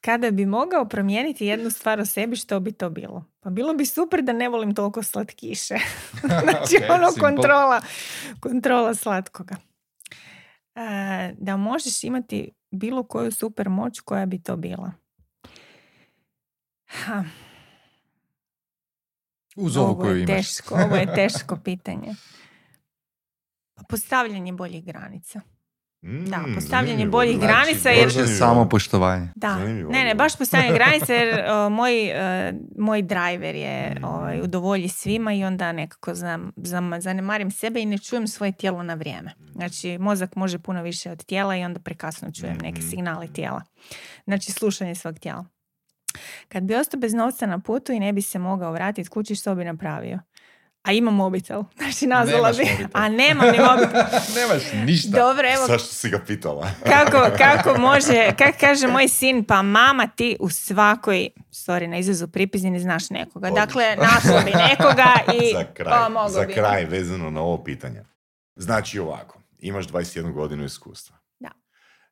Kada 0.02 0.32
bi 0.32 0.46
mogao 0.46 0.86
promijeniti 0.86 1.46
jednu 1.46 1.70
stvar 1.70 2.00
o 2.00 2.06
sebi, 2.06 2.36
što 2.36 2.60
bi 2.60 2.72
to 2.72 2.90
bilo? 2.90 3.26
Pa 3.40 3.50
bilo 3.50 3.74
bi 3.74 3.86
super 3.86 4.22
da 4.22 4.34
ne 4.34 4.50
volim 4.50 4.76
toliko 4.76 5.04
slatkiše. 5.04 5.76
znači 6.22 6.78
Ok, 6.78 6.90
ono 6.90 7.08
simple. 7.08 7.22
kontrola, 7.22 7.82
kontrola 8.40 8.94
slatkoga. 8.94 9.56
E, 10.76 10.82
da 11.38 11.58
možeš 11.58 12.04
imati 12.04 12.52
bilo 12.74 13.04
koju 13.04 13.32
super 13.32 13.70
moć, 13.70 14.00
koja 14.00 14.26
bi 14.26 14.42
to 14.42 14.56
bila? 14.58 14.92
Ha, 16.88 17.24
Uz 19.56 19.78
ovu 19.78 19.88
ovo 19.88 20.02
koju 20.02 20.16
je 20.16 20.24
imaš. 20.24 20.36
teško, 20.36 20.76
ovo 20.76 20.96
je 20.96 21.14
teško 21.16 21.58
pitanje. 21.58 22.16
Pa 23.74 23.84
postavljanje 23.84 24.54
boljih 24.54 24.86
granica. 24.86 25.42
Da, 26.04 26.38
Mm, 26.40 26.56
postavljanje 26.56 26.88
zanimljivo. 26.88 27.12
boljih 27.12 27.38
Znači, 27.38 27.48
granica 27.48 27.90
jer- 27.90 28.10
zanimljivo. 28.10 28.38
samo 28.38 28.66
poštovanje. 28.66 29.28
Da, 29.36 29.50
Zanimljivo 29.52 29.92
ne, 29.92 30.04
ne, 30.04 30.16
baš 30.16 30.38
postavljanje 30.38 30.74
granice 30.80 31.14
jer 31.14 31.30
uh, 31.30 31.72
moj, 31.72 31.94
uh, 32.04 32.56
moj 32.78 33.02
driver 33.02 33.56
je 33.56 33.74
Mm. 33.92 34.04
ovaj, 34.06 34.42
udovolji 34.42 34.88
svima 34.90 35.34
i 35.34 35.44
onda 35.44 35.72
nekako 35.72 36.16
znam, 36.16 36.52
znam, 36.58 37.02
zanemarim 37.02 37.52
sebe 37.52 37.82
i 37.82 37.86
ne 37.86 37.98
čujem 37.98 38.28
svoje 38.28 38.52
tijelo 38.52 38.84
na 38.84 38.94
vrijeme. 38.94 39.32
Znači, 39.52 39.98
mozak 39.98 40.36
može 40.36 40.60
puno 40.60 40.84
više 40.84 41.12
od 41.12 41.26
tijela 41.26 41.56
i 41.56 41.64
onda 41.64 41.80
prekasno 41.80 42.32
čujem 42.32 42.58
neke 42.58 42.80
Mhm. 42.80 42.90
signale 42.90 43.28
tijela. 43.28 43.62
Znači, 44.26 44.52
slušanje 44.52 44.96
svog 44.96 45.20
tijela. 45.20 45.46
Kad 46.48 46.64
bi 46.64 46.76
ostao 46.76 47.00
bez 47.00 47.14
novca 47.14 47.46
na 47.46 47.60
putu 47.60 47.92
i 47.92 48.00
ne 48.00 48.14
bi 48.14 48.22
se 48.22 48.40
mogao 48.40 48.72
vratiti 48.72 49.10
kući, 49.10 49.36
što 49.36 49.56
bi 49.56 49.66
napravio? 49.66 50.20
A 50.84 50.92
imam 50.92 51.16
mobitel. 51.16 51.64
Znači, 51.78 52.08
nazvala 52.08 52.52
bi. 52.52 52.58
mobitel. 52.58 52.88
A 52.94 53.10
nemam 53.10 53.48
ni 53.52 53.60
mobitel. 53.60 54.02
Nemaš 54.38 54.64
ništa. 54.86 55.10
Dobro, 55.18 55.48
evo, 55.54 55.68
Zašto 55.68 55.88
si 55.88 56.10
ga 56.10 56.20
pitala? 56.28 56.72
kako, 56.94 57.38
kako 57.38 57.80
može, 57.80 58.32
kako 58.38 58.58
kaže 58.60 58.88
moj 58.88 59.08
sin, 59.08 59.44
pa 59.44 59.62
mama 59.62 60.08
ti 60.08 60.38
u 60.40 60.50
svakoj, 60.50 61.30
sorry 61.52 61.88
na 61.88 61.98
izrazu 61.98 62.28
pripizini 62.28 62.80
znaš 62.80 63.10
nekoga. 63.10 63.48
Odlično. 63.48 63.66
Dakle, 63.66 63.96
našla 63.96 64.42
bi 64.42 64.52
nekoga 64.52 65.14
i 65.42 65.54
za 65.54 65.66
kraj, 65.74 66.04
pomogao 66.04 66.30
za 66.30 66.42
bi. 66.46 66.54
kraj 66.54 66.86
vezano 66.86 67.30
na 67.30 67.42
ovo 67.42 67.64
pitanje. 67.64 68.04
Znači 68.56 69.00
ovako, 69.00 69.40
imaš 69.60 69.88
21 69.88 70.34
godinu 70.34 70.64
iskustva. 70.64 71.18
Da. 71.40 71.50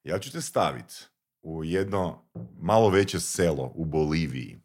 Ja 0.04 0.20
ću 0.20 0.32
te 0.32 0.42
staviti 0.42 0.96
u 1.42 1.64
jedno 1.64 2.26
malo 2.62 2.90
veće 2.90 3.20
selo 3.20 3.72
u 3.76 3.86
Boliviji. 3.86 4.61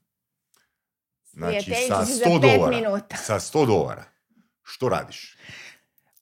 Znači 1.36 1.72
sa 1.88 2.04
za 2.04 2.24
100 2.24 2.40
pet 2.40 2.52
dolara. 2.58 2.76
minuta. 2.76 3.16
Sa 3.16 3.34
100 3.34 3.66
dolara. 3.66 4.04
Što 4.62 4.88
radiš? 4.88 5.36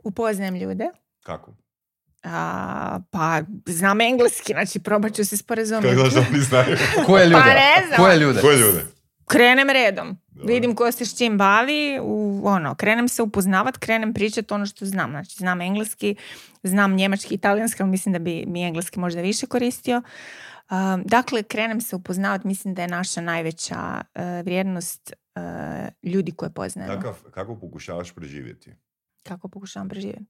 Upoznajem 0.05 0.55
ljude, 0.55 0.89
Kako? 1.23 1.55
A, 2.23 2.99
pa 3.11 3.43
znam 3.67 4.01
engleski, 4.01 4.53
znači 4.53 4.79
probat 4.79 5.15
ću 5.15 5.25
se 5.25 5.37
Kako 5.37 5.45
sporazumjeti. 5.45 5.97
znaš 5.97 6.13
da 6.13 6.21
oni 6.31 6.41
znaju? 6.41 6.77
Koje 7.07 7.25
ljude? 7.27 7.43
Pa 7.43 7.55
ne 7.55 7.87
znam. 7.87 7.97
Koje 7.97 8.19
ljude? 8.19 8.41
Koje 8.41 8.59
ljude? 8.59 8.87
Krenem 9.27 9.71
redom. 9.71 10.17
Dobro. 10.29 10.55
Vidim 10.55 10.75
ko 10.75 10.93
se 10.93 11.05
s 11.05 11.19
čim 11.19 11.39
bavi, 11.39 11.99
u, 12.03 12.43
ono, 12.45 12.75
krenem 12.75 13.09
se 13.09 13.23
upoznavat, 13.23 13.77
krenem 13.77 14.15
pričati 14.15 14.55
ono 14.55 14.67
što 14.67 14.87
znam. 14.87 15.11
Znači, 15.11 15.37
znam 15.37 15.61
engleski, 15.61 16.17
znam 16.63 16.95
njemački, 16.95 17.35
italijanski, 17.35 17.83
ali 17.83 17.91
mislim 17.91 18.13
da 18.13 18.19
bi 18.19 18.45
mi 18.47 18.63
engleski 18.65 18.99
možda 19.01 19.21
više 19.21 19.47
koristio. 19.47 20.03
Um, 20.71 21.03
dakle, 21.05 21.43
krenem 21.43 21.81
se 21.81 21.97
upoznavat, 21.97 22.45
mislim 22.45 22.75
da 22.75 22.83
je 22.83 22.89
naša 22.89 23.21
najveća 23.21 23.77
uh, 24.05 24.23
vrijednost 24.45 25.13
uh, 25.35 25.43
ljudi 26.05 26.33
koje 26.33 26.51
poznajemo. 26.51 26.95
Kakav, 26.95 27.23
kako 27.25 27.57
pokušavaš 27.57 28.13
preživjeti? 28.13 28.75
Kako 29.23 29.49
pokušavam 29.49 29.89
preživjeti? 29.89 30.25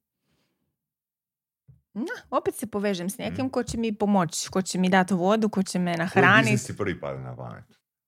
Na, 1.95 2.05
opet 2.31 2.55
se 2.55 2.67
povežem 2.67 3.11
s 3.11 3.19
nekim 3.19 3.45
Mhm. 3.45 3.49
ko 3.49 3.63
će 3.63 3.79
mi 3.79 3.95
pomoći, 3.95 4.49
ko 4.51 4.63
će 4.63 4.79
mi 4.79 4.89
dati 4.89 5.15
vodu, 5.15 5.49
ko 5.49 5.63
će 5.63 5.79
me 5.79 5.91
Koji 5.91 5.99
nahraniti. 5.99 6.45
biznis 6.45 6.67
ti 6.67 6.77
prvi 6.77 7.01
pada 7.01 7.21
na 7.21 7.37
pamet? 7.37 7.65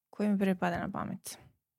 Koji 0.09 0.29
mi 0.29 0.39
prvi 0.39 0.55
pada 0.55 0.79
na 0.79 0.91
pamet? 0.91 1.37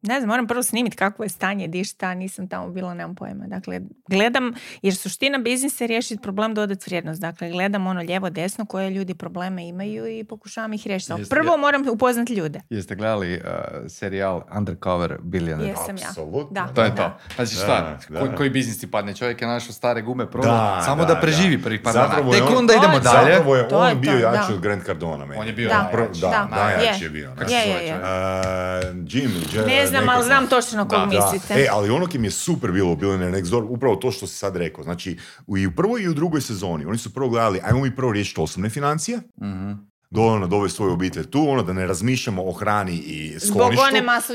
Ne 0.09 0.15
znam, 0.17 0.29
moram 0.29 0.47
prvo 0.47 0.63
snimiti 0.63 0.97
kakvo 0.97 1.25
je 1.25 1.29
stanje, 1.29 1.67
di 1.69 1.85
šta, 1.85 2.15
nisam 2.15 2.49
tamo 2.49 2.69
bila, 2.69 2.95
nemam 2.95 3.15
pojma. 3.15 3.45
Dakle, 3.47 3.81
gledam, 4.09 4.53
jer 4.83 4.97
suština 4.97 5.39
biznisa 5.39 5.85
je 5.85 5.89
riješiti 5.89 6.23
problem, 6.23 6.55
dodati 6.55 6.85
vrijednost. 6.87 7.21
Dakle, 7.21 7.51
gledam 7.51 7.87
ono 7.87 8.01
lijevo, 8.03 8.31
desno, 8.31 8.65
koje 8.65 8.91
ljudi 8.91 9.15
probleme 9.15 9.69
imaju 9.69 10.07
i 10.09 10.25
pokušavam 10.25 10.73
ih 10.73 10.87
riješiti. 10.87 11.13
Jeste- 11.13 11.31
prvo 11.31 11.57
moram 11.57 11.89
upoznati 11.89 12.35
ljude. 12.35 12.61
Jeste 12.71 12.95
gledali 12.95 13.35
uh, 13.35 13.41
serijal 13.89 14.43
Undercover 14.53 15.17
Billionaire? 15.21 15.71
Jesam 15.71 15.97
ja. 15.97 16.09
Da. 16.51 16.67
To 16.67 16.83
je 16.83 16.91
Da. 16.91 16.97
to. 16.99 17.35
Znači 17.35 17.55
šta, 17.55 17.99
da. 18.09 18.21
Ko- 18.21 18.37
koji 18.37 18.51
biznis 18.51 18.79
ti 18.79 18.87
padne? 18.89 19.15
Čovjek 19.15 19.41
je 19.41 19.49
našao 19.49 19.73
stare 19.73 20.03
gume, 20.03 20.27
Da, 20.35 20.83
samo 20.83 21.05
da, 21.05 21.15
da, 21.15 21.21
preživi 21.21 21.57
da. 21.57 21.63
prvih 21.63 21.81
par 21.81 21.93
Zapravo 21.93 22.23
dana. 22.23 22.35
je 22.35 22.41
Tek 22.41 22.51
on- 22.51 22.57
onda 22.59 22.75
idemo 22.75 22.95
je 22.95 23.01
dalje. 23.03 23.33
Zapravo 23.33 23.57
je 23.57 23.69
To 23.69 23.79
on 23.79 23.89
je 23.89 23.95
bio 23.95 24.13
to, 24.13 24.19
jači 24.19 24.49
da. 24.49 24.55
od 24.55 24.61
Grant 24.61 24.85
Cardona. 24.85 25.25
Meni. 25.27 25.41
On 25.41 25.47
je 25.47 25.53
bio 25.53 25.69
Da. 25.69 25.83
najjači. 25.85 26.21
Da, 26.21 26.29
Da. 26.29 26.47
najjači 26.57 26.85
Je. 26.95 27.07
je 27.07 27.11
bio. 27.11 27.31
Kako 27.31 27.43
Je, 27.43 27.61
se 27.63 27.69
je, 27.69 27.73
zove 27.73 27.85
je. 27.85 27.89
čovjek? 27.89 28.05
Uh, 28.05 28.09
Jimmy, 29.05 29.55
J- 29.55 29.67
Ne 29.69 29.87
znam, 29.99 30.09
ali 30.09 30.25
znam 30.25 30.47
točno 30.47 30.77
na 30.77 30.85
kog 30.85 30.99
Da. 31.01 31.07
mislite. 31.07 31.55
E, 31.55 31.69
ali 31.71 31.91
ono 31.91 32.07
ki 32.07 32.19
mi 32.19 32.27
je 32.27 32.31
super 32.33 32.73
bilo 32.73 32.93
u 32.93 32.97
Billionaire 32.97 33.33
Next 33.33 33.51
Door, 33.51 33.65
upravo 33.65 33.97
to 33.97 34.11
što 34.11 34.27
si 34.27 34.35
sad 34.35 34.57
rekao. 34.57 34.85
Znači, 34.85 35.17
u- 35.47 35.59
i 35.59 35.67
u 35.67 35.73
prvoj 35.73 36.03
i 36.03 36.09
u 36.09 36.15
drugoj 36.15 36.41
sezoni, 36.41 36.85
oni 36.85 36.99
su 36.99 37.15
prvo 37.15 37.29
gledali, 37.29 37.61
ajmo 37.63 37.81
mi 37.81 37.97
prvo 37.97 38.13
riješiti 38.13 38.41
osobne 38.41 38.71
financije, 38.71 39.19
Mhm. 39.37 39.73
dovoljno 40.11 40.47
dovesti 40.47 40.77
svoju 40.77 40.93
obitelj 40.93 41.25
tu, 41.25 41.49
ono 41.49 41.63
da 41.63 41.73
ne 41.73 41.87
razmišljamo 41.87 42.43
o 42.45 42.53
hrani 42.53 42.93
i 42.95 43.29
Zbog 43.31 43.41
skloništu. 43.51 43.83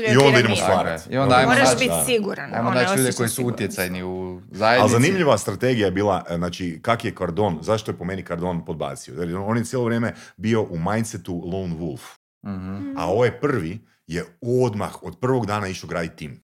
I 0.04 0.16
onda 0.16 0.38
idemo 0.38 0.56
stvarati. 0.56 1.08
Je. 1.10 1.14
I 1.14 1.18
onda 1.18 1.36
ajmo 1.36 1.48
Moraš 1.48 1.64
naći- 1.64 1.78
biti 1.78 1.94
siguran. 2.06 2.54
Ajmo 2.54 2.70
je 2.70 2.74
naći 2.76 2.98
ljude 2.98 3.12
koji 3.12 3.28
su 3.28 3.44
utjecajni 3.44 4.02
u 4.02 4.10
Ali 4.30 4.40
zajednici. 4.50 4.92
zanimljiva 4.92 5.38
strategija 5.38 5.84
je 5.84 5.92
bila, 5.92 6.24
e, 6.28 6.36
znači, 6.36 6.78
kak 6.82 7.04
je 7.04 7.12
Cardon, 7.12 7.58
zašto 7.62 7.90
je 7.90 7.96
po 7.96 8.04
meni 8.04 8.22
Cardon 8.22 8.64
podbacio? 8.64 9.14
Jer 9.14 9.36
on 9.36 9.56
je 9.56 9.64
cijelo 9.64 9.84
vrijeme 9.84 10.14
bio 10.36 10.62
u 10.62 10.78
mindsetu 10.80 11.42
lone 11.44 11.74
wolf. 11.74 12.00
Mhm. 12.46 12.94
A 12.96 13.06
ovaj 13.06 13.30
prvi 13.32 13.78
je 14.06 14.24
odmah, 14.42 15.02
od 15.02 15.18
prvog 15.20 15.46
dana 15.46 15.68
išao 15.68 15.88
graditi 15.88 16.16
tim. 16.16 16.44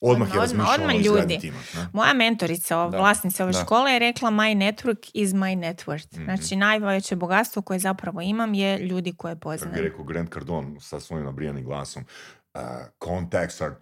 Odmah 0.00 0.28
je 0.28 0.32
Odmah, 0.32 0.40
razmišljao 0.40 0.74
odmah 0.74 0.94
ono 0.94 1.20
ljudi. 1.20 1.38
tima. 1.40 1.58
ne? 1.74 1.86
Moja 1.92 2.12
mentorica, 2.12 2.86
vlasnica 2.86 3.44
ove 3.44 3.52
da. 3.52 3.62
škole 3.62 3.92
je 3.92 3.98
rekla 3.98 4.30
my 4.30 4.56
network 4.56 5.10
is 5.14 5.30
my 5.30 5.56
net 5.56 5.84
worth. 5.86 6.14
Mhm. 6.14 6.24
Znači 6.24 6.56
najveće 6.56 7.16
bogatstvo 7.16 7.62
koje 7.62 7.78
zapravo 7.78 8.20
imam 8.20 8.54
je 8.54 8.78
ljudi 8.78 9.12
koje 9.12 9.34
Kako 9.34 9.38
bi 9.38 9.40
poznajem. 9.58 9.84
rekao 9.84 10.04
Grant 10.04 10.32
Cardone 10.32 10.80
sa 10.80 11.00
svojim 11.00 11.24
nabrijanim 11.24 11.64
glasom, 11.64 12.04
uh, 12.54 12.60
contacts 13.04 13.60
are, 13.60 13.74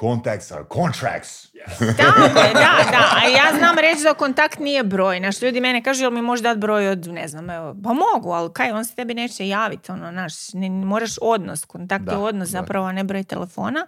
contacts 0.00 0.52
are 0.52 0.64
contracts. 0.72 1.52
Tako 1.98 2.22
je, 2.22 2.52
da, 2.54 2.90
da. 2.90 3.12
A 3.16 3.28
ja 3.28 3.58
znam 3.58 3.78
reći 3.78 4.02
da 4.02 4.14
kontakt 4.14 4.58
nije 4.58 4.84
broj. 4.84 5.20
Naš 5.20 5.42
ljudi 5.42 5.60
mene 5.60 5.82
kažu, 5.82 6.02
jel 6.02 6.10
mi 6.10 6.22
možeš 6.22 6.42
dati 6.42 6.58
broj 6.58 6.88
od, 6.88 7.06
ne 7.06 7.28
znam, 7.28 7.50
evo, 7.50 7.76
pa 7.84 7.92
mogu, 7.92 8.30
ali 8.30 8.52
kaj, 8.52 8.72
on 8.72 8.84
se 8.84 8.94
tebi 8.94 9.14
neće 9.14 9.48
javiti, 9.48 9.92
ono, 9.92 10.10
naš, 10.10 10.52
ne, 10.52 10.70
moraš 10.70 11.14
odnos, 11.22 11.64
kontakt 11.64 12.04
Da, 12.04 12.12
je 12.12 12.18
odnos 12.18 12.48
da. 12.48 12.60
zapravo, 12.60 12.86
a 12.86 12.92
ne 12.92 13.04
broj 13.04 13.24
telefona. 13.24 13.86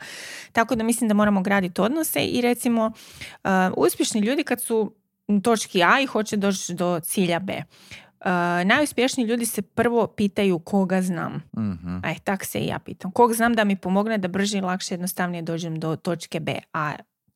Tako 0.53 0.75
da 0.75 0.85
mislim 0.85 1.09
da 1.09 1.15
moramo 1.15 1.43
graditi 1.43 1.81
odnose 1.81 2.21
i 2.21 2.41
recimo, 2.41 2.93
uh, 3.45 3.51
uspješni 3.77 4.21
ljudi 4.21 4.45
kad 4.45 4.63
su 4.63 4.93
točki 5.43 5.83
A 5.83 6.01
i 6.01 6.07
hoće 6.07 6.37
doći 6.37 6.75
do 6.75 7.01
cilja 7.01 7.39
B. 7.39 7.63
Uh, 8.21 8.27
najuspješniji 8.65 9.27
ljudi 9.27 9.47
se 9.47 9.63
prvo 9.63 10.07
pitaju 10.07 10.59
koga 10.59 11.03
znam. 11.03 11.43
Mhm. 11.57 11.99
Aj, 12.03 12.15
tak 12.25 12.45
se 12.45 12.59
i 12.59 12.67
ja 12.67 12.79
pitam. 12.79 13.11
Kog 13.11 13.35
znam 13.35 13.55
da 13.55 13.65
mi 13.65 13.77
pomogne 13.77 14.19
da 14.19 14.29
brže 14.29 14.59
i 14.59 14.61
lakše 14.61 14.95
jednostavnije 14.95 15.43
dođem 15.43 15.81
do 15.81 15.97
točke 15.97 16.41
B. 16.41 16.59
A 16.73 16.93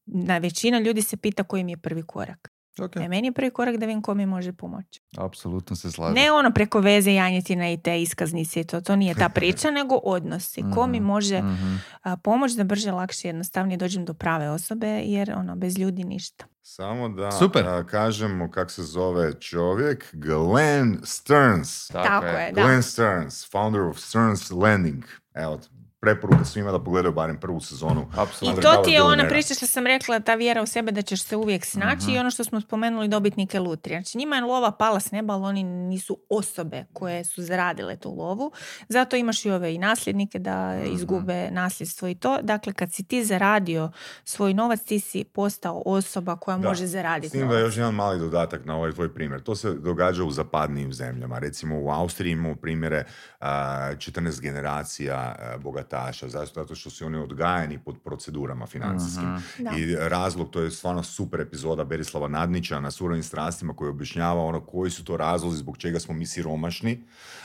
na 0.06 0.38
većina 0.38 0.78
ljudi 0.78 1.02
se 1.02 1.16
pita 1.16 1.44
koji 1.44 1.64
mi 1.64 1.72
je 1.72 1.76
prvi 1.76 2.02
korak. 2.02 2.52
Ok, 2.80 2.96
E, 2.96 3.08
meni 3.08 3.28
je 3.28 3.32
prvi 3.32 3.50
korak 3.50 3.76
da 3.76 3.86
vidim 3.86 4.02
ko 4.02 4.14
mi 4.14 4.26
može 4.26 4.52
pomoći. 4.52 5.00
apsolutno 5.18 5.76
se 5.76 5.92
slažem. 5.92 6.14
Ne 6.14 6.32
ono 6.32 6.50
preko 6.50 6.80
veze 6.80 7.12
janjetina 7.12 7.70
i 7.70 7.78
te 7.78 8.02
iskaznice 8.02 8.60
i 8.60 8.64
to. 8.64 8.80
To 8.80 8.96
nije 8.96 9.14
ta 9.14 9.28
priča, 9.28 9.70
nego 9.80 9.94
odnosi. 9.96 10.62
Ko 10.74 10.86
mi 10.86 10.96
Mhm, 10.96 11.06
može 11.06 11.38
mhm. 11.38 11.74
a, 12.02 12.16
pomoći 12.16 12.56
da 12.56 12.64
brže, 12.64 12.92
lakše, 12.92 13.28
jednostavnije 13.28 13.76
dođem 13.76 14.04
do 14.04 14.14
prave 14.14 14.50
osobe, 14.50 14.86
jer 14.86 15.32
ono, 15.32 15.56
bez 15.56 15.78
ljudi 15.78 16.04
ništa. 16.04 16.44
Samo 16.62 17.08
da 17.08 17.30
Super. 17.32 17.66
a, 17.66 17.84
kažemo 17.84 18.50
kak 18.50 18.70
se 18.70 18.82
zove 18.82 19.32
čovjek, 19.34 20.08
Glenn 20.14 20.98
Stearns. 21.04 21.88
Tako 21.88 22.26
je, 22.26 22.52
da. 22.52 22.62
Glenn 22.62 22.82
Stearns, 22.82 23.50
founder 23.50 23.80
of 23.80 23.98
Stearns 23.98 24.50
Landing. 24.52 25.04
Evo, 25.34 25.60
preporuka 26.00 26.44
svima 26.44 26.72
da 26.72 26.78
pogledaju 26.80 27.12
barem 27.14 27.36
prvu 27.36 27.60
sezonu. 27.60 28.00
I 28.00 28.14
Apsolutno. 28.16 28.62
to 28.62 28.82
ti 28.84 28.90
je 28.90 29.02
ona 29.02 29.28
priča 29.28 29.54
što 29.54 29.66
sam 29.66 29.86
rekla, 29.86 30.20
ta 30.20 30.34
vjera 30.34 30.62
u 30.62 30.66
sebe 30.66 30.92
da 30.92 31.02
ćeš 31.02 31.22
se 31.22 31.36
uvijek 31.36 31.64
snaći 31.64 32.10
i 32.10 32.18
ono 32.18 32.30
što 32.30 32.44
smo 32.44 32.60
spomenuli 32.60 33.08
dobitnike 33.08 33.60
lutrije. 33.60 34.00
Znači 34.00 34.18
njima 34.18 34.36
je 34.36 34.42
lova 34.42 34.70
pala 34.72 35.00
s 35.00 35.10
neba, 35.10 35.34
ali 35.34 35.44
oni 35.44 35.62
nisu 35.62 36.18
osobe 36.30 36.84
koje 36.92 37.24
su 37.24 37.42
zaradile 37.42 37.96
tu 37.96 38.10
lovu. 38.10 38.52
Zato 38.88 39.16
imaš 39.16 39.44
i 39.44 39.50
ove 39.50 39.74
i 39.74 39.78
nasljednike 39.78 40.38
da 40.38 40.60
izgube 40.86 41.50
nasljedstvo 41.50 42.08
i 42.08 42.14
to. 42.14 42.38
Dakle, 42.42 42.72
kad 42.72 42.92
si 42.92 43.04
ti 43.04 43.24
zaradio 43.24 43.90
svoj 44.24 44.54
novac, 44.54 44.80
ti 44.80 45.00
si 45.00 45.24
postao 45.24 45.82
osoba 45.86 46.36
koja 46.36 46.56
Da. 46.58 46.68
može 46.68 46.86
S 46.86 46.90
zaraditi 46.90 47.32
tim 47.32 47.40
da 47.40 47.46
novac. 47.46 47.60
još 47.60 47.76
jedan 47.76 47.94
mali 47.94 48.18
dodatak 48.18 48.64
na 48.64 48.76
ovaj 48.76 48.92
tvoj 48.92 49.14
primjer. 49.14 49.42
To 49.42 49.54
se 49.54 49.70
događa 49.72 50.24
u 50.24 50.30
zapadnijim 50.30 50.92
zemljama. 50.92 51.38
Recimo 51.38 51.80
u 51.80 51.90
Austriji 51.90 52.32
imamo 52.32 52.54
primjere 52.54 53.04
a, 53.40 53.48
14 53.90 54.40
generacija 54.40 55.14
a, 55.16 55.56
bogataša. 55.90 56.28
Zato 56.28 56.74
što 56.74 56.90
su 56.90 57.06
oni 57.06 57.18
odgajani 57.18 57.78
pod 57.78 57.96
procedurama 58.04 58.66
financijskim. 58.66 59.42
Da. 59.58 59.70
I 59.76 59.94
razlog, 59.94 60.50
to 60.50 60.60
je 60.60 60.70
stvarno 60.70 61.02
super 61.02 61.40
epizoda 61.40 61.84
Berislava 61.84 62.28
Nadnića 62.28 62.80
na 62.80 62.90
surovim 62.90 63.22
strastima 63.22 63.74
koji 63.74 63.90
objašnjava 63.90 64.42
ono 64.42 64.60
koji 64.60 64.90
su 64.90 65.04
to 65.04 65.16
razlozi 65.16 65.56
zbog 65.56 65.78
čega 65.78 66.00
smo 66.00 66.14
mi 66.14 66.26
siromašni, 66.26 67.04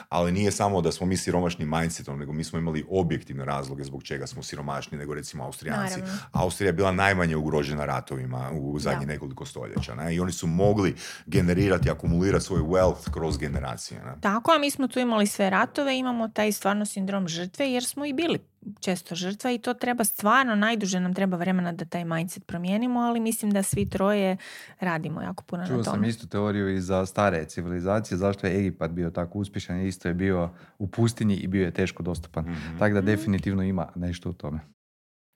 ali 0.10 0.32
nije 0.32 0.52
samo 0.52 0.82
da 0.82 0.92
smo 0.92 1.06
mi 1.08 1.18
siromašni 1.18 1.66
mindsetom, 1.66 2.20
nego 2.20 2.34
mi 2.34 2.44
smo 2.44 2.60
imali 2.60 2.86
objektivne 2.90 3.46
razloge 3.46 3.84
zbog 3.84 4.04
čega 4.04 4.28
smo 4.28 4.44
siromašni, 4.44 4.98
nego 4.98 5.14
recimo 5.14 5.44
Austrijanci. 5.44 6.00
Naravno. 6.00 6.20
Austrija 6.32 6.70
je 6.70 6.74
bila 6.74 6.92
najmanje 6.92 7.36
ugrožena 7.36 7.86
ratovima 7.86 8.52
u 8.54 8.80
zadnjih 8.80 9.08
nekoliko 9.08 9.46
stoljeća. 9.46 9.96
Ne? 9.96 10.16
I 10.16 10.20
oni 10.20 10.32
su 10.32 10.48
mogli 10.48 10.96
generirati, 11.26 11.90
akumulirati 11.90 12.46
svoj 12.46 12.62
wealth 12.62 13.12
kroz 13.12 13.38
generacije. 13.38 14.04
Ne? 14.04 14.16
Tako, 14.22 14.52
a 14.52 14.60
mi 14.60 14.72
smo 14.72 14.88
tu 14.88 15.00
imali 15.00 15.28
sve 15.28 15.50
ratove, 15.50 15.98
imamo 15.98 16.28
taj 16.28 16.52
stvarno 16.52 16.86
sindrom 16.86 17.28
žrtve 17.28 17.72
jer 17.72 17.86
smo 17.86 18.06
i 18.06 18.14
bili 18.14 18.40
često 18.80 19.16
žrtva 19.16 19.52
i 19.52 19.58
to 19.58 19.74
treba 19.74 20.04
stvarno, 20.04 20.56
najduže 20.56 21.00
nam 21.00 21.14
treba 21.14 21.38
vremena 21.38 21.72
da 21.72 21.86
taj 21.86 22.06
mindset 22.06 22.46
promijenimo, 22.48 23.00
ali 23.00 23.20
mislim 23.20 23.52
da 23.52 23.64
svi 23.64 23.90
troje 23.90 24.38
radimo 24.80 25.22
jako 25.22 25.44
puno 25.44 25.68
Čuo 25.68 25.78
na 25.78 25.84
sam 25.84 25.94
tome. 25.94 26.08
istu 26.08 26.28
teoriju 26.28 26.76
i 26.76 26.82
za 26.82 27.06
stare 27.06 27.46
civilizacije, 27.46 28.18
zašto 28.18 28.48
je 28.48 28.60
Egipat 28.60 28.92
bio 28.92 29.10
tako 29.10 29.40
uspješan, 29.40 29.82
isto 29.82 30.08
je 30.08 30.14
bio 30.14 30.50
u 30.80 30.88
pustinji 30.88 31.36
i 31.36 31.48
bio 31.48 31.66
je 31.66 31.72
teško 31.72 32.04
dostupan. 32.04 32.44
Mhm. 32.44 32.78
Tako 32.80 32.94
da 32.94 33.02
definitivno 33.02 33.64
ima 33.64 33.88
nešto 33.96 34.30
u 34.30 34.34
tome. 34.34 34.60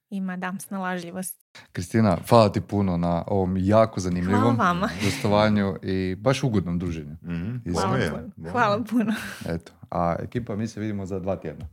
Ima, 0.09 0.37
da, 0.37 0.53
snalažljivost. 0.59 1.45
Kristina, 1.71 2.17
hvala 2.29 2.51
ti 2.51 2.61
puno 2.61 2.97
na 2.97 3.23
ovom 3.27 3.57
jako 3.57 3.99
zanimljivom 3.99 4.57
gostovanju 5.03 5.75
i 5.83 6.15
baš 6.15 6.43
ugodnom 6.43 6.79
druženju. 6.79 7.15
Mhm. 7.23 7.55
Hvala 7.71 7.97
Hvala. 7.97 8.51
Hvala 8.51 8.83
puno. 8.89 9.13
Eto, 9.45 9.71
a 9.91 10.15
ekipa 10.19 10.55
mi 10.55 10.67
se 10.67 10.79
vidimo 10.79 11.05
za 11.05 11.19
dva 11.19 11.35
tjedna. 11.35 11.65